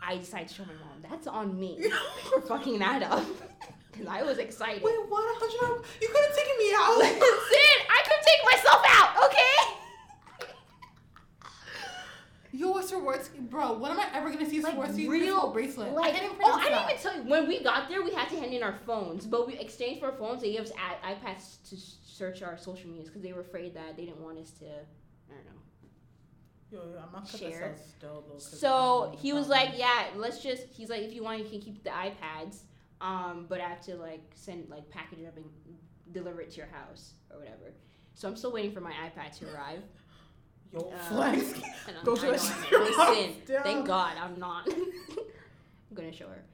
I 0.03 0.17
decided 0.19 0.49
to 0.49 0.55
show 0.55 0.63
my 0.65 0.73
mom. 0.75 1.03
That's 1.11 1.27
on 1.27 1.59
me 1.59 1.91
for 2.31 2.41
fucking 2.43 2.79
that 2.79 3.03
up. 3.03 3.25
Because 3.93 4.07
I 4.07 4.23
was 4.23 4.39
excited. 4.39 4.85
Wait, 4.85 4.95
what? 5.09 5.21
Hundred 5.41 5.67
dollars? 5.67 5.85
You 6.01 6.09
could 6.09 6.25
have 6.25 6.37
taken 6.37 6.53
me 6.59 6.73
out. 6.79 6.97
Listen, 6.97 7.19
I 7.91 8.03
could 8.05 8.23
take 8.25 8.45
myself 8.47 8.83
out, 8.89 9.25
okay? 9.27 9.77
Yo, 12.53 12.71
what's 12.71 12.93
Swarovski, 12.93 13.41
bro? 13.51 13.79
When 13.79 13.91
am 13.91 13.99
I 13.99 14.07
ever 14.15 14.31
gonna 14.31 14.49
see 14.49 14.61
Like 14.61 14.77
Swarovski 14.77 15.09
real- 15.09 15.51
bracelet? 15.53 15.93
Like, 15.93 16.15
I 16.15 16.19
even 16.25 16.37
oh, 16.43 16.53
I 16.53 16.65
didn't 16.69 16.85
even 16.91 17.03
tell 17.03 17.17
you. 17.17 17.29
When 17.29 17.49
we 17.49 17.63
got 17.65 17.89
there, 17.89 18.01
we 18.03 18.13
had 18.13 18.29
to 18.29 18.37
hand 18.39 18.53
in 18.55 18.63
our 18.63 18.77
phones, 18.87 19.27
but 19.27 19.47
we 19.49 19.55
exchanged 19.59 20.01
for 20.01 20.13
our 20.13 20.17
phones. 20.17 20.43
They 20.43 20.53
gave 20.53 20.61
us 20.63 20.73
iPads 21.05 21.69
to 21.71 21.77
search 22.21 22.43
our 22.43 22.59
social 22.59 22.89
medias 22.91 23.09
because 23.09 23.23
they 23.23 23.33
were 23.33 23.41
afraid 23.41 23.75
that 23.75 23.97
they 23.97 24.05
didn't 24.05 24.21
want 24.21 24.39
us 24.39 24.51
to. 24.51 24.67
I 24.67 25.35
don't 25.35 25.47
know. 25.47 25.61
Yo, 26.71 26.79
yo, 26.93 26.99
I'm 27.05 27.13
not 27.13 27.29
cut 27.31 27.41
Share. 27.41 27.51
this 27.51 27.61
out 27.63 27.79
still 27.97 28.25
though. 28.29 28.35
'cause 28.35 28.61
So 28.61 29.17
he 29.23 29.33
was 29.33 29.49
like, 29.49 29.71
"Yeah, 29.77 30.09
let's 30.17 30.41
just." 30.43 30.65
He's 30.69 30.91
like, 30.91 31.03
"If 31.03 31.15
you 31.15 31.23
want, 31.25 31.39
you 31.43 31.47
can 31.49 31.61
keep 31.61 31.83
the 31.83 31.91
iPads, 31.91 32.59
um, 33.01 33.47
but 33.49 33.61
I 33.61 33.69
have 33.69 33.81
to 33.87 33.97
like 33.97 34.23
send 34.35 34.69
like 34.69 34.89
package 34.91 35.21
it 35.21 35.27
up 35.27 35.37
and 35.37 35.47
deliver 36.13 36.41
it 36.43 36.51
to 36.53 36.57
your 36.59 36.67
house 36.67 37.15
or 37.33 37.39
whatever." 37.39 37.73
So 38.15 38.29
I'm 38.29 38.37
still 38.37 38.53
waiting 38.53 38.73
for 38.73 38.81
my 38.83 38.93
iPad 38.93 39.37
to 39.39 39.53
arrive. 39.55 39.83
Yo, 40.73 40.81
uh, 40.81 40.99
flex. 41.09 41.53
And 41.89 41.97
I'm, 41.99 42.05
Go 42.05 42.15
I 42.17 42.19
show 42.21 42.31
us 42.33 42.71
your 42.71 42.81
know. 42.81 43.11
Listen, 43.13 43.63
thank 43.65 43.87
God 43.87 44.13
I'm 44.23 44.39
not. 44.39 44.69
I'm 44.69 44.93
gonna 45.95 46.13
show 46.13 46.29
her. 46.29 46.45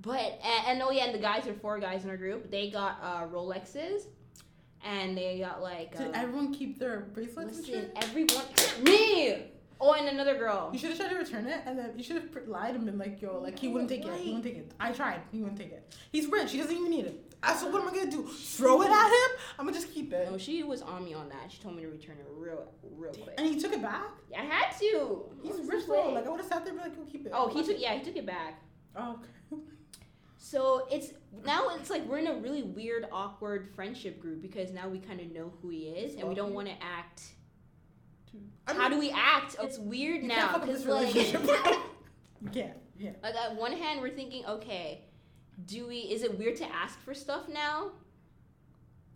But 0.00 0.38
and, 0.42 0.66
and 0.68 0.82
oh 0.82 0.90
yeah, 0.90 1.04
and 1.06 1.14
the 1.14 1.18
guys 1.18 1.46
are 1.48 1.54
four 1.54 1.78
guys 1.80 2.04
in 2.04 2.10
our 2.10 2.16
group. 2.16 2.50
They 2.50 2.70
got 2.70 2.98
uh, 3.02 3.26
Rolexes, 3.26 4.02
and 4.86 5.16
they 5.16 5.38
got 5.40 5.62
like. 5.62 5.96
Did 5.96 6.08
uh, 6.08 6.12
everyone 6.14 6.54
keep 6.54 6.78
their 6.78 7.00
bracelets 7.12 7.58
and 7.58 7.66
listen, 7.66 7.90
everyone 7.96 8.44
me. 8.82 9.42
Oh, 9.78 9.92
and 9.92 10.08
another 10.08 10.38
girl. 10.38 10.70
You 10.72 10.78
should 10.78 10.88
have 10.90 10.98
tried 10.98 11.10
to 11.10 11.16
return 11.16 11.46
it, 11.46 11.60
and 11.66 11.78
then 11.78 11.92
you 11.96 12.02
should 12.02 12.16
have 12.16 12.30
lied 12.46 12.76
and 12.76 12.86
been 12.86 12.96
like, 12.96 13.20
"Yo, 13.20 13.40
like 13.40 13.58
he 13.58 13.68
wouldn't 13.68 13.90
take 13.90 14.06
it. 14.06 14.14
He 14.14 14.28
wouldn't 14.28 14.44
take 14.44 14.56
it. 14.56 14.72
I 14.80 14.92
tried. 14.92 15.20
He 15.32 15.40
wouldn't 15.40 15.58
take 15.58 15.72
it. 15.72 15.94
He's 16.12 16.26
rich. 16.28 16.52
He 16.52 16.58
doesn't 16.58 16.74
even 16.74 16.90
need 16.90 17.04
it. 17.06 17.34
I 17.42 17.54
so 17.54 17.68
what 17.68 17.82
am 17.82 17.88
I 17.88 17.94
gonna 17.94 18.10
do? 18.10 18.26
Throw 18.26 18.80
it 18.80 18.90
at 18.90 19.06
him? 19.06 19.38
I'm 19.58 19.66
gonna 19.66 19.76
just 19.76 19.92
keep 19.92 20.12
it." 20.12 20.30
No, 20.30 20.38
she 20.38 20.62
was 20.62 20.80
on 20.80 21.04
me 21.04 21.12
on 21.12 21.28
that. 21.28 21.50
She 21.50 21.58
told 21.58 21.76
me 21.76 21.82
to 21.82 21.88
return 21.88 22.16
it 22.18 22.26
real, 22.30 22.72
real 22.96 23.12
quick. 23.12 23.34
And 23.36 23.46
he 23.46 23.60
took 23.60 23.72
it 23.72 23.82
back. 23.82 24.08
Yeah, 24.30 24.40
I 24.40 24.44
had 24.44 24.78
to. 24.78 25.24
He's 25.42 25.60
rich 25.66 25.86
though. 25.86 26.10
Like 26.10 26.26
I 26.26 26.30
would 26.30 26.40
have 26.40 26.48
sat 26.48 26.64
there 26.64 26.72
and 26.72 26.82
be 26.82 26.88
like, 26.88 26.96
"Yo, 26.96 27.04
keep 27.04 27.26
it." 27.26 27.32
Oh, 27.34 27.48
he 27.48 27.62
took. 27.62 27.76
it. 27.76 27.80
Yeah, 27.80 27.94
he 27.94 28.02
took 28.02 28.16
it 28.16 28.24
back. 28.24 28.62
Oh, 28.96 29.18
okay. 29.52 29.62
So 30.48 30.86
it's 30.92 31.12
now 31.44 31.70
it's 31.70 31.90
like 31.90 32.06
we're 32.06 32.18
in 32.18 32.28
a 32.28 32.34
really 32.34 32.62
weird, 32.62 33.08
awkward 33.10 33.68
friendship 33.74 34.20
group 34.20 34.40
because 34.40 34.70
now 34.72 34.88
we 34.88 35.00
kind 35.00 35.18
of 35.20 35.32
know 35.32 35.52
who 35.60 35.70
he 35.70 35.88
is, 35.88 36.14
and 36.14 36.28
we 36.28 36.36
don't 36.36 36.54
want 36.54 36.68
to 36.68 36.74
act. 36.80 37.22
I 38.68 38.74
How 38.74 38.88
do 38.88 38.96
we 38.96 39.10
act? 39.10 39.56
It's 39.60 39.76
weird 39.78 40.22
you 40.22 40.28
now 40.28 40.34
can't 40.34 40.52
fuck 40.52 40.66
with 40.68 40.84
because 40.84 40.86
like, 40.86 41.14
relationship. 41.14 41.50
Yeah. 42.98 43.10
like 43.24 43.34
at 43.34 43.56
one 43.56 43.72
hand 43.72 44.00
we're 44.00 44.10
thinking, 44.10 44.46
okay, 44.46 45.02
do 45.66 45.88
we? 45.88 45.96
Is 45.98 46.22
it 46.22 46.38
weird 46.38 46.54
to 46.56 46.64
ask 46.72 47.00
for 47.00 47.12
stuff 47.12 47.48
now? 47.48 47.90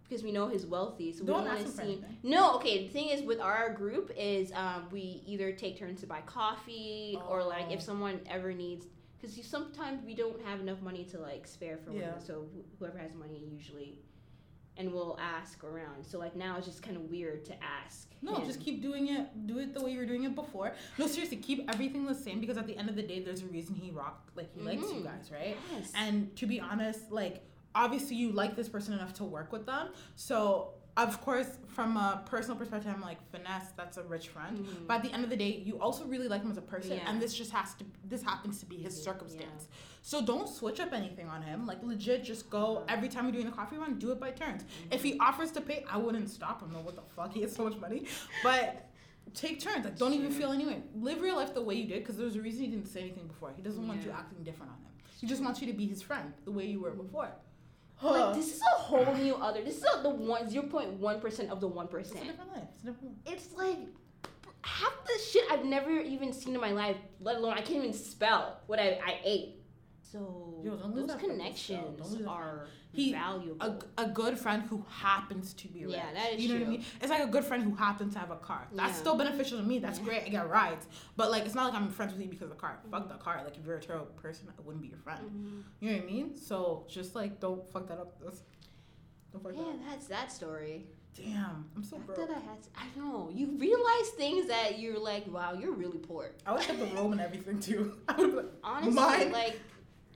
Because 0.02 0.24
we 0.24 0.32
know 0.32 0.48
he's 0.48 0.66
wealthy, 0.66 1.12
so 1.12 1.20
we 1.20 1.28
Don't 1.28 1.44
don't 1.44 1.54
want 1.54 1.58
to 1.60 1.64
him 1.66 1.70
for 1.70 1.82
seem. 1.84 2.04
No, 2.24 2.56
okay. 2.56 2.88
The 2.88 2.92
thing 2.92 3.10
is, 3.10 3.22
with 3.22 3.38
our 3.38 3.72
group, 3.72 4.10
is 4.18 4.50
um, 4.52 4.88
we 4.90 5.22
either 5.24 5.52
take 5.52 5.78
turns 5.78 6.00
to 6.00 6.08
buy 6.08 6.22
coffee, 6.22 7.16
or 7.28 7.44
like 7.44 7.70
if 7.70 7.78
Oh. 7.78 7.84
someone 7.84 8.18
ever 8.28 8.52
needs, 8.52 8.86
because 9.20 9.44
sometimes 9.46 10.04
we 10.04 10.14
don't 10.14 10.40
have 10.44 10.60
enough 10.60 10.80
money 10.80 11.04
to 11.06 11.18
like 11.18 11.46
spare 11.46 11.76
for 11.78 11.92
Yeah. 11.92 12.12
one. 12.12 12.20
So 12.20 12.46
wh- 12.54 12.78
whoever 12.78 12.98
has 12.98 13.14
money 13.14 13.42
usually, 13.52 13.98
and 14.76 14.92
we'll 14.92 15.18
ask 15.20 15.62
around. 15.64 16.04
So 16.06 16.18
like 16.18 16.34
now 16.36 16.56
it's 16.56 16.66
just 16.66 16.82
kind 16.82 16.96
of 16.96 17.04
weird 17.10 17.44
to 17.46 17.54
ask. 17.62 18.08
No, 18.22 18.34
him. 18.36 18.46
just 18.46 18.60
keep 18.60 18.80
doing 18.82 19.08
it. 19.08 19.46
Do 19.46 19.58
it 19.58 19.74
the 19.74 19.82
way 19.82 19.92
you 19.92 19.98
were 19.98 20.06
doing 20.06 20.24
it 20.24 20.34
before. 20.34 20.74
No, 20.98 21.06
seriously, 21.06 21.36
keep 21.38 21.68
everything 21.70 22.04
the 22.06 22.14
same 22.14 22.40
because 22.40 22.56
at 22.58 22.66
the 22.66 22.76
end 22.76 22.88
of 22.88 22.96
the 22.96 23.02
day, 23.02 23.22
there's 23.22 23.42
a 23.42 23.46
reason 23.46 23.74
he 23.74 23.90
rocked. 23.90 24.36
Like 24.36 24.52
he 24.54 24.60
likes 24.60 24.82
you 24.82 25.00
Mhm. 25.00 25.04
guys, 25.04 25.30
right? 25.32 25.56
Yes. 25.72 25.92
And 25.94 26.34
to 26.36 26.46
be 26.46 26.60
honest, 26.60 27.10
like 27.10 27.42
obviously 27.74 28.16
you 28.16 28.32
like 28.32 28.56
this 28.56 28.68
person 28.68 28.94
enough 28.94 29.14
to 29.14 29.24
work 29.24 29.52
with 29.52 29.64
them. 29.66 29.88
So 30.16 30.74
of 31.08 31.20
course, 31.20 31.58
from 31.68 31.96
a 31.96 32.22
personal 32.26 32.56
perspective, 32.56 32.92
I'm 32.94 33.00
like 33.00 33.18
finesse. 33.30 33.72
That's 33.76 33.96
a 33.96 34.02
rich 34.02 34.28
friend. 34.28 34.58
Mhm. 34.58 34.86
But 34.86 34.94
at 34.98 35.02
the 35.04 35.12
end 35.12 35.24
of 35.24 35.30
the 35.30 35.36
day, 35.36 35.62
you 35.64 35.80
also 35.80 36.04
really 36.04 36.28
like 36.28 36.42
him 36.42 36.50
as 36.50 36.56
a 36.58 36.62
person, 36.62 36.92
Yeah. 36.98 37.08
and 37.10 37.20
this 37.20 37.34
just 37.34 37.50
has 37.52 37.74
to. 37.74 37.84
This 38.04 38.22
happens 38.22 38.60
to 38.60 38.66
be 38.66 38.76
his 38.76 38.96
Yeah. 38.98 39.04
circumstance. 39.04 39.68
So 40.02 40.24
don't 40.24 40.48
switch 40.48 40.80
up 40.80 40.92
anything 40.92 41.28
on 41.28 41.42
him. 41.42 41.66
Like 41.66 41.82
legit, 41.82 42.24
just 42.24 42.50
go 42.50 42.84
every 42.88 43.08
time 43.08 43.24
you're 43.24 43.32
doing 43.32 43.46
a 43.48 43.52
coffee 43.52 43.76
run, 43.76 43.98
do 43.98 44.10
it 44.12 44.20
by 44.20 44.30
turns. 44.30 44.64
If 44.90 45.02
he 45.02 45.18
offers 45.18 45.50
to 45.52 45.60
pay, 45.60 45.84
I 45.88 45.96
wouldn't 45.98 46.28
stop 46.30 46.62
him. 46.62 46.72
No, 46.72 46.80
what 46.80 46.96
the 46.96 47.02
fuck? 47.02 47.32
He 47.36 47.42
has 47.42 47.54
so 47.54 47.64
much 47.64 47.76
money, 47.78 48.06
but. 48.42 48.86
Take 49.32 49.60
turns. 49.60 49.84
Like, 49.84 49.96
don't 49.96 50.12
even 50.12 50.30
Sure. 50.32 50.40
feel 50.40 50.52
anyway. 50.52 50.82
Live 50.96 51.18
your 51.18 51.36
life 51.36 51.54
the 51.54 51.62
way 51.62 51.76
you 51.76 51.86
did, 51.86 52.00
because 52.00 52.16
there's 52.16 52.34
a 52.34 52.42
reason 52.42 52.64
he 52.64 52.70
didn't 52.72 52.88
say 52.88 53.02
anything 53.02 53.28
before. 53.28 53.52
He 53.54 53.62
doesn't 53.62 53.86
want 53.86 54.02
you 54.04 54.10
acting 54.10 54.42
different 54.42 54.72
on 54.72 54.78
him. 54.78 54.90
He 55.20 55.26
just 55.28 55.40
wants 55.40 55.60
you 55.60 55.68
to 55.68 55.72
be 55.72 55.86
his 55.86 56.02
friend, 56.02 56.32
the 56.44 56.50
way 56.50 56.66
you 56.66 56.80
were 56.80 56.90
before. 56.90 57.30
Like 58.02 58.34
this 58.34 58.54
is 58.56 58.62
a 58.62 58.78
whole 58.78 59.14
new 59.14 59.36
other. 59.36 59.62
This 59.62 59.76
is 59.76 59.84
the 60.02 60.10
one 60.10 60.48
zero 60.48 60.66
point 60.66 60.90
one 60.94 61.20
percent 61.20 61.50
of 61.50 61.60
the 61.60 61.68
one 61.68 61.88
It's 61.92 62.10
a 62.10 62.14
different 62.14 62.52
life. 62.52 62.62
It's 62.74 62.82
a 62.82 62.86
different 62.86 63.26
life. 63.26 63.34
It's 63.34 63.52
like 63.54 63.78
half 64.62 64.92
the 65.04 65.18
shit 65.30 65.44
I've 65.50 65.64
never 65.64 65.90
even 65.90 66.32
seen 66.32 66.54
in 66.54 66.60
my 66.60 66.72
life. 66.72 66.96
Let 67.20 67.36
alone 67.36 67.54
I 67.54 67.62
can't 67.62 67.78
even 67.84 67.92
spell 67.92 68.60
what 68.66 68.78
I, 68.78 68.98
I 69.04 69.20
ate. 69.24 69.59
So 70.10 70.60
Yo, 70.64 70.76
those 70.76 71.06
that 71.06 71.20
connections 71.20 72.16
are 72.26 72.66
He- 72.92 73.12
valuable. 73.12 73.64
A, 73.96 74.02
a 74.02 74.08
good 74.08 74.36
friend 74.36 74.64
who 74.64 74.84
happens 74.88 75.54
to 75.54 75.68
be 75.68 75.84
rich. 75.86 75.94
Yeah, 75.94 76.12
that 76.12 76.32
is 76.32 76.42
You 76.42 76.48
know 76.48 76.60
what 76.60 76.66
I 76.66 76.70
mean? 76.70 76.84
It's 77.00 77.10
like 77.10 77.22
a 77.22 77.28
good 77.28 77.44
friend 77.44 77.62
who 77.62 77.74
happens 77.76 78.14
to 78.14 78.18
have 78.18 78.32
a 78.32 78.36
car. 78.36 78.66
That's 78.74 78.92
Yeah. 78.94 78.98
still 78.98 79.16
beneficial 79.16 79.58
to 79.58 79.64
me. 79.64 79.78
That's 79.78 79.98
Yeah. 80.00 80.04
great. 80.06 80.22
I 80.24 80.28
get 80.30 80.48
rides. 80.48 80.86
But 81.16 81.30
like, 81.30 81.44
it's 81.44 81.54
not 81.54 81.72
like 81.72 81.80
I'm 81.80 81.90
friends 81.90 82.12
with 82.12 82.22
you 82.22 82.28
because 82.28 82.42
of 82.44 82.50
the 82.50 82.56
car. 82.56 82.80
Fuck 82.90 83.04
Mhm. 83.04 83.08
the 83.08 83.18
car. 83.18 83.40
Like, 83.44 83.56
if 83.56 83.64
you're 83.64 83.76
a 83.76 83.80
terrible 83.80 84.06
person, 84.16 84.48
I 84.48 84.60
wouldn't 84.62 84.82
be 84.82 84.88
your 84.88 84.98
friend. 84.98 85.20
Mhm. 85.30 85.62
You 85.80 85.90
know 85.92 85.96
what 85.98 86.08
I 86.08 86.12
mean? 86.12 86.36
So 86.36 86.84
just 86.88 87.14
like, 87.14 87.38
don't 87.38 87.64
fuck 87.70 87.86
that 87.86 87.98
up. 87.98 88.20
That's, 88.20 88.42
don't 89.32 89.42
fuck 89.44 89.52
that 89.52 89.58
Yeah, 89.60 89.68
up. 89.68 89.76
that's 89.88 90.06
that 90.08 90.32
story. 90.32 90.88
Damn, 91.14 91.68
I'm 91.76 91.84
so 91.84 91.96
I 91.96 92.00
broke. 92.00 92.18
thought 92.18 92.30
I 92.30 92.38
had. 92.40 92.58
I 92.76 92.86
know. 92.98 93.30
You 93.32 93.46
realize 93.58 94.08
things 94.16 94.46
that 94.48 94.78
you're 94.80 94.98
like, 94.98 95.26
wow, 95.28 95.52
you're 95.52 95.72
really 95.72 95.98
poor. 95.98 96.32
I 96.46 96.52
would 96.52 96.62
have 96.62 96.78
the 96.78 96.86
robe 96.96 97.12
and 97.12 97.20
everything 97.20 97.60
too. 97.60 97.98
I 98.08 98.14
would 98.16 98.34
like, 98.34 98.46
Honestly, 98.64 98.92
Mine- 98.94 99.32
like 99.32 99.60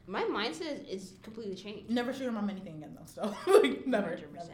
my 0.06 0.22
mindset 0.24 0.86
is 0.88 1.14
completely 1.22 1.54
changed. 1.54 1.90
never 1.90 2.12
show 2.12 2.22
your 2.24 2.32
mom 2.32 2.50
anything 2.50 2.76
again 2.76 2.96
though. 2.98 3.06
So 3.06 3.34
like, 3.62 3.86
never. 3.86 4.08
Hundred 4.08 4.32
percent. 4.34 4.52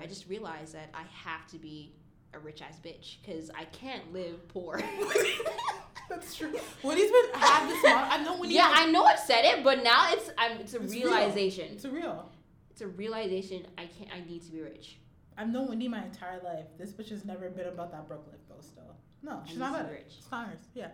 I 0.00 0.06
just 0.06 0.28
realized 0.28 0.74
that 0.74 0.88
I 0.94 1.02
have 1.12 1.46
to 1.48 1.58
be 1.58 1.92
a 2.32 2.38
rich 2.38 2.62
ass 2.62 2.78
bitch 2.84 3.16
because 3.20 3.50
I 3.50 3.64
can't 3.66 4.12
live 4.12 4.46
poor. 4.48 4.80
That's 6.08 6.34
true. 6.34 6.52
Woody's 6.82 7.10
been 7.10 7.24
had 7.40 7.68
this. 7.68 7.82
Mom, 7.84 8.04
I 8.10 8.22
know 8.24 8.36
Woody. 8.38 8.54
yeah, 8.54 8.68
had- 8.68 8.88
I 8.88 8.90
know 8.90 9.04
I've 9.04 9.18
said 9.18 9.44
it, 9.44 9.62
but 9.62 9.82
now 9.84 10.12
it's 10.12 10.30
I'm, 10.38 10.58
it's 10.58 10.74
a 10.74 10.82
It's 10.82 10.92
real. 10.92 11.06
realization. 11.08 11.68
It's 11.72 11.84
a 11.84 11.90
real. 11.90 12.30
It's 12.70 12.80
a 12.80 12.88
realization. 12.88 13.66
I 13.78 13.86
can't. 13.86 14.10
I 14.12 14.20
need 14.28 14.42
to 14.44 14.50
be 14.52 14.60
rich. 14.60 14.98
I've 15.36 15.48
known 15.48 15.68
Wendy 15.68 15.88
my 15.88 16.04
entire 16.04 16.40
life. 16.42 16.66
This 16.78 16.92
bitch 16.92 17.10
has 17.10 17.24
never 17.24 17.48
been 17.50 17.66
about 17.68 17.92
that 17.92 18.08
broke 18.08 18.26
life 18.28 18.40
though. 18.48 18.60
Still, 18.60 18.96
no, 19.22 19.42
she's 19.46 19.58
not 19.58 19.74
about 19.74 19.88
be 19.88 19.94
it. 19.94 19.98
rich. 19.98 20.14
It's 20.18 20.30
not 20.30 20.48
hers. 20.48 20.58
Yeah, 20.74 20.88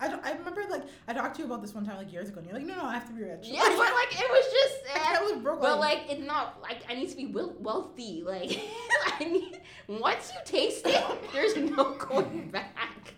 I, 0.00 0.06
I 0.22 0.32
remember 0.32 0.62
like 0.70 0.84
I 1.08 1.12
talked 1.12 1.36
to 1.36 1.42
you 1.42 1.46
about 1.46 1.60
this 1.60 1.74
one 1.74 1.84
time 1.84 1.96
like 1.96 2.12
years 2.12 2.28
ago, 2.28 2.38
and 2.38 2.46
you're 2.46 2.56
like, 2.56 2.66
no, 2.66 2.76
no, 2.76 2.84
I 2.84 2.94
have 2.94 3.06
to 3.08 3.12
be 3.12 3.22
rich. 3.22 3.40
Yeah, 3.42 3.62
but 3.62 3.78
like 3.78 4.20
it 4.20 4.30
was 4.30 4.44
just. 4.44 4.96
I 5.08 5.14
eh, 5.14 5.20
was 5.20 5.42
broke. 5.42 5.60
But 5.60 5.80
like 5.80 6.02
it's 6.08 6.24
not 6.24 6.60
like 6.62 6.78
I 6.88 6.94
need 6.94 7.10
to 7.10 7.16
be 7.16 7.26
wealthy. 7.26 8.22
Like 8.24 8.60
I 9.20 9.24
need 9.24 9.60
once 9.88 10.32
you 10.32 10.40
taste 10.44 10.86
it, 10.86 11.04
there's 11.32 11.56
no 11.56 11.94
going 11.94 12.48
back. 12.50 13.14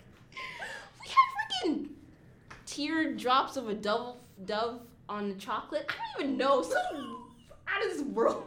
We 1.03 1.09
had 1.09 1.75
freaking 1.77 1.89
teardrops 2.65 3.57
of 3.57 3.69
a 3.69 3.75
dove 3.75 4.17
dove 4.47 4.81
on 5.09 5.29
the 5.29 5.35
chocolate. 5.35 5.85
I 5.89 5.95
don't 6.17 6.25
even 6.25 6.39
know 6.39 6.63
some 6.63 7.25
out 7.69 7.85
of 7.85 7.91
this 7.91 8.03
world. 8.03 8.45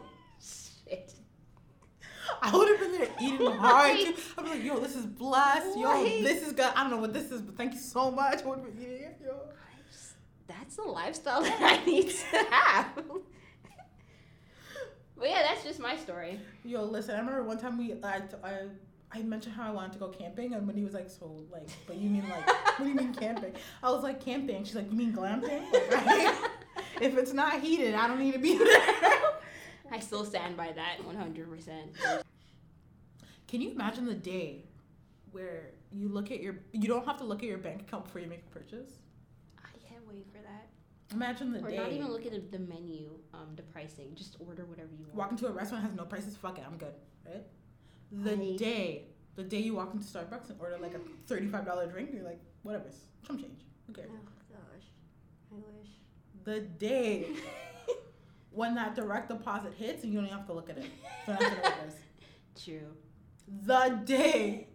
I 2.42 2.56
would 2.56 2.68
have 2.70 2.80
been 2.80 2.92
there 3.00 3.10
eating 3.22 3.52
hard. 3.60 3.98
too. 4.00 4.14
I'd 4.38 4.44
be 4.44 4.50
like, 4.50 4.64
yo, 4.64 4.80
this 4.80 4.96
is 4.96 5.06
blessed. 5.06 5.78
Yo, 5.78 5.84
Right. 5.90 6.24
this 6.24 6.46
is 6.46 6.54
good. 6.54 6.66
I 6.76 6.82
don't 6.82 6.92
know 6.92 6.98
what 6.98 7.14
this 7.14 7.32
is, 7.32 7.42
but 7.42 7.56
thank 7.58 7.74
you 7.74 7.80
so 7.80 8.12
much. 8.12 8.44
I 8.44 8.46
would 8.48 8.60
have 8.60 8.74
been 8.76 8.82
eating 8.84 9.02
it. 9.04 9.22
Yo. 9.24 9.36
Just- 9.92 10.14
That's 10.48 10.76
the 10.76 10.84
lifestyle 10.84 11.42
that 11.44 11.60
I 11.62 11.86
need 11.86 12.10
to 12.10 12.38
have. 12.52 12.88
but 15.18 15.30
yeah, 15.30 15.44
that's 15.44 15.64
just 15.64 15.80
my 15.80 15.96
story. 15.96 16.40
Yo, 16.64 16.84
listen, 16.84 17.16
I 17.16 17.20
remember 17.20 17.44
one 17.44 17.58
time 17.60 17.78
we, 17.78 17.94
I, 18.04 18.22
I, 18.44 18.60
I 19.12 19.22
mentioned 19.22 19.56
how 19.56 19.68
I 19.68 19.72
wanted 19.72 19.94
to 19.94 20.00
go 20.00 20.08
camping, 20.10 20.54
and 20.54 20.66
when 20.68 20.76
he 20.76 20.84
was 20.84 20.94
like, 20.94 21.10
so, 21.10 21.32
like, 21.52 21.68
but 21.88 21.98
you 21.98 22.10
mean, 22.10 22.28
like, 22.30 22.48
what 22.48 22.80
do 22.80 22.88
you 22.88 22.96
mean 22.96 23.14
camping? 23.14 23.54
I 23.82 23.92
was 23.92 24.04
like, 24.04 24.20
camping. 24.24 24.64
She's 24.64 24.76
like, 24.76 24.90
you 24.92 24.98
mean 24.98 25.14
glamping? 25.14 25.72
Like, 25.72 25.92
right? 26.06 26.50
if 27.02 27.16
it's 27.18 27.32
not 27.34 27.62
heated, 27.62 27.94
I 27.94 28.08
don't 28.08 28.20
need 28.20 28.34
to 28.34 28.40
be 28.40 28.58
there. 28.58 28.68
I 29.94 30.00
still 30.00 30.26
stand 30.26 30.58
by 30.58 30.72
that 30.72 30.98
100%. 31.08 32.24
Can 33.48 33.62
you 33.62 33.70
imagine 33.70 34.06
the 34.08 34.16
day 34.16 34.64
where 35.32 35.70
you 35.92 36.10
look 36.10 36.32
at 36.32 36.42
your, 36.42 36.56
you 36.72 36.88
don't 36.88 37.06
have 37.06 37.18
to 37.18 37.24
look 37.24 37.44
at 37.44 37.48
your 37.48 37.60
bank 37.60 37.82
account 37.82 38.06
before 38.06 38.20
you 38.22 38.28
make 38.28 38.40
a 38.40 38.50
purchase? 38.58 38.90
I 39.60 39.70
can't 39.88 40.02
wait 40.08 40.26
for 40.32 40.40
that. 40.42 40.70
Imagine 41.14 41.52
the 41.54 41.60
Or 41.60 41.70
day. 41.70 41.78
Or 41.78 41.84
not 41.84 41.92
even 41.92 42.08
look 42.12 42.26
at 42.26 42.52
the 42.52 42.58
menu, 42.58 43.12
um, 43.36 43.50
the 43.56 43.62
pricing. 43.62 44.16
Just 44.16 44.38
order 44.40 44.66
whatever 44.66 44.90
you 44.98 45.06
want. 45.06 45.16
walk 45.16 45.32
into 45.32 45.46
a 45.46 45.52
restaurant 45.52 45.84
has 45.84 45.94
no 45.94 46.06
prices. 46.06 46.36
Fuck 46.36 46.58
it, 46.58 46.64
I'm 46.66 46.78
good. 46.78 46.96
Right? 47.24 47.44
The 48.12 48.36
Right. 48.36 48.58
day, 48.58 49.06
the 49.36 49.44
day 49.44 49.60
you 49.60 49.76
walk 49.76 49.94
into 49.94 50.08
Starbucks 50.08 50.50
and 50.50 50.60
order 50.60 50.80
like 50.80 50.96
a 50.96 51.00
thirty-five 51.28 51.66
dollar 51.68 51.86
drink, 51.86 52.10
you're 52.14 52.24
like, 52.24 52.40
whatever, 52.64 52.86
some 53.28 53.38
change. 53.38 53.60
Who 53.86 53.94
cares? 53.94 54.10
Oh 54.12 54.26
gosh, 54.50 54.86
I 55.52 55.56
wish. 55.56 55.90
The 56.46 56.62
day 56.62 57.28
when 58.54 58.76
that 58.76 58.96
direct 58.96 59.30
deposit 59.30 59.74
hits 59.74 60.04
you 60.06 60.14
don't 60.14 60.26
even 60.26 60.38
have 60.38 60.48
to 60.48 60.54
look 60.54 60.70
at 60.70 60.78
it. 60.78 60.86
So 61.26 61.32
that's 61.34 61.44
what 61.44 61.54
it 61.66 61.74
is. 61.88 61.96
True. 62.64 62.88
The 63.66 64.00
day 64.06 64.68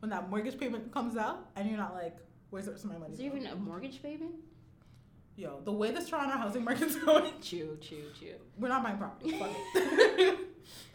when 0.00 0.10
that 0.10 0.28
mortgage 0.28 0.58
payment 0.58 0.92
comes 0.92 1.16
out 1.16 1.48
and 1.56 1.68
you're 1.68 1.78
not 1.78 1.94
like, 1.94 2.16
where's 2.50 2.66
the 2.66 2.72
rest 2.72 2.84
of 2.84 2.90
my 2.92 2.98
money? 2.98 3.12
Is 3.12 3.18
there 3.18 3.26
even 3.26 3.46
a 3.46 3.56
mortgage 3.56 4.02
payment? 4.02 4.32
Yo, 5.36 5.60
the 5.64 5.72
way 5.72 5.90
this 5.90 6.08
Toronto 6.08 6.36
housing 6.36 6.64
market's 6.64 6.96
going, 7.04 7.30
Chew, 7.42 7.76
chew, 7.80 8.04
chew. 8.18 8.34
we're 8.58 8.68
not 8.68 8.82
buying 8.82 8.96
property. 8.96 9.38
Fuck 9.38 9.50
it. 9.74 10.38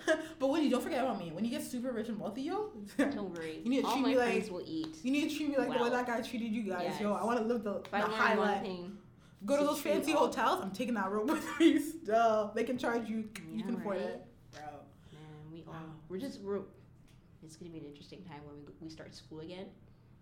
but 0.39 0.47
when 0.47 0.63
you 0.63 0.69
don't 0.71 0.81
forget 0.81 1.03
about 1.03 1.19
me, 1.19 1.31
when 1.31 1.45
you 1.45 1.51
get 1.51 1.62
super 1.63 1.91
rich 1.91 2.10
and 2.10 2.19
wealthy, 2.19 2.41
yo, 2.43 2.71
Don't 2.97 3.31
worry. 3.36 3.62
You 3.63 3.69
need 3.69 3.81
to 3.81 3.88
All 3.88 3.93
treat 3.93 4.01
my 4.01 4.10
me 4.10 4.17
like- 4.17 4.49
will 4.51 4.63
eat. 4.65 4.95
You 5.03 5.12
need 5.12 5.29
to 5.29 5.36
treat 5.36 5.49
me 5.49 5.57
like 5.57 5.71
the 5.77 5.84
way 5.84 5.89
that 5.91 6.07
guy 6.07 6.21
treated 6.21 6.51
you 6.51 6.63
guys, 6.63 6.99
yo. 6.99 7.13
I 7.13 7.23
want 7.23 7.39
to 7.39 7.45
live 7.45 7.63
the, 7.63 7.81
the 7.91 7.97
high 7.99 8.34
life. 8.36 8.62
thing, 8.63 8.97
Go 9.45 9.56
to 9.56 9.62
to 9.62 9.67
those 9.67 9.82
fancy 9.82 10.13
all- 10.13 10.27
hotels. 10.27 10.62
I'm 10.62 10.71
taking 10.71 10.93
that 10.95 11.10
room 11.12 11.27
with 11.27 11.60
me 11.60 11.80
still. 11.80 12.51
They 12.56 12.63
can 12.63 12.77
charge 12.77 13.10
you. 13.10 13.17
you 13.17 13.58
Yeah, 13.58 13.65
can 13.65 13.75
afford 13.75 13.97
right? 13.97 14.06
it, 14.06 14.25
bro. 14.54 14.62
man, 15.13 15.51
we 15.51 15.63
all 15.67 15.73
Wow. 15.73 15.80
we're 16.10 16.19
just 16.19 16.41
we're. 16.41 16.62
It's 17.43 17.56
gonna 17.56 17.71
be 17.71 17.80
an 17.80 17.86
interesting 17.86 18.23
time 18.23 18.41
when 18.45 18.56
we 18.65 18.71
we 18.82 18.89
start 18.89 19.15
school 19.15 19.39
again, 19.39 19.65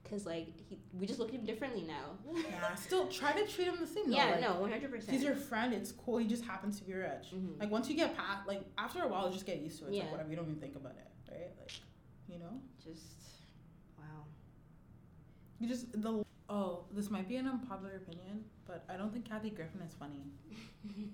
cause 0.09 0.25
like 0.25 0.47
he, 0.69 0.79
we 0.93 1.05
just 1.05 1.19
look 1.19 1.27
at 1.29 1.35
him 1.35 1.43
differently 1.45 1.83
now. 1.83 2.17
Nah, 2.33 2.75
still 2.75 3.07
try 3.07 3.33
to 3.33 3.45
treat 3.45 3.67
him 3.67 3.75
the 3.79 3.85
same. 3.85 4.09
though. 4.09 4.15
yeah, 4.15 4.31
like, 4.31 4.41
no, 4.41 4.61
one 4.61 4.71
hundred 4.71 4.89
percent. 4.89 5.11
He's 5.11 5.23
your 5.23 5.35
friend. 5.35 5.73
It's 5.73 5.91
cool. 5.91 6.17
He 6.17 6.25
just 6.27 6.45
happens 6.45 6.79
to 6.79 6.85
be 6.85 6.93
rich. 6.93 7.27
Mhm. 7.35 7.59
Like 7.59 7.69
once 7.69 7.89
you 7.89 7.95
get 7.97 8.15
past, 8.15 8.47
like 8.47 8.63
after 8.77 9.03
a 9.03 9.07
while, 9.09 9.27
you 9.27 9.33
just 9.33 9.45
get 9.45 9.59
used 9.59 9.79
to 9.79 9.85
it. 9.85 9.87
It's 9.89 9.97
Yeah. 9.97 10.03
like 10.03 10.11
whatever. 10.13 10.29
You 10.29 10.37
don't 10.37 10.45
even 10.47 10.61
think 10.61 10.75
about 10.77 10.93
it, 10.95 11.07
right? 11.29 11.51
Like, 11.59 11.73
you 12.29 12.39
know, 12.39 12.61
Just 12.81 13.03
wow. 13.97 14.23
you 15.59 15.67
just 15.67 15.91
the. 16.01 16.23
Oh, 16.49 16.79
this 16.95 17.09
might 17.11 17.27
be 17.29 17.35
an 17.35 17.47
unpopular 17.47 17.97
opinion, 17.97 18.43
but 18.65 18.83
I 18.89 18.97
don't 18.97 19.11
think 19.13 19.25
Kathy 19.29 19.51
Griffin 19.51 19.81
is 19.81 19.93
funny. 19.93 20.23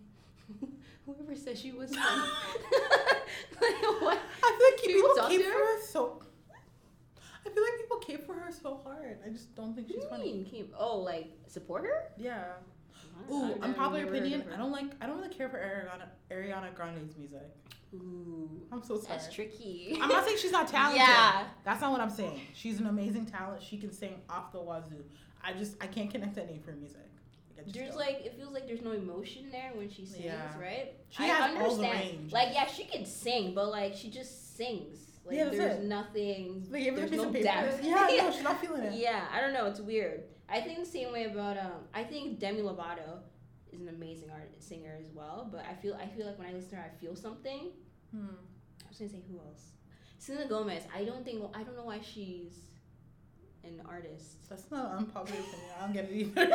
Whoever 1.05 1.35
said 1.35 1.57
she 1.57 1.71
was 1.71 1.89
funny. 1.95 2.21
like 3.61 4.01
what? 4.01 4.17
I 4.43 4.57
feel 4.57 4.67
like 4.71 4.81
People 4.85 5.27
cape 5.27 5.41
for 5.45 5.51
her? 5.51 5.81
so. 5.81 6.21
I 7.45 7.49
feel 7.49 7.63
like 7.63 7.77
people 7.79 7.97
cape 7.97 8.25
for 8.25 8.33
her 8.33 8.51
so 8.51 8.79
hard. 8.83 9.19
I 9.25 9.29
just 9.29 9.53
don't 9.55 9.75
think 9.75 9.87
she's 9.87 9.97
you 9.97 10.09
funny. 10.09 10.33
mean? 10.33 10.45
Came, 10.45 10.69
oh, 10.79 10.97
like 10.99 11.31
support 11.47 11.83
her? 11.85 12.05
Yeah. 12.17 12.43
Ooh, 13.31 13.53
unpopular 13.61 14.05
opinion. 14.05 14.45
I 14.53 14.57
don't 14.57 14.71
like. 14.71 14.85
I 15.01 15.05
don't 15.05 15.17
really 15.17 15.33
care 15.33 15.47
for 15.49 15.57
Ariana 15.57 16.07
Ariana 16.31 16.73
Grande's 16.73 17.15
music. 17.17 17.41
Ooh, 17.93 18.49
I'm 18.71 18.83
so 18.83 18.95
sorry. 18.97 19.07
that's 19.17 19.33
tricky. 19.33 19.97
I'm 20.01 20.09
not 20.09 20.25
saying 20.25 20.37
she's 20.39 20.51
not 20.51 20.67
talented. 20.77 21.01
Yeah. 21.01 21.43
That's 21.63 21.81
not 21.81 21.91
what 21.91 22.01
I'm 22.01 22.09
saying. 22.09 22.41
She's 22.53 22.79
an 22.79 22.87
amazing 22.87 23.25
talent. 23.25 23.61
She 23.63 23.77
can 23.77 23.91
sing 23.91 24.15
off 24.29 24.51
the 24.51 24.59
wazoo. 24.59 25.03
I 25.43 25.53
just 25.53 25.81
I 25.81 25.87
can't 25.87 26.09
connect 26.11 26.35
to 26.35 26.43
any 26.43 26.57
of 26.57 26.65
her 26.65 26.73
music. 26.73 26.97
Like, 27.55 27.67
There's 27.71 27.89
don't. 27.89 27.97
like 27.99 28.25
it 28.25 28.35
feels 28.37 28.53
like 28.53 28.67
there's 28.67 28.81
no 28.81 28.91
emotion 28.91 29.45
there 29.51 29.71
when 29.75 29.89
she 29.89 30.05
sings, 30.05 30.25
Yeah. 30.25 30.59
right? 30.59 30.93
She 31.09 31.23
I 31.23 31.27
has 31.27 31.51
all 31.55 31.75
the 31.77 31.83
understand. 31.85 31.93
range. 32.19 32.31
Like 32.33 32.49
yeah, 32.53 32.65
she 32.67 32.83
can 32.85 33.05
sing, 33.05 33.53
but 33.53 33.69
like 33.69 33.95
she 33.95 34.09
just 34.09 34.57
sings. 34.57 34.97
Like 35.25 35.37
Yeah, 35.37 35.45
there's 35.45 35.77
it. 35.77 35.83
nothing. 35.83 36.67
Like, 36.69 36.83
give 36.83 36.97
her 36.97 37.05
a 37.05 37.09
there's 37.09 37.21
no 37.21 37.31
depth. 37.31 37.83
Yeah, 37.83 38.07
no, 38.17 38.31
she's 38.33 38.43
not 38.43 38.59
feeling 38.59 38.81
it. 38.83 38.93
Yeah, 38.93 39.23
I 39.33 39.39
don't 39.39 39.53
know. 39.53 39.67
It's 39.67 39.79
weird. 39.79 40.23
I 40.49 40.59
think 40.61 40.79
the 40.79 40.85
same 40.85 41.13
way 41.13 41.25
about 41.25 41.57
um. 41.57 41.71
I 41.93 42.03
think 42.03 42.39
Demi 42.39 42.61
Lovato 42.61 43.19
is 43.75 43.81
an 43.81 43.89
amazing 43.89 44.29
art 44.31 44.51
singer 44.59 44.97
as 44.99 45.09
well. 45.13 45.47
But 45.51 45.65
I 45.69 45.73
feel 45.75 45.95
I 45.95 46.07
feel 46.07 46.25
like 46.25 46.39
when 46.39 46.47
I 46.47 46.53
listen 46.53 46.71
to 46.71 46.75
her, 46.77 46.91
I 46.93 46.99
feel 46.99 47.15
something. 47.15 47.71
Hmm. 48.11 48.35
I 48.83 48.89
was 48.89 48.97
gonna 48.97 49.11
say 49.11 49.21
who 49.29 49.39
else? 49.39 49.71
Selena 50.17 50.47
Gomez. 50.47 50.83
I 50.95 51.03
don't 51.03 51.23
think 51.23 51.43
I 51.53 51.63
don't 51.63 51.75
know 51.75 51.85
why 51.85 51.99
she's 52.01 52.53
an 53.63 53.81
artist. 53.87 54.49
That's 54.49 54.69
not 54.71 54.91
unpopular 54.97 55.39
opinion. 55.39 55.69
I 55.77 55.81
don't 55.81 55.93
get 55.93 56.05
it 56.05 56.13
either. 56.13 56.49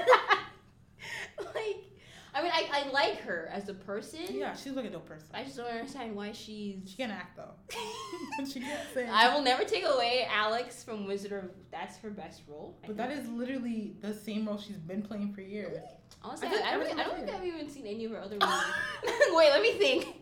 like, 1.55 1.85
I 2.33 2.43
mean, 2.43 2.53
I, 2.53 2.69
I 2.73 2.91
like 2.91 3.21
her 3.23 3.51
as 3.53 3.69
a 3.69 3.75
person. 3.75 4.21
yeah, 4.31 4.55
she's 4.55 4.73
like 4.73 4.85
a 4.85 4.91
dope 4.91 5.07
person. 5.07 5.29
I 5.35 5.45
just 5.45 5.57
don't 5.57 5.67
understand 5.67 6.15
why 6.15 6.33
she's. 6.33 6.79
She 6.87 6.97
can 6.97 7.11
act 7.11 7.37
though. 7.37 8.45
she 8.45 8.61
can't 8.61 8.81
sing. 8.95 9.09
I 9.11 9.35
will 9.35 9.43
never 9.43 9.65
take 9.65 9.85
away 9.85 10.27
Alex 10.31 10.83
from 10.83 11.07
Wizard 11.07 11.33
of. 11.33 11.51
That's 11.71 11.97
her 11.99 12.11
best 12.11 12.43
role. 12.49 12.79
I 12.85 12.89
But 12.89 12.97
that 12.99 13.11
is 13.11 13.29
literally 13.29 13.97
the 14.01 14.15
same 14.15 14.47
role 14.47 14.59
she's 14.59 14.77
been 14.77 15.03
playing 15.03 15.33
for 15.33 15.41
years. 15.41 15.79
Honestly, 16.23 16.49
I 16.49 16.53
I, 16.53 16.55
I, 16.55 16.77
don't, 16.77 16.87
think- 16.87 16.99
I 16.99 17.05
don't 17.05 17.16
think 17.16 17.31
I've 17.31 17.44
even 17.44 17.68
seen 17.70 17.87
any 17.87 18.05
of 18.05 18.11
her 18.12 18.20
other 18.20 18.37
movies. 18.40 19.16
Wait, 19.33 19.51
let 19.51 19.62
me 19.62 19.73
think. 19.73 20.16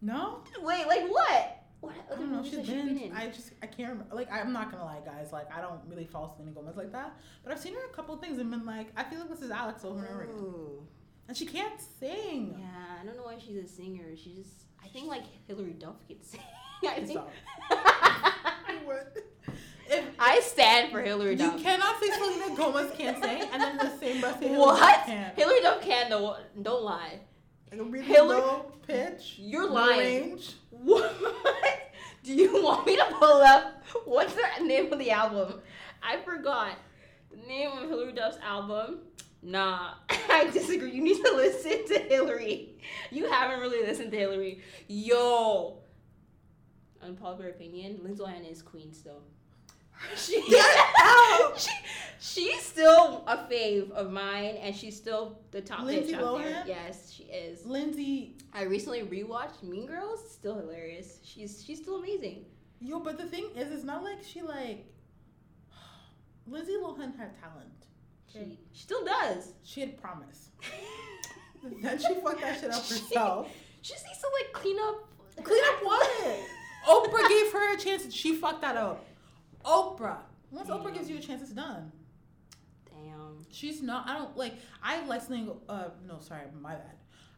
No? 0.00 0.40
Wait, 0.60 0.86
like 0.86 1.08
what? 1.08 1.58
What 1.80 1.94
I 1.94 2.12
other 2.12 2.22
don't 2.22 2.30
know. 2.32 2.36
movies 2.38 2.50
She's 2.50 2.58
has 2.60 2.66
she 2.66 2.72
been. 2.74 2.86
been 2.88 2.98
in? 2.98 3.12
I 3.12 3.26
just 3.28 3.52
I 3.62 3.66
can't 3.66 3.90
remember. 3.90 4.14
Like 4.14 4.30
I'm 4.32 4.52
not 4.52 4.70
gonna 4.70 4.84
lie, 4.84 5.00
guys. 5.04 5.32
Like 5.32 5.46
I 5.56 5.60
don't 5.60 5.80
really 5.88 6.04
follow 6.06 6.32
Selena 6.34 6.52
Gomez 6.52 6.76
like 6.76 6.92
that. 6.92 7.16
But 7.44 7.52
I've 7.52 7.58
seen 7.60 7.74
her 7.74 7.84
a 7.90 7.94
couple 7.94 8.16
things 8.16 8.38
and 8.38 8.50
been 8.50 8.64
like, 8.66 8.88
I 8.96 9.04
feel 9.04 9.20
like 9.20 9.28
this 9.28 9.42
is 9.42 9.50
Alex 9.50 9.84
over 9.84 10.00
and 10.04 10.08
over 10.08 10.22
again. 10.22 10.78
And 11.28 11.36
she 11.36 11.46
can't 11.46 11.80
sing. 11.80 12.56
Yeah, 12.58 12.66
I 13.00 13.04
don't 13.06 13.16
know 13.16 13.22
why 13.24 13.36
she's 13.38 13.56
a 13.56 13.66
singer. 13.68 14.16
She 14.16 14.34
just. 14.34 14.64
I 14.84 14.88
think 14.88 15.06
like 15.08 15.22
Hilary 15.46 15.72
Duff 15.74 15.94
can 16.08 16.20
sing. 16.22 16.40
I 16.88 16.94
think. 17.00 17.10
Stop. 17.10 17.30
What? 18.84 19.16
If 19.90 20.04
I 20.18 20.40
stand 20.40 20.90
for 20.92 21.00
Hilary 21.00 21.34
you 21.36 21.52
cannot 21.52 22.00
say 22.00 22.10
Selena 22.10 22.56
Gomez 22.56 22.90
can't 22.96 23.22
sing, 23.22 23.42
and 23.52 23.62
then 23.62 23.76
the 23.76 23.96
same 23.98 24.20
breath 24.20 24.38
say 24.40 24.48
Hilary 24.48 24.60
What? 24.60 24.78
Duff 24.80 25.06
can. 25.06 25.32
Hilary 25.36 25.60
Duff 25.60 25.82
can 25.82 26.10
though. 26.10 26.36
Don't 26.62 26.82
lie. 26.82 27.20
Like 27.70 27.80
a 27.80 27.84
really 27.84 28.04
Hilary- 28.06 28.40
low 28.40 28.72
pitch. 28.86 29.36
You're 29.38 29.68
lying. 29.68 30.30
Range. 30.30 30.54
What? 30.70 31.14
Do 32.24 32.34
you 32.34 32.62
want 32.62 32.86
me 32.86 32.96
to 32.96 33.04
pull 33.18 33.42
up? 33.42 33.82
What's 34.04 34.34
the 34.34 34.64
name 34.64 34.92
of 34.92 34.98
the 34.98 35.10
album? 35.10 35.60
I 36.02 36.18
forgot 36.18 36.76
the 37.30 37.36
name 37.46 37.70
of 37.72 37.88
Hilary 37.88 38.12
Duff's 38.12 38.38
album. 38.42 39.00
Nah, 39.42 39.94
I 40.08 40.48
disagree. 40.52 40.92
You 40.92 41.02
need 41.02 41.22
to 41.24 41.32
listen 41.34 41.84
to 41.88 41.98
Hilary. 41.98 42.78
You 43.10 43.28
haven't 43.30 43.60
really 43.60 43.84
listened 43.86 44.12
to 44.12 44.18
Hilary. 44.18 44.60
Yo. 44.88 45.78
Unpopular 47.02 47.50
opinion, 47.50 47.98
Lindsay 48.02 48.22
Lohan 48.22 48.48
is 48.48 48.62
queen 48.62 48.92
still. 48.92 49.22
She, 50.16 50.42
Get 50.48 50.76
out! 51.00 51.52
she, 51.58 51.70
she's 52.20 52.62
still 52.62 53.24
a 53.26 53.36
fave 53.50 53.90
of 53.92 54.10
mine, 54.10 54.56
and 54.60 54.74
she's 54.74 54.96
still 54.96 55.38
the 55.50 55.60
top 55.60 55.84
Lindsay 55.84 56.12
bitch 56.12 56.16
out 56.18 56.38
there. 56.38 56.52
Lohan? 56.62 56.66
Yes, 56.66 57.12
she 57.12 57.24
is. 57.24 57.64
Lindsay, 57.66 58.36
I 58.52 58.64
recently 58.64 59.02
rewatched 59.02 59.62
Mean 59.62 59.86
Girls. 59.86 60.20
Still 60.30 60.56
hilarious. 60.56 61.18
She's 61.24 61.62
she's 61.64 61.78
still 61.78 61.96
amazing. 61.96 62.44
yo, 62.80 63.00
but 63.00 63.16
the 63.18 63.24
thing 63.26 63.46
is, 63.56 63.72
it's 63.72 63.84
not 63.84 64.02
like 64.04 64.18
she 64.22 64.42
like. 64.42 64.84
Lindsay 66.46 66.72
Lohan 66.72 67.16
had 67.16 67.38
talent. 67.40 67.68
She 68.32 68.58
she 68.72 68.82
still 68.82 69.04
does. 69.04 69.52
She 69.62 69.80
had 69.80 70.00
promise. 70.00 70.48
then 71.82 71.98
she 71.98 72.14
fucked 72.20 72.40
that 72.40 72.60
shit 72.60 72.70
up 72.70 72.82
She- 72.84 72.94
herself. 72.98 73.48
She 73.82 73.94
just 73.94 74.04
needs 74.06 74.20
to 74.20 74.26
like 74.40 74.52
clean 74.52 74.76
up. 74.80 75.08
Clean 75.42 75.62
up 75.68 75.82
what? 75.82 76.38
Oprah 76.86 77.28
gave 77.28 77.52
her 77.52 77.74
a 77.74 77.76
chance 77.78 78.04
and 78.04 78.12
she 78.12 78.34
fucked 78.36 78.60
that 78.62 78.76
up. 78.76 79.04
Oprah. 79.64 80.18
Once 80.50 80.68
Oprah 80.68 80.92
gives 80.92 81.08
you 81.08 81.16
a 81.16 81.20
chance, 81.20 81.42
it's 81.42 81.52
done. 81.52 81.90
Damn. 82.90 83.44
She's 83.50 83.82
not. 83.82 84.08
I 84.08 84.14
don't 84.18 84.36
like. 84.36 84.54
I 84.82 85.04
like 85.06 85.22
something. 85.22 85.50
Uh, 85.68 85.88
no, 86.06 86.18
sorry, 86.20 86.42
my 86.60 86.74
bad. 86.74 86.96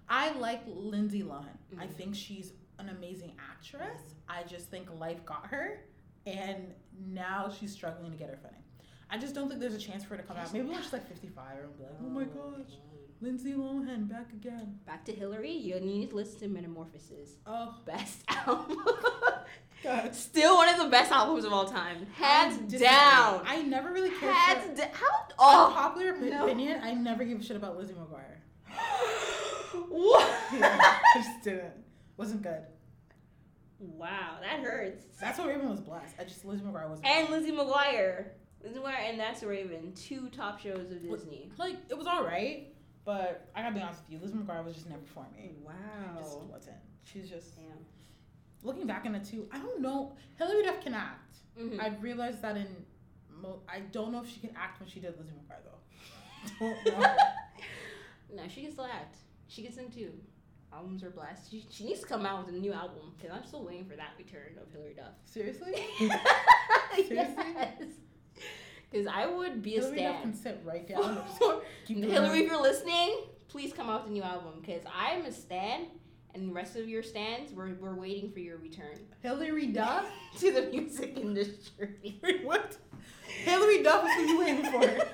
I 0.09 0.33
like 0.33 0.61
Lindsay 0.67 1.23
Lohan. 1.23 1.47
I 1.79 1.87
Mhm. 1.87 1.95
think 1.95 2.15
she's 2.15 2.53
an 2.79 2.89
amazing 2.91 3.33
actress. 3.39 4.15
I 4.29 4.43
just 4.45 4.69
think 4.69 4.89
life 4.99 5.25
got 5.25 5.47
her, 5.47 5.81
and 6.27 6.75
now 7.07 7.49
she's 7.49 7.73
struggling 7.73 8.11
to 8.11 8.17
get 8.19 8.29
her 8.31 8.37
footing. 8.37 8.63
I 9.11 9.19
just 9.19 9.35
don't 9.35 9.49
think 9.49 9.61
there's 9.61 9.75
a 9.75 9.79
chance 9.79 10.03
for 10.03 10.17
her 10.17 10.23
to 10.23 10.27
come 10.27 10.37
out. 10.37 10.53
Maybe 10.53 10.67
when 10.69 10.83
she's 10.83 10.93
like 10.93 11.07
55 11.07 11.59
and 11.59 11.77
be 11.79 11.85
like, 11.85 11.93
oh 12.01 12.05
my 12.09 12.25
gosh, 12.25 12.77
Lindsay 13.21 13.53
Lohan 13.53 14.09
back 14.09 14.33
again. 14.33 14.79
Back 14.87 15.05
to 15.07 15.13
Hilary. 15.13 15.53
You 15.53 15.81
need 15.81 16.11
to 16.11 16.17
listen 16.17 16.41
to 16.41 16.49
Metamorphosis. 16.49 17.37
Oh, 17.47 17.75
Best 17.87 18.23
album. 18.29 18.77
God. 19.83 20.15
Still 20.15 20.57
one 20.57 20.69
of 20.69 20.79
the 20.79 20.89
best 20.89 21.13
albums 21.13 21.45
of 21.45 21.53
all 21.53 21.67
time. 21.67 22.07
Hands 22.15 22.59
I 22.75 22.79
down. 22.79 23.43
I 23.47 23.63
never 23.63 23.93
really 23.93 24.11
cared. 24.11 24.35
Hands 24.35 24.79
down. 24.79 24.89
How? 24.93 25.07
Oh. 25.39 25.95
no. 26.21 26.45
opinion. 26.45 26.81
I 26.83 26.95
never 26.95 27.25
gave 27.25 27.41
a 27.41 27.43
shit 27.43 27.57
about 27.57 27.77
Lizzie 27.79 27.95
McGuire. 27.95 28.39
what? 29.89 30.31
Yeah, 30.53 30.79
I 30.81 31.01
just 31.15 31.43
didn't. 31.43 31.73
Wasn't 32.17 32.43
good. 32.43 32.63
Wow, 33.79 34.39
that 34.41 34.61
hurts. 34.61 35.05
That's 35.21 35.39
what 35.39 35.49
Raven 35.49 35.69
was 35.69 35.81
blessed. 35.81 36.15
I 36.19 36.25
just 36.25 36.45
Lizzie 36.45 36.65
McGuire 36.65 36.89
wasn't. 36.89 37.07
And 37.07 37.29
Lizzie 37.31 37.53
McGuire. 37.53 38.27
Lizzie 38.63 38.79
McGuire 38.79 39.11
and 39.11 39.21
That's 39.21 39.41
So 39.41 39.49
Raven. 39.49 39.93
Two 39.95 40.29
top 40.31 40.59
shows 40.61 40.91
of 40.91 41.03
Disney. 41.03 41.51
like 41.59 41.77
it 41.91 41.99
was 41.99 42.07
all 42.07 42.25
right, 42.25 42.74
but 43.05 43.49
I 43.55 43.63
gotta 43.63 43.75
be 43.75 43.81
honest 43.81 44.01
with 44.03 44.11
you, 44.13 44.19
Lizzie 44.25 44.37
McGuire 44.39 44.65
was 44.65 44.75
just 44.75 44.89
never 44.89 45.03
for 45.15 45.27
me. 45.37 45.53
Wow. 45.63 45.73
Just 46.19 46.39
wasn't. 46.43 46.77
She's 47.05 47.29
just 47.29 47.57
Damn. 47.57 47.67
looking 48.63 48.87
back 48.87 49.05
on 49.07 49.15
it 49.15 49.25
too. 49.25 49.47
I 49.53 49.59
don't 49.59 49.81
know. 49.81 50.17
Hilary 50.39 50.63
Duff 50.65 50.81
can 50.83 50.95
act. 50.95 51.37
Mhm. 51.59 51.81
I 51.81 51.89
realized 52.01 52.43
that 52.43 52.57
in. 52.57 52.67
Mo- 53.31 53.61
I 53.69 53.81
don't 53.81 54.13
know 54.13 54.23
if 54.23 54.29
she 54.31 54.41
can 54.41 54.51
act 54.57 54.81
when 54.81 54.89
she 54.89 55.01
did 55.01 55.15
Lizzie 55.19 55.33
McGuire 55.33 55.63
though. 55.65 57.07
No, 58.35 58.43
she 58.49 58.63
can 58.63 58.73
still 58.73 58.87
act. 58.87 59.17
She 59.47 59.63
can 59.63 59.73
sing 59.73 59.91
too. 59.91 60.13
Albums 60.73 61.05
are 61.05 61.11
blessed. 61.11 61.51
She, 61.51 61.65
she 61.71 61.85
needs 61.85 62.01
to 62.01 62.07
come 62.07 62.27
out 62.27 62.45
with 62.47 62.55
a 62.55 62.59
new 62.59 62.73
album 62.73 63.13
because 63.17 63.37
I'm 63.37 63.47
still 63.47 63.65
waiting 63.65 63.85
for 63.85 63.95
that 63.95 64.11
return 64.19 64.59
of 64.61 64.73
Hilary 64.73 64.95
Duff. 64.95 65.13
Seriously? 65.25 65.73
yes. 66.99 67.79
Because 68.95 69.09
I 69.13 69.27
would 69.27 69.61
be 69.61 69.77
a 69.77 69.81
Hilary 69.81 69.97
can 69.99 70.35
stan. 70.35 70.55
sit 70.55 70.63
right 70.65 70.87
down. 70.87 71.21
Hilary, 71.89 72.41
if 72.41 72.47
you're 72.47 72.63
listening, 72.63 73.23
please 73.49 73.73
come 73.73 73.91
out 73.91 74.05
with 74.05 74.11
a 74.11 74.15
new 74.15 74.23
album 74.23 74.61
because 74.61 74.83
I'm 74.97 75.25
a 75.25 75.33
stan, 75.33 75.87
and 76.33 76.49
the 76.49 76.53
rest 76.53 76.77
of 76.77 76.89
your 76.89 77.03
stands, 77.03 77.53
we're, 77.53 77.75
we're 77.81 77.97
waiting 77.97 78.31
for 78.31 78.39
your 78.39 78.59
return 78.59 79.01
Hilary 79.21 79.67
Duff. 79.67 80.07
to 80.39 80.53
the 80.53 80.63
music 80.71 81.19
industry. 81.19 82.21
Wait, 82.23 82.45
what? 82.45 82.77
Hilary 83.43 83.83
Duff 83.83 84.05
is 84.05 84.15
who 84.15 84.23
you 84.27 84.39
waiting 84.39 84.71
for. 84.71 85.07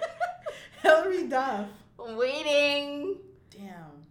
Hilary 0.83 1.27
Duff. 1.27 1.69
waiting. 1.97 3.17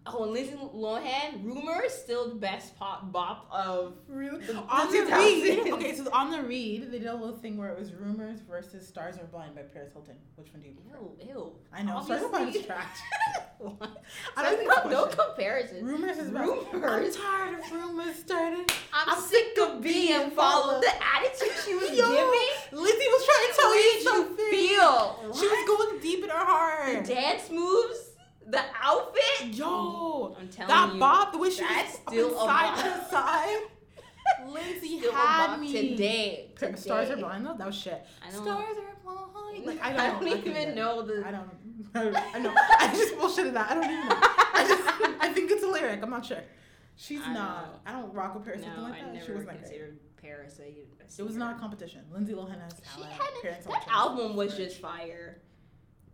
Oh, 0.06 0.22
and 0.24 0.32
Lindsay 0.32 0.54
Lohan, 0.56 1.44
rumors 1.44 1.92
still 1.92 2.30
the 2.30 2.34
best 2.36 2.76
pop 2.78 3.12
bop 3.12 3.46
of 3.52 3.94
Really? 4.08 4.44
The- 4.46 4.56
on 4.56 4.90
the 4.90 5.02
the 5.04 5.12
read. 5.12 5.66
Okay, 5.74 5.94
so 5.94 6.08
on 6.10 6.30
the 6.30 6.42
read, 6.42 6.90
they 6.90 6.98
did 7.00 7.06
a 7.06 7.14
little 7.14 7.36
thing 7.36 7.58
where 7.58 7.68
it 7.68 7.78
was 7.78 7.92
rumors 7.92 8.40
versus 8.40 8.86
Stars 8.88 9.16
Are 9.18 9.24
Blind 9.26 9.54
by 9.54 9.60
Paris 9.62 9.92
Hilton. 9.92 10.16
Which 10.36 10.52
one 10.52 10.62
do 10.62 10.68
you 10.68 10.74
prefer? 10.74 10.98
ew 10.98 11.28
ew. 11.28 11.52
I 11.72 11.82
know. 11.82 12.00
Stars 12.02 12.22
Are 12.22 12.28
Blind 12.30 12.56
is 12.56 12.64
trash. 12.64 12.96
I 14.36 14.42
don't 14.42 14.56
think 14.58 14.90
no, 14.90 15.06
comparison. 15.06 15.84
Rumors 15.84 16.16
is. 16.16 16.30
Rumors. 16.30 16.64
I'm 16.74 17.22
tired 17.22 17.58
of 17.60 17.70
rumors 17.72 18.16
starting. 18.16 18.64
I'm, 18.92 19.10
I'm 19.10 19.20
sick 19.20 19.56
of 19.60 19.82
being 19.82 20.30
followed. 20.30 20.82
The 20.82 20.92
attitude 21.14 21.52
she 21.66 21.74
was 21.74 21.90
Yo, 21.90 22.08
giving. 22.08 22.80
Lizzie 22.82 22.96
was 23.06 23.26
trying 23.26 23.48
to 23.50 23.54
tell 23.60 23.76
you 23.76 24.00
something. 24.00 24.50
feel. 24.50 25.34
She 25.38 25.46
was 25.46 25.66
going 25.68 26.00
deep 26.00 26.24
in 26.24 26.30
her 26.30 26.38
the 26.38 26.44
heart. 26.44 27.04
dance 27.04 27.50
moves, 27.50 28.09
the 28.50 28.62
outfit. 28.82 29.54
Yo, 29.54 30.36
I'm 30.38 30.48
telling 30.48 30.70
you. 30.70 30.74
that 30.76 30.92
you, 30.94 31.00
bob, 31.00 31.32
the 31.32 31.38
way 31.38 31.50
she 31.50 31.62
was 31.62 31.98
still 32.06 32.36
side 32.38 32.76
to 32.84 33.10
side. 33.10 33.62
Lindsay 34.48 34.98
Still 35.00 35.12
had 35.12 35.58
me. 35.60 35.72
today. 35.72 36.50
P- 36.58 36.76
Stars 36.76 37.10
are 37.10 37.16
blind 37.16 37.44
though. 37.44 37.56
That 37.56 37.66
was 37.66 37.76
shit. 37.76 38.04
I 38.26 38.30
don't. 38.30 38.42
Stars 38.44 38.76
are 38.78 38.94
blind. 39.32 39.66
Like 39.66 39.80
I 39.82 39.88
I 39.88 39.92
don't. 39.92 39.96
don't, 39.96 40.06
I 40.06 40.18
couldn't 40.18 40.38
even 40.38 40.52
get 40.52 40.68
it. 40.68 40.74
know 40.76 41.02
the. 41.02 41.26
I 41.26 41.30
don't. 41.30 41.50
I, 41.94 42.04
don't, 42.04 42.16
I 42.36 42.38
know. 42.38 42.52
I 42.56 42.88
just 42.94 43.14
bullshitted 43.16 43.52
that. 43.54 43.70
I 43.70 43.74
don't 43.74 43.84
even 43.84 44.08
know. 44.08 44.16
I 44.20 44.64
just. 44.68 45.22
I 45.22 45.32
think 45.32 45.50
it's 45.50 45.64
a 45.64 45.66
lyric. 45.66 46.00
I'm 46.02 46.10
not 46.10 46.24
sure. 46.24 46.38
She's 46.96 47.20
I 47.26 47.32
not. 47.32 47.80
I 47.86 47.92
don't 47.92 48.12
rock 48.12 48.34
with 48.34 48.44
Paris 48.44 48.60
no, 48.60 48.66
something 48.66 48.84
like 48.84 49.00
I 49.00 49.04
that. 49.06 49.14
never 49.14 49.26
she 49.26 49.32
was 49.32 49.46
like. 49.46 49.60
considered 49.62 49.98
Paris 50.20 50.60
a. 50.60 50.74
It 51.20 51.26
was 51.26 51.36
not 51.36 51.56
a 51.56 51.58
competition. 51.58 52.02
Lindsay 52.12 52.34
Lohan 52.34 52.60
has 52.62 52.72
She 52.94 53.00
talent. 53.02 53.12
had 53.42 53.64
that 53.64 53.88
album 53.90 54.36
was 54.36 54.56
just 54.56 54.80
fire. 54.80 55.40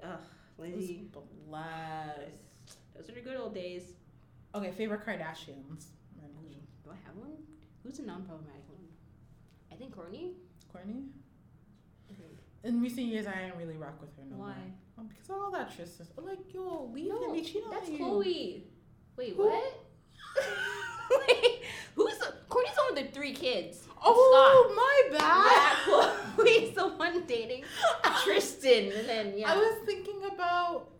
Ugh, 0.02 0.18
It 0.58 0.62
was 0.62 0.70
Lindsay. 0.72 1.08
blessed. 1.48 2.20
Those 2.96 3.08
are 3.10 3.12
the 3.12 3.20
good 3.20 3.36
old 3.36 3.54
days. 3.54 3.82
Okay, 4.54 4.70
favorite 4.72 5.04
Kardashians. 5.04 5.86
Man, 6.16 6.30
Do 6.84 6.90
I 6.90 6.96
have 7.06 7.14
one? 7.16 7.32
Who's 7.82 7.98
a 7.98 8.02
non-problematic 8.02 8.62
one? 8.68 8.88
I 9.70 9.74
think 9.74 9.94
Kourtney. 9.94 10.32
Kourtney. 10.74 11.08
In 12.64 12.80
recent 12.82 13.06
years, 13.06 13.26
I 13.26 13.34
didn't 13.34 13.58
really 13.58 13.76
rock 13.76 14.00
with 14.00 14.10
her 14.16 14.22
no 14.28 14.36
Why? 14.36 14.46
more. 14.46 14.56
Oh, 14.98 15.02
because 15.04 15.28
of 15.30 15.36
all 15.36 15.50
that 15.52 15.74
Tristan. 15.76 16.06
Uh, 16.18 16.22
like, 16.22 16.38
yo, 16.52 16.90
leave 16.92 17.08
No, 17.08 17.28
him. 17.28 17.34
He 17.34 17.42
cheated 17.42 17.70
That's 17.70 17.86
on 17.88 17.92
you. 17.94 17.98
Khloe. 18.04 18.60
Wait, 19.16 19.34
Who? 19.36 19.44
what? 19.46 19.82
Wait, 21.28 21.62
who's 21.94 22.18
the, 22.18 22.32
Kourtney's 22.48 22.76
one 22.76 22.94
with 22.94 23.06
the 23.06 23.12
three 23.12 23.32
kids? 23.34 23.85
Oh, 24.02 24.72
my 24.76 25.18
bad. 25.18 25.76
Khloe's 26.36 26.74
the 26.74 26.88
one 26.88 27.24
dating 27.26 27.64
Tristan, 28.24 28.92
and 28.92 29.08
then 29.08 29.38
yeah. 29.38 29.52
I 29.52 29.56
was 29.56 29.78
thinking 29.86 30.20
about, 30.32 30.90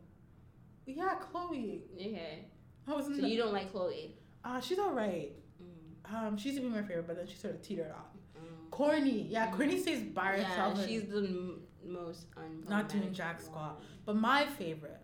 yeah, 0.86 1.14
Khloe. 1.32 1.80
okay. 1.94 2.47
I 2.88 2.92
was 2.94 3.07
So 3.07 3.12
the, 3.12 3.28
you 3.28 3.36
don't 3.38 3.53
like 3.53 3.72
Khloe? 3.72 4.12
uh, 4.44 4.61
she's 4.61 4.78
all 4.78 4.92
right. 4.92 5.32
Mm, 5.62 6.14
Um, 6.26 6.36
she 6.36 6.51
used 6.51 6.61
to 6.61 6.66
be 6.68 6.72
my 6.74 6.82
favorite, 6.82 7.07
but 7.07 7.16
then 7.16 7.26
she 7.26 7.36
sort 7.36 7.55
of 7.55 7.62
teetered 7.62 7.90
off. 7.90 8.14
mm. 8.38 8.70
Corny, 8.70 9.22
yeah, 9.28 9.49
Mm. 9.51 9.57
Kourtney 9.57 9.80
stays 9.80 10.03
by 10.03 10.26
herself. 10.38 10.78
Yeah, 10.78 10.86
she's 10.86 11.03
the 11.09 11.18
m- 11.18 11.61
most 11.84 12.26
unproblematic. 12.34 12.68
Not 12.68 12.88
doing 12.88 13.12
jack 13.12 13.40
squat. 13.40 13.80
But 14.05 14.16
my 14.16 14.47
favorite, 14.47 15.01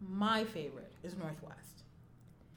my 0.00 0.44
favorite 0.44 0.92
is 1.02 1.16
North 1.16 1.40
West. 1.42 1.84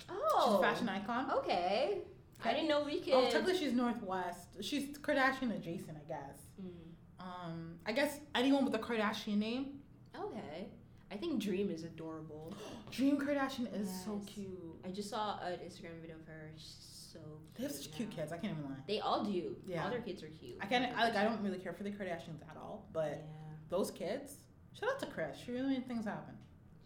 Oh. 0.09 0.43
She's 0.45 0.55
a 0.55 0.61
fashion 0.61 0.89
icon. 0.89 1.31
Okay. 1.37 1.99
I 2.45 2.53
didn't 2.53 2.67
know 2.69 2.83
we 2.83 2.99
could. 2.99 3.13
Oh, 3.13 3.29
technically 3.29 3.57
she's 3.57 3.73
North 3.73 4.01
West. 4.03 4.47
She's 4.61 4.97
Kardashian 4.97 5.55
adjacent, 5.55 5.97
I 5.97 6.07
guess. 6.07 6.37
Mm, 6.61 7.23
Um, 7.25 7.75
I 7.85 7.91
guess 7.91 8.19
anyone 8.35 8.65
with 8.65 8.75
a 8.75 8.79
Kardashian 8.79 9.37
name. 9.37 9.79
okay. 10.15 10.67
I 11.11 11.15
think 11.15 11.39
Dream 11.41 11.69
is 11.69 11.83
adorable. 11.83 12.53
Dream 12.91 13.17
Kardashian 13.19 13.67
is 13.79 13.87
so 14.03 14.19
cute. 14.25 14.49
I 14.83 14.89
just 14.89 15.09
saw 15.11 15.39
an 15.43 15.59
Instagram 15.59 16.01
video 16.01 16.15
of 16.15 16.25
her. 16.25 16.51
She's 16.57 17.09
so. 17.13 17.19
They 17.55 17.63
have 17.63 17.71
such 17.71 17.91
cute 17.91 18.09
kids. 18.09 18.31
I 18.31 18.37
can't 18.37 18.53
even 18.57 18.63
lie. 18.69 18.77
They 18.87 18.99
all 18.99 19.23
do. 19.23 19.55
Yeah. 19.67 19.83
All 19.83 19.91
their 19.91 20.01
kids 20.01 20.23
are 20.23 20.27
cute. 20.27 20.57
I 20.59 20.65
can't. 20.65 20.91
I 20.97 21.03
like. 21.03 21.15
I 21.15 21.23
don't 21.23 21.41
really 21.43 21.59
care 21.59 21.71
for 21.73 21.83
the 21.83 21.91
Kardashians 21.91 22.41
at 22.49 22.57
all. 22.57 22.87
But 22.91 23.09
Yeah. 23.23 23.53
those 23.69 23.91
kids. 23.91 24.37
Shout 24.73 24.89
out 24.89 24.99
to 25.01 25.05
Kris. 25.05 25.37
She 25.45 25.51
really 25.51 25.69
made 25.69 25.87
things 25.87 26.05
happen. 26.05 26.33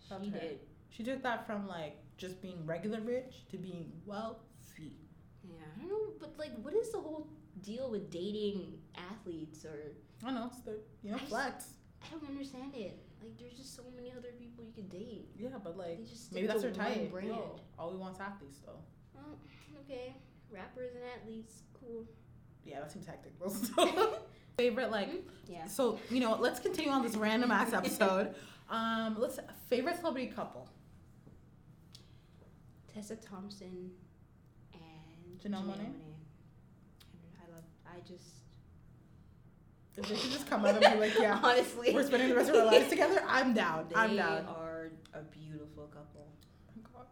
Shout 0.09 0.21
She 0.25 0.29
did. 0.29 0.59
She 0.89 1.03
took 1.03 1.23
that 1.23 1.47
from 1.47 1.65
like 1.69 1.95
just 2.17 2.41
being 2.41 2.65
regular 2.65 2.99
rich 2.99 3.45
to 3.51 3.57
being 3.57 3.93
wealthy. 4.05 4.41
I 5.77 5.81
don't 5.81 5.89
know, 5.89 6.13
but 6.19 6.37
like, 6.37 6.51
what 6.61 6.73
is 6.73 6.91
the 6.91 6.99
whole 6.99 7.27
deal 7.61 7.89
with 7.91 8.09
dating 8.09 8.77
athletes 9.11 9.65
or? 9.65 9.91
I 10.23 10.25
don't 10.25 10.35
know. 10.35 10.47
It's 10.47 10.61
the 10.61 10.79
you 11.03 11.11
know 11.11 11.15
I 11.17 11.19
just- 11.19 11.29
flex. 11.31 11.65
I 12.03 12.11
don't 12.11 12.27
understand 12.29 12.73
it. 12.75 12.99
Like, 13.21 13.35
there's 13.39 13.53
just 13.53 13.75
so 13.75 13.81
many 13.95 14.11
other 14.11 14.29
people 14.39 14.63
you 14.63 14.71
could 14.71 14.89
date. 14.89 15.29
Yeah, 15.37 15.49
but 15.63 15.75
like 15.77 15.97
They 15.97 16.03
just 16.03 16.31
maybe 16.31 16.47
that's 16.47 16.63
one 16.63 16.73
type. 16.73 17.11
brand. 17.11 17.27
Yo, 17.29 17.59
all 17.77 17.91
we 17.91 17.97
want's 17.97 18.19
athletes 18.19 18.59
though. 18.65 18.79
Oh, 19.17 19.35
okay. 19.81 20.15
Rappers 20.51 20.91
and 20.93 21.03
athletes, 21.19 21.63
cool. 21.73 22.05
Yeah, 22.63 22.79
that 22.81 22.91
seems 22.91 23.05
hectic. 23.07 23.33
though. 23.39 24.13
favorite 24.57 24.89
like 24.91 25.09
Yeah. 25.47 25.65
so 25.67 25.99
you 26.09 26.19
know 26.19 26.35
let's 26.39 26.59
continue 26.59 26.89
on 26.91 27.01
this 27.03 27.15
random 27.15 27.51
ass 27.51 27.73
episode. 27.81 28.35
Um, 28.69 29.17
let's 29.19 29.39
favorite 29.69 29.97
celebrity 29.97 30.27
couple. 30.27 30.69
Tessa 32.93 33.15
Thompson 33.15 33.91
Janelle 35.43 35.63
Monáe? 35.63 35.85
And 35.85 37.33
I 37.37 37.53
love. 37.53 37.63
I 37.85 37.99
just. 38.07 38.23
If 39.95 40.07
they 40.09 40.15
could 40.15 40.31
just 40.31 40.47
come 40.47 40.63
out 40.63 40.81
and 40.83 40.93
be 40.93 40.99
like, 40.99 41.17
yeah, 41.19 41.39
Honestly, 41.43 41.91
we're 41.93 42.05
spending 42.05 42.29
the 42.29 42.35
rest 42.35 42.49
of 42.49 42.55
our 42.55 42.65
lives 42.65 42.87
together. 42.95 43.23
I'm 43.27 43.53
down. 43.53 43.87
They 43.89 43.95
I'm 43.95 44.15
down. 44.15 44.45
are 44.45 44.89
a 45.13 45.21
beautiful 45.21 45.85
couple. 45.87 46.27
Oh 46.69 46.73
my 46.75 46.83
gosh, 46.93 47.07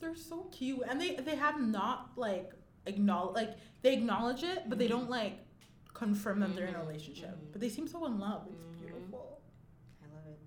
they're 0.00 0.16
so 0.16 0.48
cute, 0.50 0.80
and 0.88 1.00
they 1.00 1.14
they 1.16 1.36
have 1.36 1.60
not 1.60 2.10
like 2.16 2.50
acknowledge 2.86 3.34
like 3.36 3.56
they 3.82 3.92
acknowledge 3.94 4.42
it, 4.42 4.64
but 4.68 4.78
they 4.78 4.86
Mhm. 4.86 4.90
don't 4.90 5.10
like 5.10 5.38
confirm 5.92 6.40
that 6.40 6.56
they're 6.56 6.66
in 6.66 6.74
a 6.74 6.78
Mhm. 6.78 6.86
relationship. 6.88 7.30
Mhm. 7.30 7.52
But 7.52 7.60
they 7.60 7.68
seem 7.68 7.86
so 7.86 8.04
in 8.06 8.18
love. 8.18 8.48
It's 8.50 8.64
Mhm. 8.64 8.78
beautiful. 8.80 9.40
I 10.02 10.06
love 10.16 10.26
it. 10.26 10.38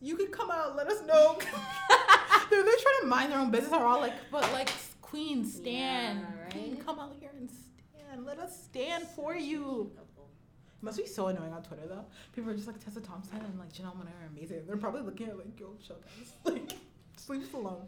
You 0.00 0.16
could 0.16 0.32
come 0.32 0.50
out, 0.50 0.74
let 0.74 0.88
us 0.88 1.00
know. 1.06 1.38
they're 2.50 2.64
they're 2.64 2.76
trying 2.86 3.00
to 3.02 3.06
mind 3.06 3.30
their 3.30 3.38
own 3.38 3.52
business. 3.52 3.72
Are 3.72 3.86
all 3.86 4.00
like, 4.00 4.14
but 4.32 4.50
like 4.52 4.68
Queen, 5.08 5.44
stand. 5.44 6.20
Yeah, 6.20 6.50
Queen, 6.50 6.76
come 6.84 6.98
out 6.98 7.14
here 7.18 7.30
and 7.38 7.48
stand. 7.50 8.26
Let 8.26 8.38
us 8.38 8.64
stand 8.64 9.04
for 9.08 9.34
you. 9.34 9.90
It 9.96 10.82
must 10.84 10.98
be 10.98 11.06
so 11.06 11.26
annoying 11.28 11.52
on 11.52 11.62
Twitter 11.62 11.86
though. 11.88 12.04
People 12.34 12.50
are 12.50 12.54
just 12.54 12.66
like 12.66 12.82
Tessa 12.84 13.00
Thompson 13.00 13.38
and 13.38 13.58
like 13.58 13.72
Janelle 13.72 13.96
Monae 13.96 14.12
are 14.22 14.28
amazing. 14.36 14.64
They're 14.66 14.76
probably 14.76 15.00
looking 15.02 15.28
at 15.28 15.36
like, 15.36 15.58
yo, 15.58 15.74
shut 15.86 16.00
us. 16.20 16.32
Like, 16.44 16.68
just 17.16 17.30
leave 17.30 17.42
us 17.42 17.52
alone. 17.54 17.86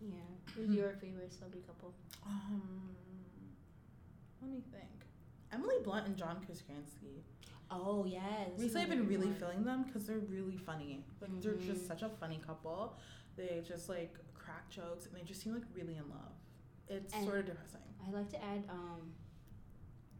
Yeah. 0.00 0.14
Who's 0.56 0.70
your 0.74 0.90
favorite 1.00 1.32
celebrity 1.32 1.64
couple? 1.66 1.92
Um, 2.26 2.62
let 4.42 4.50
me 4.50 4.62
think. 4.72 4.86
Emily 5.52 5.76
Blunt 5.84 6.06
and 6.06 6.16
John 6.16 6.38
Krasinski. 6.44 7.22
Oh 7.70 8.06
yes. 8.06 8.22
Recently, 8.56 8.82
I've 8.82 8.88
been 8.88 9.06
really 9.06 9.30
feeling 9.38 9.62
them 9.62 9.84
because 9.84 10.06
they're 10.06 10.18
really 10.18 10.56
funny. 10.56 11.04
Like 11.20 11.30
they're 11.42 11.54
just 11.54 11.82
Mhm. 11.84 11.86
such 11.88 12.02
a 12.02 12.08
funny 12.08 12.40
couple. 12.44 12.96
They 13.36 13.62
just 13.66 13.88
like 13.88 14.14
crack 14.48 14.70
jokes 14.70 15.06
and 15.06 15.14
they 15.14 15.22
just 15.22 15.42
seem 15.42 15.52
like 15.54 15.62
really 15.74 15.96
in 15.96 16.08
love. 16.08 16.32
It's 16.88 17.12
And- 17.14 17.24
sort 17.24 17.38
of 17.40 17.46
depressing. 17.46 17.80
I'd 18.06 18.14
like 18.14 18.30
to 18.30 18.42
add 18.42 18.64
um, 18.70 19.12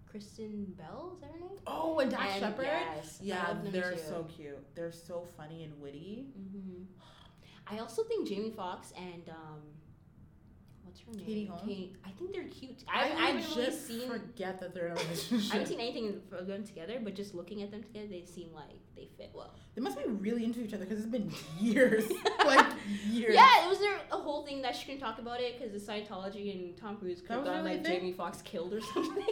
Kristen 0.06 0.74
Bell. 0.76 1.12
Is 1.14 1.20
that 1.20 1.30
her 1.32 1.38
name? 1.40 1.58
Oh, 1.66 1.98
and 2.00 2.10
Dax 2.10 2.38
Shepard. 2.38 2.66
Yes. 2.66 3.18
Yeah, 3.22 3.56
they're 3.64 3.92
too. 3.92 3.98
so 4.06 4.26
cute. 4.28 4.74
They're 4.74 4.92
so 4.92 5.26
funny 5.36 5.64
and 5.64 5.80
witty. 5.80 6.26
Mm-hmm. 6.38 6.82
I 7.74 7.78
also 7.78 8.02
think 8.04 8.28
Jamie 8.28 8.50
Foxx 8.50 8.92
and 8.96 9.28
um, 9.30 9.60
what's 11.06 11.18
her 11.20 11.26
name? 11.26 11.26
Katie 11.26 11.46
Holmes? 11.46 11.96
I 12.04 12.10
think 12.10 12.32
they're 12.32 12.44
cute. 12.44 12.84
I, 12.92 13.02
I 13.02 13.06
haven't 13.06 13.56
really 13.56 13.70
seen. 13.72 14.08
forget 14.08 14.60
that 14.60 14.74
they're 14.74 14.86
in 14.88 14.92
a 14.92 14.94
relationship. 15.02 15.50
I 15.50 15.54
haven't 15.58 15.68
seen 15.68 15.80
anything 15.80 16.20
of 16.32 16.46
them 16.46 16.64
together, 16.64 16.98
but 17.02 17.14
just 17.14 17.34
looking 17.34 17.62
at 17.62 17.70
them 17.70 17.82
together, 17.82 18.06
they 18.08 18.24
seem 18.24 18.48
like 18.54 18.76
they 18.96 19.08
fit 19.16 19.30
well. 19.34 19.54
They 19.74 19.80
must 19.82 19.96
be 19.96 20.04
really 20.08 20.44
into 20.44 20.60
each 20.62 20.74
other 20.74 20.84
because 20.84 20.98
it's 20.98 21.10
been 21.12 21.30
years, 21.60 22.10
like 22.44 22.66
years. 23.10 23.34
Yeah, 23.34 23.64
it 23.64 23.68
was 23.68 23.78
there 23.78 23.98
a 24.10 24.16
whole 24.16 24.44
thing 24.44 24.62
that 24.62 24.74
she 24.74 24.86
couldn't 24.86 25.00
talk 25.00 25.18
about 25.18 25.40
it 25.40 25.58
because 25.58 25.72
the 25.72 25.92
Scientology 25.92 26.52
and 26.54 26.76
Tom 26.76 26.96
Cruise 26.96 27.20
could 27.20 27.30
have 27.30 27.44
gone 27.44 27.58
really 27.64 27.76
like 27.76 27.84
thing? 27.84 28.00
Jamie 28.00 28.12
Foxx 28.12 28.42
killed 28.42 28.72
or 28.74 28.80
something. 28.94 29.24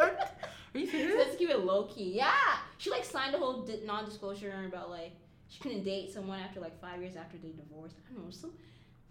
Are 0.00 0.78
you 0.80 0.86
serious? 0.88 1.14
let's 1.16 1.36
keep 1.36 1.50
it 1.50 1.60
low 1.60 1.84
key. 1.84 2.14
Yeah, 2.16 2.32
she 2.78 2.90
like 2.90 3.04
signed 3.04 3.34
a 3.34 3.38
whole 3.38 3.62
di- 3.62 3.80
non-disclosure 3.84 4.64
about 4.66 4.90
like 4.90 5.12
she 5.48 5.60
couldn't 5.60 5.84
date 5.84 6.12
someone 6.12 6.40
after 6.40 6.58
like 6.58 6.80
five 6.80 7.00
years 7.00 7.14
after 7.14 7.36
they 7.38 7.50
divorced. 7.50 7.94
I 8.10 8.14
don't 8.14 8.24
know 8.24 8.30
some 8.30 8.52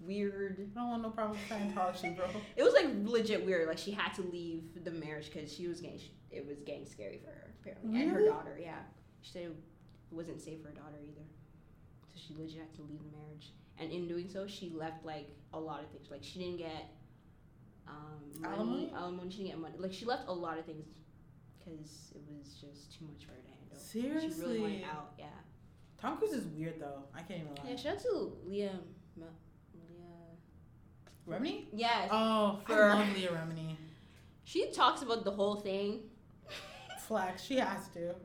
weird. 0.06 0.70
I 0.76 0.80
don't 0.80 0.90
want 0.90 1.02
no 1.04 1.10
problem 1.10 1.38
with 1.38 1.50
Scientology, 1.50 2.16
bro. 2.16 2.26
It 2.56 2.64
was 2.64 2.74
like 2.74 2.88
legit 3.04 3.46
weird. 3.46 3.68
Like 3.68 3.78
she 3.78 3.92
had 3.92 4.14
to 4.16 4.22
leave 4.22 4.64
the 4.84 4.92
marriage 4.92 5.32
because 5.32 5.54
she 5.54 5.68
was 5.68 5.82
getting 5.82 6.00
it 6.32 6.46
was 6.46 6.60
getting 6.62 6.86
scary 6.86 7.20
for 7.24 7.32
her 7.32 7.52
apparently 7.62 8.02
and 8.02 8.12
her 8.12 8.26
daughter. 8.26 8.58
Yeah, 8.62 8.80
she 9.22 9.32
said 9.32 9.42
it 9.44 9.56
wasn't 10.12 10.42
safe 10.42 10.62
for 10.62 10.70
her 10.70 10.74
daughter 10.74 10.98
either. 11.02 11.26
So 12.14 12.20
she 12.28 12.36
legit 12.40 12.60
had 12.60 12.74
to 12.76 12.82
leave 12.82 13.00
the 13.00 13.18
marriage, 13.18 13.54
and 13.80 13.92
in 13.92 14.08
doing 14.08 14.30
so, 14.30 14.48
she 14.48 14.70
left 14.70 15.06
like 15.06 15.30
a 15.54 15.60
lot 15.60 15.84
of 15.84 15.90
things. 15.90 16.08
Like 16.12 16.24
she 16.24 16.40
didn't 16.40 16.58
get 16.58 16.90
um, 17.88 18.42
money, 18.42 18.56
Alimony? 18.56 18.94
alimony. 18.96 19.32
She 19.32 19.38
didn't 19.38 19.50
get 19.52 19.60
money. 19.60 19.76
Like 19.78 19.94
she 19.94 20.06
left 20.06 20.28
a 20.28 20.34
lot 20.34 20.58
of 20.58 20.66
things 20.66 20.86
because 21.60 22.12
it 22.16 22.22
was 22.30 22.56
just 22.60 22.98
too 22.98 23.06
much 23.06 23.26
for 23.26 23.32
her 23.32 23.38
to 23.38 23.50
handle. 23.50 23.78
Seriously. 23.78 24.58
She 24.58 24.62
really 24.62 24.84
out. 24.84 25.14
Yeah. 25.18 25.26
Tom 26.00 26.18
Cruise 26.18 26.34
is 26.34 26.46
weird 26.48 26.80
though. 26.80 27.04
I 27.16 27.22
can't 27.22 27.42
even 27.42 27.56
lie. 27.56 27.72
Yeah. 27.72 27.76
Shout 27.78 27.96
out 27.96 28.02
to 28.02 28.34
Leah. 28.46 28.80
Ma- 31.28 31.36
Remini? 31.38 31.66
Yes. 31.74 32.10
Oh, 32.12 32.60
For- 32.66 32.84
I 32.92 32.94
love 33.00 33.14
Leah 33.16 33.30
Remini. 33.32 33.76
she 34.44 34.72
talks 34.72 35.02
about 35.02 35.24
the 35.24 35.32
whole 35.32 35.56
thing. 35.56 36.02
Flex, 37.08 37.44
she 37.44 37.58
has 37.58 37.88
to. 37.90 38.16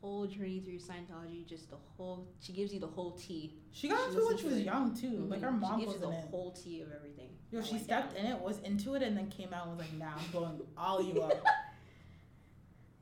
whole 0.00 0.26
journey 0.26 0.60
through 0.60 0.78
Scientology, 0.78 1.46
just 1.46 1.70
the 1.70 1.76
whole. 1.96 2.28
She 2.40 2.52
gives 2.52 2.72
you 2.74 2.80
the 2.80 2.86
whole 2.86 3.12
tea. 3.12 3.54
She 3.72 3.88
got 3.88 3.98
She 4.00 4.06
into 4.08 4.20
it 4.20 4.26
when 4.26 4.36
she 4.38 4.46
was 4.46 4.56
it. 4.58 4.64
young 4.66 4.94
too. 4.94 5.06
Mm-hmm. 5.08 5.30
Like 5.30 5.40
her 5.42 5.50
mom 5.50 5.78
she 5.80 5.86
gives 5.86 5.94
was 5.98 6.02
you 6.02 6.08
the 6.10 6.18
it. 6.18 6.24
whole 6.30 6.52
tea 6.52 6.80
of 6.82 6.88
everything. 6.92 7.30
Yo, 7.50 7.60
oh 7.60 7.62
she 7.62 7.78
stepped 7.78 8.14
down. 8.16 8.24
in 8.26 8.32
it, 8.32 8.38
was 8.40 8.58
into 8.60 8.94
it, 8.94 9.02
and 9.02 9.16
then 9.16 9.28
came 9.30 9.52
out 9.54 9.68
and 9.68 9.76
was 9.76 9.86
like, 9.86 9.94
"Nah, 9.98 10.12
I'm 10.18 10.30
blowing 10.32 10.60
all 10.76 11.02
you 11.02 11.22
up." 11.22 11.42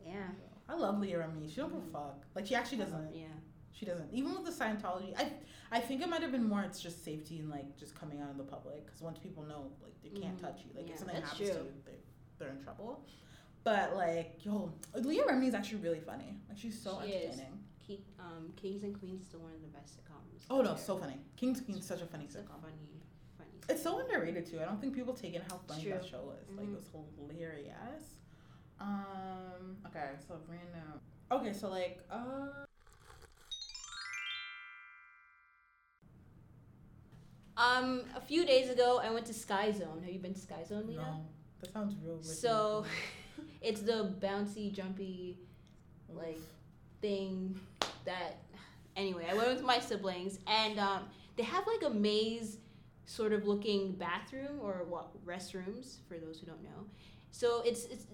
Yeah. 0.05 0.26
I 0.68 0.74
love 0.74 0.99
Leah 1.01 1.18
Remini. 1.18 1.49
She 1.49 1.57
don't 1.61 1.70
give 1.72 1.78
a 1.89 1.93
fuck. 1.93 2.22
Like 2.35 2.47
she 2.47 2.55
actually 2.55 2.78
doesn't. 2.78 3.14
Yeah. 3.14 3.26
She 3.73 3.87
doesn't. 3.87 4.12
Even 4.12 4.33
with 4.35 4.45
the 4.45 4.64
Scientology, 4.64 5.14
I 5.18 5.33
I 5.70 5.81
think 5.81 6.03
it 6.03 6.09
might 6.09 6.23
have 6.23 6.33
been 6.33 6.47
more. 6.49 6.62
It's 6.62 6.81
just 6.81 7.05
safety 7.05 7.39
and 7.39 7.51
like 7.51 7.77
just 7.79 7.95
coming 7.99 8.20
out 8.20 8.31
in 8.31 8.37
the 8.39 8.45
public. 8.45 8.85
Because 8.87 9.01
once 9.01 9.18
people 9.18 9.43
know, 9.45 9.70
like 9.83 9.95
they 10.03 10.11
can't 10.20 10.37
Mhm. 10.37 10.41
touch 10.43 10.61
you. 10.64 10.70
Like 10.77 10.87
Yeah, 10.87 10.93
if 10.93 10.99
something 10.99 11.16
happens 11.23 11.39
to 11.39 11.45
you, 11.45 11.73
they 11.87 11.93
they're 12.39 12.51
in 12.51 12.62
trouble. 12.62 13.05
But 13.64 13.95
like, 13.97 14.45
yo, 14.45 14.73
Leah 14.95 15.25
Remini 15.25 15.47
is 15.49 15.55
actually 15.55 15.79
really 15.81 16.01
funny. 16.01 16.37
Like 16.49 16.59
she's 16.59 16.81
so 16.81 17.01
She 17.05 17.12
is. 17.12 17.39
entertaining. 17.39 17.59
Um, 18.18 18.53
Kings 18.57 18.85
and 18.85 18.99
Queens 18.99 19.20
is 19.20 19.27
still 19.27 19.41
one 19.41 19.53
of 19.53 19.61
the 19.61 19.68
best 19.68 19.99
sitcoms. 19.99 20.45
Oh 20.49 20.62
no, 20.62 20.77
so 20.77 20.97
funny. 20.97 21.18
King's 21.37 21.59
and 21.59 21.66
Queen's 21.66 21.87
such 21.87 22.01
a 22.01 22.07
funny 22.07 22.25
It's 22.25 22.37
a 22.37 22.39
sitcom. 22.39 22.61
funny, 22.62 23.03
funny. 23.37 23.51
It's 23.68 23.83
so 23.83 23.99
underrated 23.99 24.47
too. 24.47 24.61
I 24.61 24.64
don't 24.64 24.81
think 24.81 24.95
people 24.95 25.12
take 25.12 25.35
in 25.35 25.43
how 25.43 25.59
funny 25.68 25.83
true. 25.83 25.93
that 25.93 26.05
show 26.07 26.33
is. 26.41 26.49
Like 26.57 26.66
Mhm. 26.66 26.73
it 26.73 26.75
was 26.77 26.89
hilarious. 27.18 28.14
Um. 28.81 29.77
Okay. 29.87 30.11
So 30.27 30.41
random. 30.49 31.01
Okay. 31.31 31.53
So 31.53 31.68
like. 31.70 32.01
Uh. 32.11 32.64
Um, 37.83 38.03
a 38.16 38.20
few 38.20 38.45
days 38.47 38.70
ago, 38.70 39.01
I 39.03 39.11
went 39.11 39.26
to 39.26 39.35
Sky 39.35 39.72
Zone. 39.72 40.01
Have 40.05 40.12
you 40.12 40.20
been 40.20 40.35
to 40.35 40.41
Sky 40.41 40.62
Zone, 40.68 40.87
Lina? 40.87 41.03
No. 41.03 41.26
That 41.61 41.72
sounds 41.72 41.95
real. 42.03 42.16
risky. 42.16 42.35
So, 42.35 42.85
it's 43.61 43.80
the 43.80 44.14
bouncy, 44.20 44.72
jumpy 44.72 45.39
like 46.09 46.39
thing 47.01 47.59
that. 48.05 48.39
Anyway, 48.95 49.26
I 49.28 49.35
went 49.35 49.49
with 49.49 49.62
my 49.62 49.78
siblings, 49.78 50.39
and 50.47 50.78
um, 50.78 51.05
they 51.37 51.43
have 51.45 51.66
like 51.66 51.83
a 51.83 51.91
maze 51.91 52.59
sort 53.07 53.33
of 53.33 53.47
looking 53.47 53.93
bathroom 53.93 54.61
or 54.61 54.85
what 54.89 55.24
restrooms 55.26 55.97
for 56.07 56.18
those 56.18 56.39
who 56.39 56.47
don't 56.47 56.62
know. 56.62 56.87
So 57.30 57.62
it's 57.64 57.85
it's, 57.85 58.05
it's 58.05 58.07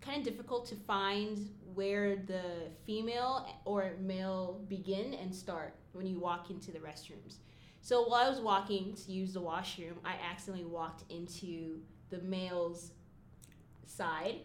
kind 0.00 0.18
of 0.18 0.24
difficult 0.24 0.66
to 0.66 0.74
find 0.74 1.48
where 1.74 2.16
the 2.16 2.42
female 2.84 3.46
or 3.64 3.92
male 4.00 4.60
begin 4.68 5.14
and 5.14 5.34
start 5.34 5.74
when 5.92 6.06
you 6.06 6.18
walk 6.18 6.50
into 6.50 6.72
the 6.72 6.78
restrooms. 6.78 7.36
So 7.84 8.04
while 8.08 8.24
I 8.26 8.30
was 8.30 8.40
walking 8.40 8.94
to 9.04 9.12
use 9.12 9.34
the 9.34 9.42
washroom, 9.42 9.96
I 10.06 10.14
accidentally 10.30 10.64
walked 10.64 11.04
into 11.12 11.80
the 12.08 12.16
male's 12.22 12.92
side 13.84 14.36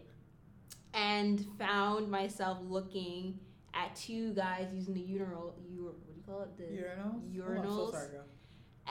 and 0.93 1.45
found 1.57 2.11
myself 2.11 2.57
looking 2.67 3.39
at 3.73 3.95
two 3.95 4.33
guys 4.33 4.67
using 4.73 4.93
the 4.93 4.99
urinal. 4.99 5.55
You 5.65 5.85
what 5.85 6.05
do 6.05 6.11
you 6.13 6.21
call 6.27 6.41
it? 6.41 6.57
The 6.57 6.63
urinals. 7.39 7.47
Oh, 7.47 7.61
I'm 7.61 7.69
so 7.71 7.91
sorry, 7.91 8.09
girl. 8.09 8.23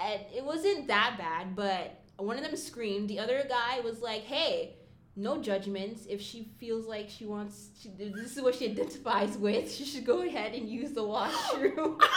and 0.02 0.22
it 0.34 0.42
wasn't 0.42 0.86
that 0.86 1.16
bad, 1.18 1.54
but 1.54 2.00
one 2.16 2.38
of 2.38 2.42
them 2.42 2.56
screamed. 2.56 3.10
The 3.10 3.18
other 3.18 3.44
guy 3.46 3.80
was 3.80 4.00
like, 4.00 4.22
"Hey, 4.22 4.76
no 5.14 5.42
judgments. 5.42 6.06
If 6.08 6.22
she 6.22 6.48
feels 6.58 6.86
like 6.86 7.10
she 7.10 7.26
wants, 7.26 7.68
she, 7.78 7.90
this 7.90 8.34
is 8.34 8.42
what 8.42 8.54
she 8.54 8.70
identifies 8.70 9.36
with. 9.36 9.70
She 9.70 9.84
should 9.84 10.06
go 10.06 10.22
ahead 10.22 10.54
and 10.54 10.66
use 10.70 10.92
the 10.92 11.04
washroom." 11.14 11.98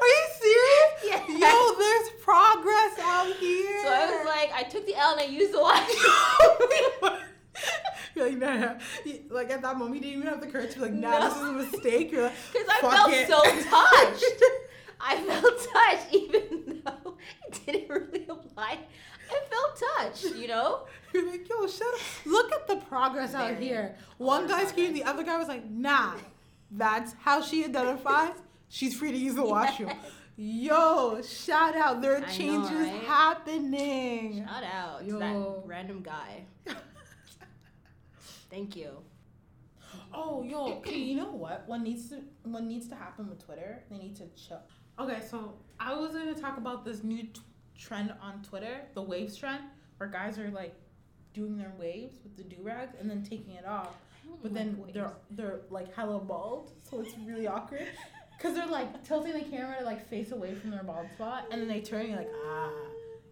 Are 0.00 0.06
you 0.06 0.26
serious? 0.40 1.04
yeah. 1.06 1.13
Yo, 1.28 1.74
there's 1.78 2.10
progress 2.22 2.98
out 3.00 3.32
here. 3.36 3.82
So 3.82 3.88
I 3.88 4.16
was 4.16 4.26
like, 4.26 4.52
I 4.54 4.62
took 4.68 4.86
the 4.86 4.94
L 4.94 5.12
and 5.12 5.20
I 5.20 5.24
used 5.24 5.52
the 5.52 5.60
washroom. 5.60 7.18
You're 8.14 8.28
like, 8.30 8.38
nah. 8.38 8.74
Like 9.30 9.50
at 9.50 9.62
that 9.62 9.76
moment, 9.76 9.96
you 9.96 10.00
didn't 10.02 10.18
even 10.20 10.26
have 10.28 10.40
the 10.40 10.46
courage 10.46 10.72
to 10.72 10.76
be 10.76 10.82
like, 10.82 10.92
nah, 10.92 11.28
this 11.28 11.36
is 11.36 11.42
a 11.42 11.52
mistake. 11.52 12.12
You're 12.12 12.22
like, 12.24 12.32
Because 12.52 12.68
I 12.68 12.80
felt 12.80 13.12
it. 13.12 13.28
so 13.28 13.42
touched. 13.42 14.42
I 15.00 15.16
felt 15.24 15.68
touched, 15.72 16.14
even 16.14 16.82
though 16.84 17.16
it 17.48 17.60
didn't 17.66 17.88
really 17.88 18.26
apply. 18.28 18.78
I 19.30 19.40
felt 19.50 19.82
touched, 19.96 20.36
you 20.36 20.48
know? 20.48 20.86
you're 21.12 21.30
like, 21.30 21.48
yo, 21.48 21.66
shut 21.66 21.86
up. 21.94 22.00
Look 22.26 22.52
at 22.52 22.66
the 22.66 22.76
progress 22.76 23.34
out 23.34 23.56
here. 23.58 23.96
One 24.18 24.46
guy 24.46 24.64
screamed, 24.66 24.94
the 24.96 25.04
other 25.04 25.22
guy 25.22 25.38
was 25.38 25.48
like, 25.48 25.68
nah, 25.70 26.14
that's 26.70 27.14
how 27.20 27.40
she 27.40 27.64
identifies. 27.64 28.32
She's 28.68 28.96
free 28.96 29.12
to 29.12 29.18
use 29.18 29.34
the 29.34 29.44
washroom. 29.44 29.92
Yo, 30.36 31.22
shout 31.22 31.76
out. 31.76 32.02
There 32.02 32.14
are 32.14 32.16
I 32.16 32.20
know, 32.20 32.26
changes 32.26 32.70
right? 32.70 33.02
happening. 33.06 34.44
Shout 34.44 34.64
out 34.64 35.06
to 35.08 35.18
that 35.18 35.62
random 35.64 36.02
guy. 36.02 36.44
Thank 38.50 38.74
you. 38.74 38.98
Oh, 40.12 40.42
yo, 40.42 40.74
okay, 40.74 40.98
you 40.98 41.16
know 41.16 41.30
what? 41.30 41.64
What 41.66 41.82
needs 41.82 42.08
to 42.10 42.20
what 42.44 42.64
needs 42.64 42.88
to 42.88 42.94
happen 42.94 43.28
with 43.28 43.44
Twitter? 43.44 43.82
They 43.90 43.98
need 43.98 44.16
to 44.16 44.24
chill. 44.36 44.60
Okay, 44.98 45.20
so 45.28 45.54
I 45.78 45.94
was 45.94 46.12
gonna 46.14 46.34
talk 46.34 46.56
about 46.56 46.84
this 46.84 47.02
new 47.02 47.22
t- 47.24 47.40
trend 47.76 48.12
on 48.20 48.42
Twitter, 48.42 48.82
the 48.94 49.02
waves 49.02 49.36
trend, 49.36 49.62
where 49.96 50.08
guys 50.08 50.38
are 50.38 50.50
like 50.50 50.74
doing 51.32 51.56
their 51.56 51.72
waves 51.78 52.18
with 52.22 52.36
the 52.36 52.44
do 52.44 52.56
rags 52.62 52.94
and 53.00 53.10
then 53.10 53.22
taking 53.24 53.54
it 53.54 53.66
off, 53.66 53.94
but 54.42 54.52
like 54.52 54.54
then 54.54 54.78
waves. 54.78 54.94
they're 54.94 55.12
they're 55.30 55.60
like 55.70 55.92
hella 55.94 56.18
bald, 56.20 56.72
so 56.88 57.00
it's 57.00 57.14
really 57.24 57.46
awkward. 57.46 57.86
Cause 58.40 58.54
they're 58.54 58.66
like 58.66 59.04
tilting 59.04 59.32
the 59.32 59.40
camera 59.40 59.78
to 59.78 59.84
like 59.84 60.08
face 60.08 60.30
away 60.32 60.54
from 60.54 60.70
their 60.70 60.82
bald 60.82 61.10
spot, 61.14 61.46
and 61.50 61.60
then 61.60 61.68
they 61.68 61.80
turn. 61.80 62.08
You're 62.08 62.18
like, 62.18 62.30
ah, 62.46 62.70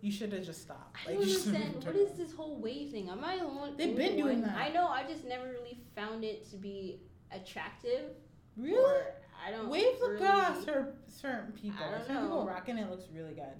you 0.01 0.11
should 0.11 0.33
have 0.33 0.45
just 0.45 0.63
stopped. 0.63 0.97
I 1.05 1.11
Like, 1.11 1.19
don't 1.19 1.29
you 1.29 1.37
understand. 1.37 1.85
What 1.85 1.97
is 1.97 2.13
this 2.17 2.33
whole 2.33 2.57
wave 2.61 2.91
thing? 2.93 3.11
Am 3.11 3.23
I 3.23 3.39
the 3.39 3.47
one? 3.47 3.77
They've 3.77 3.97
been 3.97 4.17
doing 4.17 4.41
one- 4.41 4.49
that. 4.49 4.57
I 4.57 4.71
know. 4.71 4.87
I 4.89 5.05
just 5.05 5.25
never 5.25 5.45
really 5.49 5.79
found 5.95 6.25
it 6.25 6.49
to 6.51 6.57
be 6.57 7.01
attractive. 7.31 8.11
Really? 8.57 9.03
I 9.45 9.51
don't. 9.51 9.69
Waves 9.69 10.01
look 10.01 10.19
good 10.19 10.31
on 10.31 10.65
certain, 10.65 10.93
certain 11.09 11.53
people. 11.53 11.85
I 11.85 11.99
don't 11.99 12.07
Some 12.07 12.23
people 12.23 12.47
rocking 12.47 12.79
it 12.79 12.89
looks 12.91 13.05
really 13.15 13.35
good. 13.35 13.59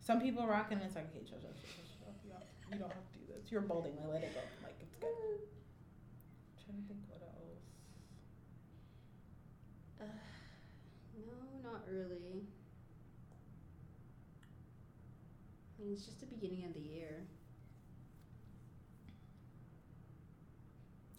Some 0.00 0.20
people 0.20 0.46
rocking 0.46 0.78
it's 0.78 0.94
like, 0.94 1.10
okay, 1.10 1.24
chill, 1.28 1.38
chill, 1.38 1.50
chill, 1.60 1.84
chill. 1.84 2.14
You, 2.24 2.30
don't, 2.32 2.72
you 2.72 2.78
don't 2.78 2.92
have 2.92 3.12
to 3.12 3.18
do 3.18 3.24
this. 3.34 3.50
You're 3.52 3.60
balding. 3.60 3.96
Like, 3.96 4.08
let 4.08 4.22
it 4.22 4.34
go. 4.34 4.40
Like, 4.62 4.76
it's 4.80 4.94
good. 4.96 5.44
trying 6.64 6.80
to 6.80 6.88
think 6.88 7.00
what 7.08 7.20
else. 7.20 7.60
Not 11.64 11.77
really. 11.90 12.44
I 15.78 15.82
mean, 15.84 15.92
it's 15.92 16.04
just 16.04 16.20
the 16.20 16.26
beginning 16.26 16.64
of 16.66 16.74
the 16.74 16.80
year. 16.80 17.24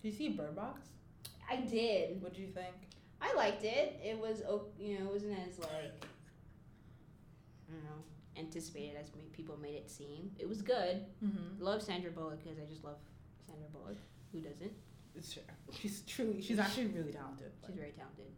Did 0.02 0.12
you 0.14 0.18
see 0.18 0.30
Bird 0.30 0.56
Box? 0.56 0.88
I 1.50 1.58
did. 1.58 2.22
What 2.22 2.34
do 2.34 2.42
you 2.42 2.48
think? 2.48 2.74
I 3.22 3.34
liked 3.36 3.64
it. 3.64 4.00
It 4.04 4.18
was, 4.18 4.42
you 4.80 4.98
know, 5.00 5.06
it 5.10 5.14
wasn't 5.14 5.38
as 5.48 5.60
like, 5.60 6.06
I 7.68 7.74
don't 7.74 7.84
know, 7.84 8.04
anticipated 8.38 8.96
as 9.00 9.10
people 9.34 9.58
made 9.62 9.76
it 9.76 9.90
seem. 9.90 10.32
It 10.40 10.48
was 10.48 10.62
good. 10.62 11.06
Mm-hmm. 11.24 11.62
Love 11.64 11.82
Sandra 11.82 12.12
Bullock 12.12 12.42
because 12.44 12.60
I 12.60 12.66
just 12.70 12.84
love 12.84 12.98
Sandra 13.46 13.68
Bullock. 13.74 13.98
Who 14.32 14.40
doesn't? 14.40 14.72
It's 15.16 15.34
true. 15.34 15.44
She's 15.74 16.02
truly. 16.02 16.42
She's 16.42 16.60
actually 16.60 16.88
really 16.88 17.12
talented. 17.12 17.52
She's 17.66 17.76
very 17.76 17.92
talented. 17.92 18.32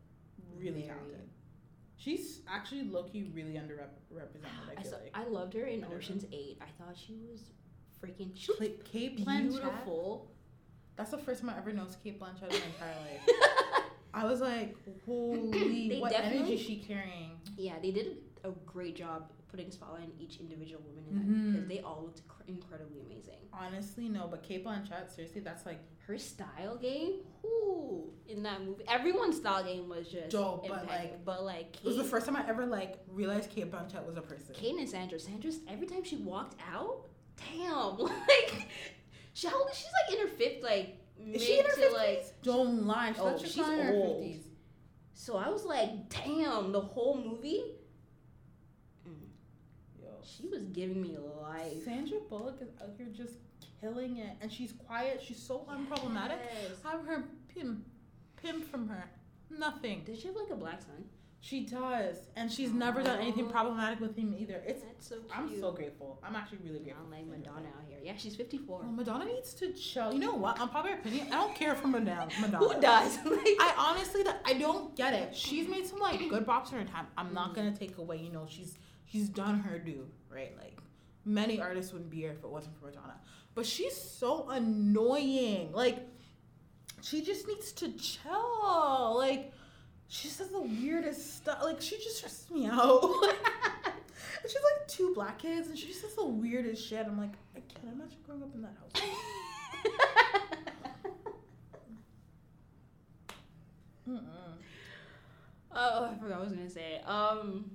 really 0.57 0.71
very- 0.81 0.87
talented. 0.87 1.29
She's 2.03 2.41
actually 2.51 2.81
low 2.83 3.03
key 3.03 3.29
really 3.33 3.53
underrepresented. 3.53 4.41
I 4.69 4.71
I, 4.79 4.81
feel 4.81 4.91
saw, 4.91 4.97
like. 4.97 5.11
I 5.13 5.23
loved 5.27 5.53
her 5.53 5.65
in 5.65 5.79
I 5.79 5.81
don't 5.81 5.91
know. 5.91 5.97
Ocean's 5.97 6.25
Eight. 6.31 6.57
I 6.59 6.65
thought 6.83 6.95
she 6.97 7.19
was 7.31 7.51
freaking. 8.03 8.31
She 8.33 8.51
was 8.51 8.59
Cate, 8.59 8.83
Cate 8.85 9.23
Blanchett. 9.25 9.49
beautiful. 9.51 10.31
That's 10.95 11.11
the 11.11 11.19
first 11.19 11.41
time 11.41 11.51
I 11.51 11.57
ever 11.59 11.71
noticed 11.71 12.03
Cate 12.03 12.19
Blanchett 12.19 12.43
in 12.51 12.59
my 12.59 12.65
entire 12.65 12.95
life. 13.01 13.29
I 14.15 14.25
was 14.25 14.41
like, 14.41 14.75
holy, 15.05 15.99
what 15.99 16.11
definitely- 16.11 16.37
energy 16.39 16.53
is 16.55 16.61
she 16.61 16.77
carrying? 16.77 17.31
yeah, 17.55 17.75
they 17.81 17.91
did 17.91 18.17
a 18.43 18.51
great 18.65 18.95
job 18.95 19.31
putting 19.49 19.69
spotlight 19.71 20.03
on 20.03 20.11
each 20.19 20.39
individual 20.39 20.81
woman 20.87 21.03
in 21.09 21.15
that 21.17 21.27
Mhm. 21.27 21.51
because 21.53 21.67
they 21.67 21.79
all 21.81 22.03
looked 22.03 22.25
cr- 22.27 22.43
incredibly 22.47 23.01
amazing. 23.01 23.35
Honestly, 23.53 24.07
no, 24.07 24.27
but 24.27 24.43
Cate 24.43 24.63
Blanchett, 24.65 25.11
seriously, 25.13 25.41
that's 25.41 25.65
like 25.65 25.79
Her 26.07 26.17
style 26.17 26.77
game, 26.77 27.19
whoo, 27.43 28.11
in 28.27 28.43
that 28.43 28.61
movie, 28.63 28.83
everyone's 28.87 29.37
style 29.37 29.63
game 29.63 29.87
was 29.87 30.07
just 30.09 30.29
Dope, 30.29 30.67
but, 30.67 30.87
like, 30.87 31.23
but 31.23 31.43
like 31.43 31.75
it 31.77 31.83
was 31.85 31.95
the 31.97 32.03
first 32.03 32.25
time 32.25 32.35
I 32.35 32.47
ever 32.49 32.65
like 32.65 32.99
realized 33.07 33.49
Cate 33.51 33.71
Blanchett 33.71 34.05
was 34.05 34.17
a 34.17 34.21
person. 34.21 34.53
Cate 34.55 34.75
and 34.77 34.89
Sandra, 34.89 35.19
Sandra's 35.19 35.59
every 35.69 35.85
time 35.87 36.03
she 36.03 36.15
walked 36.17 36.55
out, 36.73 37.07
damn, 37.37 37.97
like 37.99 38.67
she 39.33 39.47
how 39.47 39.59
old 39.61 39.73
she's 39.73 39.87
like 40.07 40.17
in 40.19 40.27
her 40.27 40.33
fifth, 40.33 40.63
like 40.63 40.97
mid 41.19 41.35
Is 41.35 41.43
she 41.43 41.59
in 41.59 41.65
her 41.65 41.71
to 41.71 41.77
fifties? 41.77 41.97
like 41.97 42.41
Don't 42.41 42.87
lie, 42.87 43.11
she's 43.11 43.21
Oh, 43.21 43.37
she's 43.37 43.57
not 43.57 43.73
in 43.73 43.85
her 43.85 43.93
old. 43.93 44.35
So 45.13 45.37
I 45.37 45.49
was 45.49 45.63
like, 45.65 46.09
damn, 46.09 46.71
the 46.71 46.81
whole 46.81 47.15
movie. 47.15 47.63
Mm, 50.21 50.37
She 50.37 50.47
was 50.47 50.63
giving 50.65 51.01
me 51.01 51.17
life. 51.41 51.83
Sandra 51.85 52.19
Bullock 52.29 52.61
is 52.61 52.69
out 52.81 52.89
here 52.97 53.07
just 53.15 53.33
killing 53.79 54.17
it, 54.17 54.35
and 54.41 54.51
she's 54.51 54.73
quiet. 54.73 55.21
She's 55.25 55.41
so 55.41 55.65
unproblematic. 55.69 56.37
Yes. 56.53 56.77
Have 56.83 57.05
her 57.05 57.23
pimp, 57.53 57.85
pimp 58.41 58.69
from 58.69 58.87
her. 58.87 59.09
Nothing. 59.49 60.03
Does 60.05 60.19
she 60.19 60.27
have 60.27 60.35
like 60.35 60.49
a 60.51 60.55
black 60.55 60.81
son? 60.81 61.03
She 61.43 61.65
does, 61.65 62.17
and 62.35 62.51
she's 62.51 62.71
never 62.71 63.01
done 63.01 63.19
anything 63.19 63.49
problematic 63.49 63.99
with 63.99 64.15
him 64.15 64.35
either. 64.37 64.61
It's. 64.63 64.83
That's 64.83 65.07
so 65.09 65.15
cute. 65.15 65.31
I'm 65.35 65.59
so 65.59 65.71
grateful. 65.71 66.19
I'm 66.23 66.35
actually 66.35 66.59
really 66.63 66.79
grateful. 66.81 67.03
I'm 67.03 67.11
like 67.11 67.25
Madonna 67.25 67.67
out 67.67 67.83
here. 67.89 67.97
Yeah, 68.03 68.13
she's 68.15 68.35
54. 68.35 68.81
Well, 68.83 68.91
Madonna 68.91 69.25
needs 69.25 69.55
to 69.55 69.73
chill. 69.73 70.13
You 70.13 70.19
know 70.19 70.35
what? 70.35 70.61
Unpopular 70.61 70.97
opinion. 70.97 71.25
I 71.31 71.37
don't 71.37 71.55
care 71.55 71.73
for 71.73 71.87
Madonna. 71.87 72.27
Madonna. 72.39 72.57
Who 72.63 72.79
does? 72.79 73.17
I 73.25 73.73
honestly, 73.75 74.21
I 74.45 74.53
don't 74.53 74.95
get 74.95 75.15
it. 75.15 75.35
She's 75.35 75.67
made 75.67 75.87
some 75.87 75.97
like 75.99 76.19
good 76.29 76.45
boxer 76.45 76.77
in 76.77 76.85
her 76.85 76.93
time. 76.93 77.07
I'm 77.17 77.33
not 77.33 77.55
gonna 77.55 77.75
take 77.75 77.97
away. 77.97 78.17
You 78.17 78.31
know, 78.31 78.45
she's 78.47 78.75
she's 79.11 79.29
done 79.29 79.59
her 79.59 79.77
due, 79.77 80.07
right? 80.29 80.55
Like 80.57 80.77
many 81.25 81.59
artists 81.61 81.91
wouldn't 81.91 82.09
be 82.09 82.17
here 82.17 82.31
if 82.31 82.43
it 82.43 82.49
wasn't 82.49 82.77
for 82.79 82.87
Madonna. 82.87 83.19
But 83.53 83.65
she's 83.65 83.95
so 83.95 84.49
annoying. 84.49 85.71
Like 85.73 86.07
she 87.01 87.21
just 87.21 87.47
needs 87.47 87.71
to 87.73 87.91
chill. 87.93 89.15
Like 89.17 89.51
she 90.07 90.27
says 90.27 90.49
the 90.49 90.61
weirdest 90.61 91.37
stuff. 91.37 91.59
Like 91.63 91.81
she 91.81 91.97
just 91.97 92.17
stresses 92.17 92.49
me 92.49 92.67
out. 92.67 93.01
she's 94.43 94.55
like 94.55 94.87
two 94.87 95.13
black 95.13 95.39
kids, 95.39 95.67
and 95.67 95.77
she 95.77 95.87
just 95.87 96.01
says 96.01 96.15
the 96.15 96.25
weirdest 96.25 96.87
shit. 96.87 97.05
I'm 97.05 97.19
like, 97.19 97.33
I 97.55 97.59
can't 97.59 97.93
imagine 97.93 98.17
growing 98.25 98.43
up 98.43 98.55
in 98.55 98.61
that 98.61 98.75
house. 98.79 99.09
Oh, 105.73 106.09
I 106.11 106.19
forgot 106.19 106.21
what 106.21 106.31
I 106.33 106.39
was 106.43 106.51
gonna 106.51 106.69
say. 106.69 107.01
Um, 107.05 107.71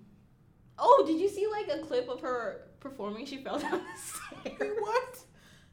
oh, 0.79 1.05
did 1.07 1.19
you 1.21 1.29
see 1.29 1.47
like 1.47 1.69
a 1.69 1.79
clip 1.85 2.09
of 2.09 2.21
her 2.21 2.63
performing? 2.81 3.27
She 3.27 3.39
fell 3.39 3.59
down 3.61 3.73
the 3.73 3.79
Wait, 3.79 4.59
stairs. 4.59 4.77
what? 4.81 5.19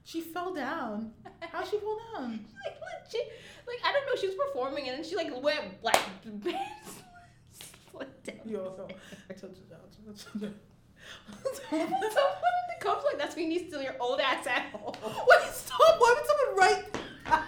She 0.04 0.22
fell 0.22 0.54
down. 0.54 1.12
How'd 1.40 1.68
she 1.68 1.78
fall 1.78 2.00
down? 2.16 2.32
like 2.66 2.76
legit, 3.06 3.32
like 3.68 3.80
I 3.86 3.92
don't 3.94 4.06
know. 4.06 4.20
She 4.20 4.28
was 4.28 4.36
performing 4.36 4.90
and 4.90 4.98
then 4.98 5.04
she 5.04 5.16
like 5.16 5.32
went 5.42 5.82
black. 5.82 6.00
Down. 8.26 8.40
Yo, 8.46 8.76
so 8.76 8.88
the 8.88 8.94
stairs. 9.36 9.42
touch 9.42 9.58
it 9.62 9.72
out. 9.74 9.92
Touch. 10.06 11.62
Someone 11.70 11.92
in 11.92 12.68
the 12.80 12.86
cops 12.86 13.06
like 13.06 13.18
that's 13.18 13.36
when 13.36 13.52
you 13.52 13.60
steal 13.68 13.82
your 13.82 13.96
old 14.00 14.20
ass 14.20 14.48
at 14.48 14.64
home. 14.72 14.94
Wait, 15.04 15.54
stop! 15.54 15.80
Why 16.00 16.16
would 16.18 16.26
someone 16.28 16.58
write? 16.58 17.44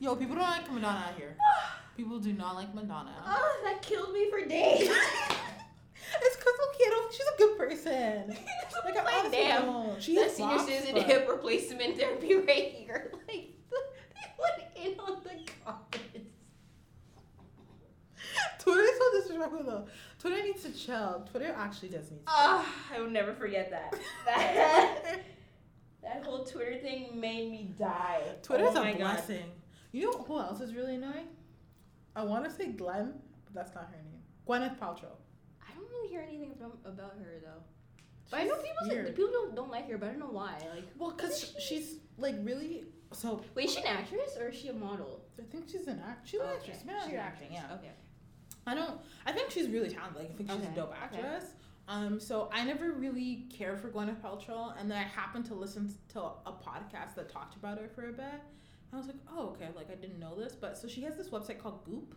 Yo, 0.00 0.14
people 0.14 0.36
don't 0.36 0.44
like 0.48 0.70
Madonna 0.70 1.06
out 1.08 1.16
here. 1.16 1.36
People 1.96 2.20
do 2.20 2.32
not 2.32 2.54
like 2.54 2.72
Madonna. 2.72 3.12
Oh, 3.26 3.60
that 3.64 3.82
killed 3.82 4.12
me 4.12 4.30
for 4.30 4.44
days. 4.46 4.88
It's 6.78 6.84
because 6.84 6.84
okay, 6.84 6.86
I 6.86 6.90
don't 6.90 7.10
think 7.10 7.12
she's 7.12 7.26
a 7.28 7.38
good 7.38 7.58
person. 7.58 8.36
Like, 8.84 8.96
I 8.96 9.22
like, 9.22 9.32
damn. 9.32 9.66
don't. 9.66 10.02
She 10.02 10.14
that 10.14 10.24
has 10.24 10.36
senior 10.36 10.58
citizen 10.60 10.96
hip 10.96 11.28
replacement 11.28 11.98
therapy 11.98 12.34
right 12.46 12.72
here. 12.72 13.12
Like 13.26 13.48
they 13.68 14.32
went 14.38 14.94
in 14.94 15.00
on 15.00 15.20
the 15.24 15.30
comments. 15.64 16.30
Twitter 18.58 18.80
is 18.82 18.98
so 18.98 19.20
disrespectful 19.20 19.64
though. 19.64 19.86
Twitter 20.18 20.42
needs 20.42 20.62
to 20.62 20.72
chill. 20.72 21.26
Twitter 21.30 21.54
actually 21.56 21.88
does 21.88 22.10
need 22.10 22.18
to 22.18 22.22
Ah, 22.28 22.66
I 22.94 23.00
will 23.00 23.10
never 23.10 23.34
forget 23.34 23.70
that. 23.70 23.94
That, 24.24 25.20
that 26.02 26.24
whole 26.24 26.44
Twitter 26.44 26.78
thing 26.78 27.18
made 27.20 27.50
me 27.50 27.74
die. 27.78 28.22
Twitter's 28.42 28.70
oh 28.76 28.80
a 28.80 28.84
my 28.84 28.92
God. 28.92 28.98
blessing. 28.98 29.44
You 29.92 30.04
know 30.04 30.18
who 30.18 30.38
else 30.38 30.60
is 30.60 30.74
really 30.74 30.94
annoying? 30.94 31.26
I 32.14 32.22
want 32.24 32.44
to 32.44 32.50
say 32.50 32.68
Glenn, 32.68 33.14
but 33.44 33.54
that's 33.54 33.74
not 33.74 33.90
her 33.90 33.96
name. 33.96 34.22
Gwyneth 34.46 34.78
Paltrow. 34.78 35.16
Hear 36.08 36.24
anything 36.26 36.54
from, 36.58 36.72
about 36.84 37.14
her 37.22 37.40
though. 37.42 37.62
But 38.30 38.40
I 38.40 38.44
know 38.44 38.56
people 38.56 38.88
say, 38.88 39.02
people 39.12 39.30
don't, 39.32 39.54
don't 39.54 39.70
like 39.70 39.88
her, 39.90 39.96
but 39.96 40.06
I 40.08 40.10
don't 40.10 40.20
know 40.20 40.26
why. 40.30 40.58
Like, 40.74 40.84
Well, 40.98 41.12
because 41.12 41.42
Isn't 41.44 41.62
she's 41.62 41.96
like 42.18 42.34
really. 42.42 42.84
So 43.12 43.42
wait, 43.54 43.66
is 43.66 43.74
she 43.74 43.80
an 43.80 43.86
actress 43.86 44.36
or 44.38 44.48
is 44.48 44.56
she 44.58 44.68
a 44.68 44.72
model? 44.74 45.22
I 45.38 45.42
think 45.50 45.68
she's 45.70 45.86
an 45.86 46.02
act. 46.06 46.28
She's 46.28 46.40
an 46.40 46.46
actress. 46.54 46.78
Okay, 46.82 46.86
Man, 46.92 47.08
she's 47.08 47.18
acting. 47.18 47.52
Yeah. 47.52 47.64
Okay. 47.78 47.92
I 48.66 48.74
don't. 48.74 49.00
I 49.24 49.32
think 49.32 49.50
she's 49.50 49.68
really 49.68 49.88
talented. 49.88 50.16
Like, 50.22 50.30
I 50.30 50.34
think 50.34 50.50
she's 50.50 50.58
Okay, 50.60 50.72
a 50.72 50.76
dope 50.76 50.94
actress. 51.00 51.44
okay. 51.44 51.52
Um, 51.88 52.20
so 52.20 52.50
I 52.52 52.64
never 52.64 52.92
really 52.92 53.46
cared 53.50 53.80
for 53.80 53.88
Gwyneth 53.88 54.20
Paltrow, 54.20 54.78
and 54.78 54.90
then 54.90 54.98
I 54.98 55.04
happened 55.04 55.46
to 55.46 55.54
listen 55.54 55.94
to 56.10 56.20
a 56.20 56.52
podcast 56.52 57.14
that 57.16 57.30
talked 57.32 57.56
about 57.56 57.78
her 57.78 57.88
for 57.88 58.10
a 58.10 58.12
bit. 58.12 58.42
I 58.92 58.96
was 58.96 59.06
like, 59.06 59.16
oh, 59.34 59.48
okay. 59.56 59.68
Like 59.74 59.90
I 59.90 59.94
didn't 59.94 60.18
know 60.18 60.34
this, 60.38 60.54
but 60.54 60.76
so 60.76 60.86
she 60.86 61.00
has 61.02 61.16
this 61.16 61.30
website 61.30 61.58
called 61.62 61.82
Goop, 61.86 62.14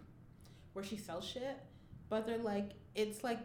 where 0.74 0.84
she 0.84 0.98
sells 0.98 1.26
shit. 1.26 1.58
But 2.10 2.28
they're 2.28 2.38
like, 2.38 2.72
it's 2.96 3.24
like 3.24 3.39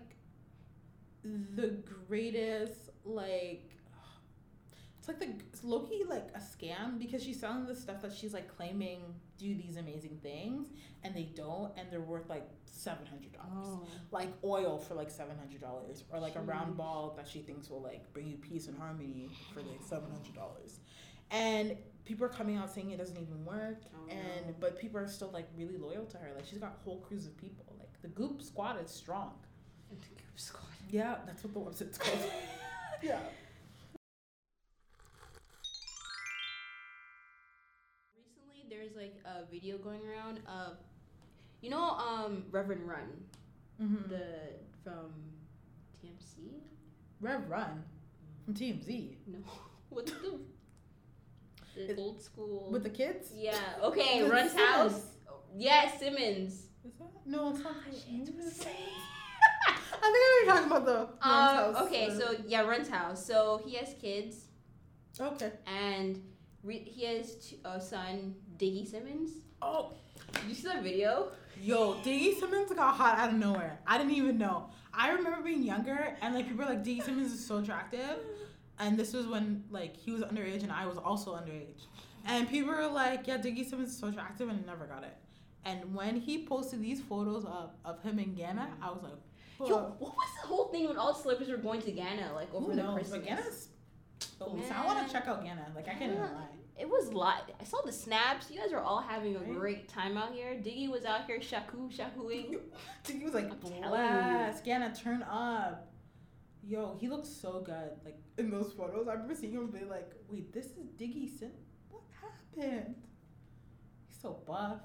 the 1.54 1.76
greatest 2.08 2.90
like. 3.04 3.70
It's 4.98 5.08
like 5.08 5.20
the 5.20 5.28
it's 5.52 5.62
Loki 5.62 6.02
like 6.08 6.28
a 6.34 6.38
scam 6.40 6.98
because 6.98 7.22
she's 7.22 7.38
selling 7.38 7.64
this 7.66 7.80
stuff 7.80 8.02
that 8.02 8.12
she's 8.12 8.34
like 8.34 8.48
claiming 8.56 9.00
do 9.38 9.54
these 9.54 9.76
amazing 9.76 10.18
things 10.22 10.68
and 11.04 11.14
they 11.14 11.24
don't 11.36 11.70
and 11.76 11.86
they're 11.92 12.00
worth 12.00 12.28
like 12.28 12.48
seven 12.64 13.06
hundred 13.06 13.32
dollars 13.32 13.68
Oh. 13.68 13.86
like 14.10 14.28
oil 14.42 14.78
for 14.78 14.94
like 14.94 15.10
seven 15.10 15.38
hundred 15.38 15.60
dollars, 15.60 16.02
or 16.10 16.18
like 16.18 16.34
a 16.34 16.40
round 16.40 16.76
ball 16.76 17.14
that 17.16 17.28
she 17.28 17.38
thinks 17.38 17.70
will 17.70 17.82
like 17.82 18.12
bring 18.12 18.26
you 18.26 18.36
peace 18.36 18.66
and 18.66 18.76
harmony 18.76 19.30
for 19.54 19.60
like 19.60 19.80
seven 19.88 20.10
hundred 20.10 20.34
dollars, 20.34 20.80
and 21.30 21.76
people 22.04 22.26
are 22.26 22.30
coming 22.30 22.56
out 22.56 22.68
saying 22.74 22.90
it 22.90 22.98
doesn't 22.98 23.18
even 23.18 23.44
work, 23.44 23.82
Oh, 23.94 24.10
and 24.10 24.46
no. 24.48 24.54
but 24.58 24.76
people 24.76 24.98
are 24.98 25.06
still 25.06 25.30
like 25.32 25.46
really 25.56 25.76
loyal 25.76 26.04
to 26.06 26.16
her. 26.18 26.30
Like 26.34 26.46
she's 26.46 26.58
got 26.58 26.80
whole 26.84 26.98
crews 26.98 27.26
of 27.26 27.36
people. 27.36 27.64
Like 27.78 27.90
the 28.02 28.08
Goop 28.08 28.42
Squad 28.42 28.82
is 28.84 28.90
strong. 28.90 29.34
The 30.36 30.42
Goop 30.42 30.46
Squad. 30.48 30.62
Yeah, 30.90 31.16
that's 31.26 31.42
what 31.44 31.54
the 31.54 31.60
website's 31.60 31.98
called. 31.98 32.18
yeah. 33.02 33.18
Recently, 38.16 38.66
there's 38.68 38.94
like 38.96 39.16
a 39.24 39.50
video 39.50 39.78
going 39.78 40.00
around 40.08 40.40
of, 40.46 40.76
you 41.60 41.70
know, 41.70 41.82
um, 41.90 42.44
Reverend 42.50 42.86
Run, 42.88 43.24
Mm-hmm. 43.82 44.08
the 44.08 44.24
from 44.82 45.10
DMC. 46.02 46.62
Rev 47.20 47.46
Run 47.50 47.82
from 48.46 48.54
TMZ 48.54 49.16
No, 49.26 49.38
what's 49.90 50.12
the 50.12 50.38
the 51.86 51.94
old 51.96 52.22
school? 52.22 52.70
with 52.72 52.82
the 52.84 52.88
kids. 52.90 53.32
yeah. 53.34 53.58
Okay, 53.82 54.22
Run's 54.26 54.54
house. 54.54 55.02
Yes, 55.54 55.98
Simmons. 56.00 56.68
Is 56.86 56.92
that 56.98 57.08
no? 57.26 57.50
It's 57.50 57.58
not. 57.62 57.74
It's- 57.86 58.58
that? 58.60 58.72
I 60.02 60.10
think 60.10 60.14
I 60.14 60.44
know 60.46 60.46
you're 60.46 60.54
talking 60.54 60.70
about 60.70 60.86
the. 60.86 61.28
Run's 61.28 61.58
Um, 61.58 61.74
house, 61.74 61.86
okay, 61.86 62.06
uh, 62.08 62.18
so 62.18 62.36
yeah, 62.46 62.60
Run's 62.62 62.88
house. 62.88 63.24
So 63.26 63.60
he 63.64 63.74
has 63.76 63.94
kids, 64.00 64.46
okay. 65.20 65.52
and 65.66 66.22
re- 66.62 66.84
he 66.84 67.04
has 67.04 67.36
t- 67.36 67.60
a 67.64 67.80
son, 67.80 68.34
Diggy 68.58 68.86
Simmons. 68.86 69.30
Oh, 69.62 69.92
Did 70.32 70.42
You 70.48 70.54
see 70.54 70.62
see 70.62 70.68
that 70.68 70.82
video? 70.82 71.28
Yo, 71.62 71.94
Diggy 72.04 72.38
Simmons 72.38 72.70
got 72.72 72.94
hot 72.94 73.18
out 73.18 73.30
of 73.30 73.36
nowhere. 73.36 73.78
I 73.86 73.96
didn't 73.98 74.12
even 74.12 74.36
know. 74.38 74.66
I 74.92 75.10
remember 75.10 75.42
being 75.42 75.62
younger 75.62 76.16
and 76.22 76.34
like 76.34 76.46
people 76.48 76.64
were 76.64 76.70
like 76.70 76.84
Diggy 76.84 77.02
Simmons 77.02 77.32
is 77.32 77.44
so 77.46 77.58
attractive, 77.58 78.18
and 78.78 78.98
this 78.98 79.12
was 79.12 79.26
when 79.26 79.64
like 79.70 79.96
he 79.96 80.10
was 80.10 80.22
underage 80.22 80.62
and 80.62 80.72
I 80.72 80.86
was 80.86 80.98
also 80.98 81.34
underage, 81.34 81.84
and 82.26 82.48
people 82.48 82.72
were 82.74 82.86
like, 82.86 83.26
yeah, 83.26 83.38
Diggy 83.38 83.64
Simmons 83.68 83.90
is 83.90 83.98
so 83.98 84.08
attractive 84.08 84.48
and 84.48 84.62
I 84.62 84.66
never 84.66 84.86
got 84.86 85.02
it. 85.04 85.16
And 85.64 85.94
when 85.94 86.16
he 86.16 86.46
posted 86.46 86.80
these 86.80 87.00
photos 87.00 87.44
of, 87.44 87.70
of 87.84 88.00
him 88.02 88.18
in 88.20 88.34
Ghana, 88.34 88.68
I 88.80 88.90
was 88.90 89.02
like, 89.02 89.14
Yo, 89.60 89.94
what 89.98 90.12
was 90.14 90.28
the 90.40 90.46
whole 90.48 90.66
thing 90.68 90.86
when 90.88 90.96
all 90.96 91.12
the 91.12 91.18
celebrities 91.20 91.50
were 91.50 91.56
going 91.60 91.80
to 91.82 91.90
Ghana, 91.92 92.32
like 92.34 92.52
over 92.54 92.74
the 92.74 92.82
knows? 92.82 92.94
Christmas? 92.94 93.18
But 93.18 93.26
Ghana's. 93.26 93.68
Oh, 94.40 94.58
so 94.68 94.74
I 94.74 94.84
want 94.86 95.06
to 95.06 95.12
check 95.12 95.26
out 95.28 95.42
Ghana. 95.42 95.72
Like 95.74 95.88
I 95.88 95.94
can't 95.94 96.12
even 96.12 96.22
lie. 96.24 96.48
It 96.78 96.86
was 96.88 97.10
live. 97.14 97.44
I 97.58 97.64
saw 97.64 97.80
the 97.82 97.92
snaps. 97.92 98.50
You 98.50 98.60
guys 98.60 98.70
were 98.70 98.80
all 98.82 99.00
having 99.00 99.34
a 99.34 99.38
Right? 99.38 99.54
great 99.54 99.88
time 99.88 100.18
out 100.18 100.34
here. 100.34 100.54
Diggy 100.54 100.90
was 100.90 101.06
out 101.06 101.26
here 101.26 101.40
shaku 101.40 101.88
shakuing. 101.88 102.58
Diggy 103.04 103.24
was 103.24 103.32
like, 103.32 103.50
I'm 103.50 103.58
telling 103.58 103.76
you. 103.82 103.88
blast, 103.88 104.62
Ghana, 104.64 104.94
turn 104.94 105.22
up. 105.22 105.90
Yo, 106.62 106.96
he 107.00 107.08
looks 107.08 107.28
so 107.30 107.60
good. 107.64 107.92
Like 108.04 108.18
in 108.36 108.50
those 108.50 108.72
photos, 108.74 109.08
I 109.08 109.12
remember 109.12 109.34
seeing 109.34 109.52
him 109.54 109.68
be 109.68 109.84
like, 109.84 110.12
wait, 110.28 110.52
this 110.52 110.66
is 110.66 110.88
Diggy 110.98 111.30
Sin. 111.38 111.52
What 111.88 112.02
happened? 112.20 112.94
He's 114.08 114.18
so 114.20 114.40
buff. 114.46 114.80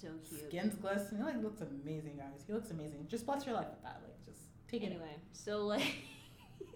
So 0.00 0.08
cute. 0.28 0.48
Skin's 0.48 0.74
glistening. 0.74 1.22
Like 1.24 1.42
looks 1.42 1.60
amazing, 1.60 2.16
guys. 2.16 2.42
He 2.46 2.52
looks 2.52 2.70
amazing. 2.70 3.06
Just 3.08 3.26
bless 3.26 3.44
your 3.46 3.54
life 3.54 3.68
with 3.70 3.82
that. 3.82 4.00
Like 4.02 4.24
just 4.26 4.40
take 4.70 4.82
it. 4.82 4.86
Anyway, 4.86 5.16
so 5.32 5.66
like, 5.66 5.94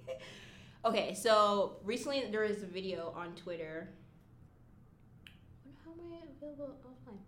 okay, 0.85 1.15
so 1.15 1.77
recently 1.85 2.25
there 2.31 2.43
was 2.43 2.63
a 2.63 2.67
video 2.67 3.13
on 3.17 3.35
Twitter. 3.35 3.89
How 5.85 5.93
am 5.93 5.99
I 6.13 6.27
available 6.37 6.77
offline? 6.87 7.19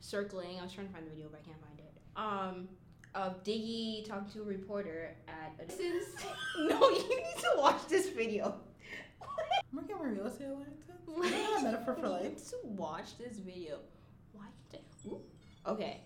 Circling. 0.00 0.58
I 0.58 0.62
was 0.62 0.72
trying 0.72 0.86
to 0.88 0.92
find 0.92 1.06
the 1.06 1.10
video, 1.10 1.28
but 1.30 1.40
I 1.40 1.46
can't 1.46 1.60
find 1.60 1.78
it. 1.78 1.92
Um, 2.16 2.68
of 3.14 3.42
Diggy 3.44 4.06
talking 4.06 4.30
to 4.32 4.40
a 4.42 4.44
reporter 4.44 5.14
at 5.28 5.54
a. 5.60 5.66
distance. 5.66 6.04
no, 6.58 6.88
you 6.90 7.08
need 7.08 7.38
to 7.38 7.50
watch 7.56 7.86
this 7.88 8.08
video. 8.10 8.54
I'm 9.20 9.76
working 9.76 9.96
on 9.96 10.02
my 10.02 10.08
real 10.12 10.26
estate 10.26 10.48
license. 10.48 10.84
Is 11.24 11.30
that 11.32 11.60
a 11.60 11.62
metaphor 11.62 11.94
for 11.94 12.06
You 12.06 12.12
life? 12.12 12.22
need 12.22 12.38
to 12.38 12.56
watch 12.64 13.16
this 13.18 13.38
video. 13.38 13.78
Why 14.32 14.44
can't 14.70 14.82
I? 15.04 15.08
Ooh. 15.08 15.20
Okay. 15.68 16.00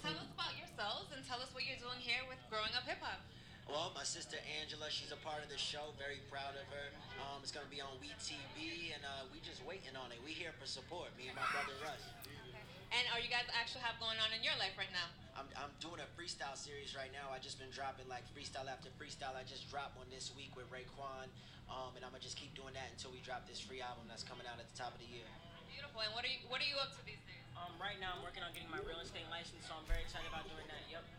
Tell 0.00 0.16
us 0.16 0.32
about 0.32 0.56
yourselves 0.56 1.12
and 1.12 1.20
tell 1.28 1.44
us 1.44 1.52
what 1.52 1.68
you're 1.68 1.76
doing 1.76 2.00
here 2.00 2.24
with 2.24 2.40
Growing 2.48 2.72
Up 2.72 2.88
Hip 2.88 2.96
Hop. 3.04 3.20
Well, 3.68 3.92
my 3.92 4.00
sister 4.00 4.40
Angela, 4.64 4.88
she's 4.88 5.12
a 5.12 5.20
part 5.20 5.44
of 5.44 5.52
the 5.52 5.60
show. 5.60 5.92
Very 6.00 6.24
proud 6.32 6.56
of 6.56 6.64
her. 6.72 6.88
Um, 7.20 7.44
it's 7.44 7.52
gonna 7.52 7.68
be 7.68 7.84
on 7.84 7.92
We 8.00 8.16
TV, 8.16 8.96
and 8.96 9.04
uh, 9.04 9.28
we 9.28 9.44
just 9.44 9.60
waiting 9.68 9.92
on 9.92 10.08
it. 10.08 10.24
We 10.24 10.32
here 10.32 10.56
for 10.56 10.64
support. 10.64 11.12
Me 11.20 11.28
and 11.28 11.36
my 11.36 11.44
brother 11.52 11.76
Russ. 11.84 12.00
Okay. 12.48 12.64
And 12.96 13.04
are 13.12 13.20
you 13.20 13.28
guys 13.28 13.44
actually 13.52 13.84
have 13.84 14.00
going 14.00 14.16
on 14.16 14.32
in 14.32 14.40
your 14.40 14.56
life 14.56 14.72
right 14.80 14.92
now? 14.96 15.12
I'm, 15.36 15.48
I'm 15.60 15.72
doing 15.84 16.00
a 16.00 16.08
freestyle 16.16 16.56
series 16.56 16.96
right 16.96 17.12
now. 17.12 17.28
I 17.28 17.36
just 17.44 17.60
been 17.60 17.72
dropping 17.76 18.08
like 18.08 18.24
freestyle 18.32 18.72
after 18.72 18.88
freestyle. 18.96 19.36
I 19.36 19.44
just 19.44 19.68
dropped 19.68 20.00
one 20.00 20.08
this 20.08 20.32
week 20.32 20.56
with 20.56 20.64
Raekwon, 20.72 21.28
um, 21.68 21.92
and 21.92 22.00
I'm 22.00 22.12
gonna 22.16 22.24
just 22.24 22.40
keep 22.40 22.56
doing 22.56 22.72
that 22.72 22.88
until 22.88 23.12
we 23.12 23.20
drop 23.20 23.44
this 23.44 23.60
free 23.60 23.84
album 23.84 24.08
that's 24.08 24.24
coming 24.24 24.48
out 24.48 24.56
at 24.56 24.64
the 24.64 24.76
top 24.80 24.96
of 24.96 25.00
the 25.04 25.12
year. 25.12 25.28
Beautiful. 25.68 26.00
And 26.00 26.16
what 26.16 26.24
are 26.24 26.32
you 26.32 26.40
what 26.48 26.64
are 26.64 26.68
you 26.72 26.80
up 26.80 26.96
to 26.96 27.04
these 27.04 27.20
days? 27.28 27.43
Um, 27.56 27.72
right 27.80 27.98
now, 28.00 28.12
I'm 28.16 28.22
working 28.22 28.42
on 28.42 28.52
getting 28.52 28.70
my 28.70 28.78
real 28.86 28.98
estate 29.02 29.26
license, 29.30 29.66
so 29.66 29.74
I'm 29.78 29.86
very 29.86 30.02
excited 30.02 30.28
about 30.28 30.44
doing 30.44 30.66
that. 30.66 30.82
Yep. 30.90 31.04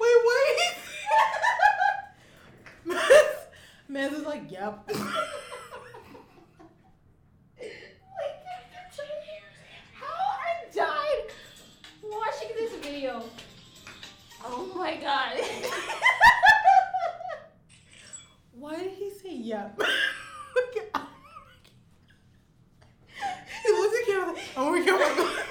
Wait, 0.00 0.16
wait. 0.26 0.56
Maz 3.90 4.12
is 4.12 4.22
like, 4.24 4.50
yep. 4.50 4.88
How 9.92 10.06
I 10.06 10.64
died 10.74 11.30
watching 12.02 12.48
this 12.56 12.74
video. 12.76 13.22
Oh 14.44 14.72
my 14.74 14.96
god. 14.96 15.36
Why 18.52 18.76
did 18.76 18.98
yep? 19.50 19.80
he 23.62 23.72
looked 23.72 24.08
at 24.08 24.28
like, 24.28 24.38
oh 24.56 24.70
my 24.70 24.84
god. 24.86 25.44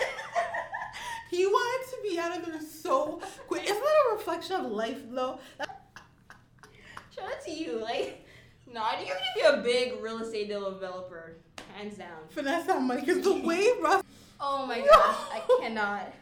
he 1.29 1.45
wanted 1.45 1.89
to 1.91 1.97
be 2.01 2.17
out 2.17 2.37
of 2.37 2.45
there 2.45 2.61
so 2.61 3.21
quick. 3.47 3.63
Isn't 3.63 3.75
that 3.75 4.11
a 4.11 4.15
reflection 4.15 4.55
of 4.55 4.71
life 4.71 5.01
though? 5.11 5.39
Shout 5.59 7.25
out 7.25 7.43
to 7.45 7.51
you. 7.51 7.79
Like, 7.79 8.25
no, 8.71 8.81
I 8.81 8.95
think 8.95 9.09
you're 9.09 9.17
gonna 9.17 9.61
be 9.63 9.69
a 9.69 9.73
big 9.73 10.01
real 10.01 10.19
estate 10.19 10.47
developer, 10.47 11.35
hands 11.75 11.97
down. 11.97 12.27
Finesse 12.29 12.67
that 12.67 12.81
money 12.81 13.01
because 13.01 13.21
the 13.21 13.33
way 13.33 13.67
Russ. 13.81 14.01
Oh 14.39 14.65
my 14.65 14.79
gosh, 14.79 15.17
I 15.33 15.41
cannot. 15.59 16.13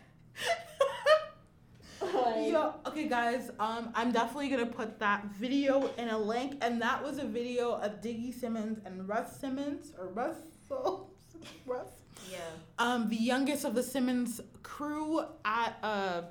Like, 2.13 2.51
Yo, 2.51 2.73
okay, 2.85 3.07
guys. 3.07 3.51
Um, 3.59 3.91
I'm 3.95 4.11
definitely 4.11 4.49
gonna 4.49 4.65
put 4.65 4.99
that 4.99 5.25
video 5.25 5.87
in 5.97 6.09
a 6.09 6.17
link, 6.17 6.57
and 6.61 6.81
that 6.81 7.03
was 7.03 7.17
a 7.17 7.25
video 7.25 7.73
of 7.73 8.01
Diggy 8.01 8.33
Simmons 8.33 8.79
and 8.85 9.07
Russ 9.07 9.39
Simmons 9.39 9.93
or 9.99 10.07
Russell 10.09 11.11
Russ. 11.65 11.89
Yeah. 12.31 12.37
um, 12.79 13.09
the 13.09 13.15
youngest 13.15 13.63
of 13.63 13.75
the 13.75 13.83
Simmons 13.83 14.41
crew 14.63 15.21
at 15.45 15.77
a 15.83 16.25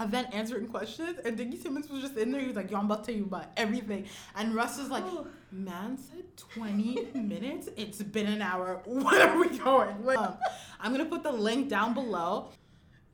event 0.00 0.28
answering 0.32 0.66
questions, 0.66 1.18
and 1.24 1.36
Diggy 1.38 1.60
Simmons 1.60 1.90
was 1.90 2.00
just 2.00 2.16
in 2.16 2.30
there. 2.32 2.40
He 2.40 2.46
was 2.46 2.56
like, 2.56 2.70
"Yo, 2.70 2.78
I'm 2.78 2.84
about 2.86 3.04
to 3.04 3.12
tell 3.12 3.18
you 3.18 3.24
about 3.26 3.46
everything," 3.56 4.06
and 4.36 4.54
Russ 4.54 4.78
is 4.78 4.88
like, 4.88 5.04
"Man 5.50 5.98
said 5.98 6.24
20 6.36 7.08
minutes. 7.14 7.68
It's 7.76 8.02
been 8.02 8.26
an 8.26 8.40
hour. 8.42 8.80
What 8.86 9.20
are 9.20 9.38
we 9.38 9.48
going?" 9.58 10.04
with?" 10.04 10.16
Um, 10.16 10.36
I'm 10.80 10.92
gonna 10.92 11.04
put 11.06 11.22
the 11.22 11.32
link 11.32 11.68
down 11.68 11.92
below. 11.94 12.50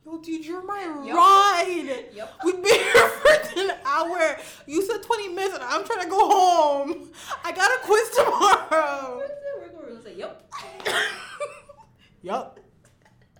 Yo, 0.07 0.17
dude, 0.19 0.45
you're 0.45 0.63
my 0.63 0.79
Yup. 1.03 1.17
ride. 1.17 2.05
Yep. 2.13 2.33
We've 2.45 2.63
been 2.63 2.79
here 2.79 3.09
for 3.09 3.59
an 3.59 3.71
hour. 3.83 4.37
You 4.65 4.81
said 4.81 5.03
20 5.03 5.27
minutes, 5.29 5.55
and 5.55 5.63
I'm 5.65 5.83
trying 5.83 6.03
to 6.03 6.09
go 6.09 6.29
home. 6.29 7.09
I 7.43 7.51
got 7.51 7.69
a 7.69 7.79
quiz 7.83 8.09
tomorrow. 8.11 9.17
Work 9.17 9.75
where 9.75 9.89
it 9.89 9.95
was 9.95 10.05
like, 10.05 10.17
yep. 10.17 10.49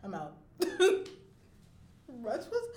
I'm 0.04 0.14
out. 0.14 0.34
Russ 2.10 2.48
was 2.52 2.70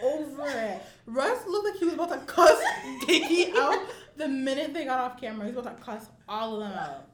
over 0.00 0.46
it. 0.46 0.82
Russ 1.06 1.44
looked 1.48 1.70
like 1.70 1.78
he 1.78 1.84
was 1.84 1.94
about 1.94 2.10
to 2.10 2.18
cuss 2.32 2.62
Diggy 3.02 3.52
out 3.56 3.88
the 4.16 4.28
minute 4.28 4.72
they 4.72 4.84
got 4.84 5.00
off 5.00 5.20
camera. 5.20 5.46
He 5.46 5.52
was 5.52 5.66
about 5.66 5.78
to 5.78 5.82
cuss 5.82 6.06
all 6.28 6.62
of 6.62 6.68
them 6.68 6.78
out. 6.78 7.08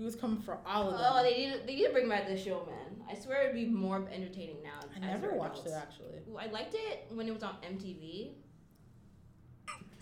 He 0.00 0.06
was 0.06 0.16
coming 0.16 0.40
for 0.40 0.56
all 0.64 0.88
of 0.88 0.94
oh, 0.94 0.96
them. 0.96 1.12
Oh, 1.14 1.22
they 1.22 1.36
need 1.36 1.52
to, 1.52 1.66
they 1.66 1.74
need 1.74 1.84
to 1.84 1.92
bring 1.92 2.08
back 2.08 2.26
the 2.26 2.34
show, 2.34 2.66
man. 2.66 3.04
I 3.06 3.14
swear 3.20 3.42
it'd 3.42 3.54
be 3.54 3.66
more 3.66 4.08
entertaining 4.10 4.62
now. 4.62 4.80
I 4.96 4.98
never 4.98 5.34
watched 5.34 5.66
it 5.66 5.74
actually. 5.76 6.14
I 6.38 6.46
liked 6.46 6.74
it 6.74 7.04
when 7.10 7.28
it 7.28 7.34
was 7.34 7.42
on 7.42 7.56
MTV. 7.62 8.30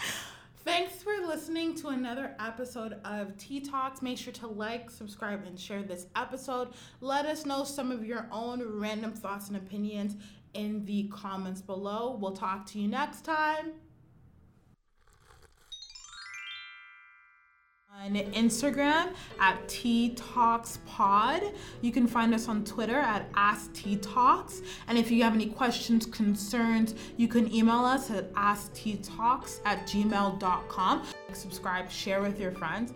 Thanks 0.58 1.02
for 1.02 1.26
listening 1.26 1.74
to 1.78 1.88
another 1.88 2.36
episode 2.38 3.00
of 3.04 3.36
Tea 3.38 3.58
Talks. 3.58 4.00
Make 4.00 4.18
sure 4.18 4.32
to 4.34 4.46
like, 4.46 4.88
subscribe, 4.88 5.44
and 5.44 5.58
share 5.58 5.82
this 5.82 6.06
episode. 6.14 6.68
Let 7.00 7.26
us 7.26 7.44
know 7.44 7.64
some 7.64 7.90
of 7.90 8.04
your 8.04 8.28
own 8.30 8.62
random 8.78 9.12
thoughts 9.12 9.48
and 9.48 9.56
opinions 9.56 10.14
in 10.54 10.84
the 10.84 11.08
comments 11.08 11.60
below. 11.60 12.16
We'll 12.20 12.36
talk 12.36 12.66
to 12.66 12.78
you 12.78 12.86
next 12.86 13.24
time. 13.24 13.72
On 18.04 18.14
Instagram 18.14 19.12
at 19.40 19.68
Tea 19.68 20.14
Talks 20.14 20.78
Pod. 20.86 21.42
You 21.80 21.90
can 21.90 22.06
find 22.06 22.32
us 22.32 22.48
on 22.48 22.64
Twitter 22.64 22.96
at 22.98 23.28
Ask 23.34 23.72
Tea 23.72 23.96
Talks. 23.96 24.62
And 24.86 24.96
if 24.96 25.10
you 25.10 25.22
have 25.24 25.34
any 25.34 25.46
questions, 25.46 26.06
concerns, 26.06 26.94
you 27.16 27.26
can 27.26 27.52
email 27.52 27.84
us 27.84 28.10
at 28.10 28.32
AskTeaTalks 28.34 29.60
at 29.64 29.86
gmail.com. 29.88 31.02
Subscribe, 31.32 31.90
share 31.90 32.22
with 32.22 32.38
your 32.38 32.52
friends. 32.52 32.92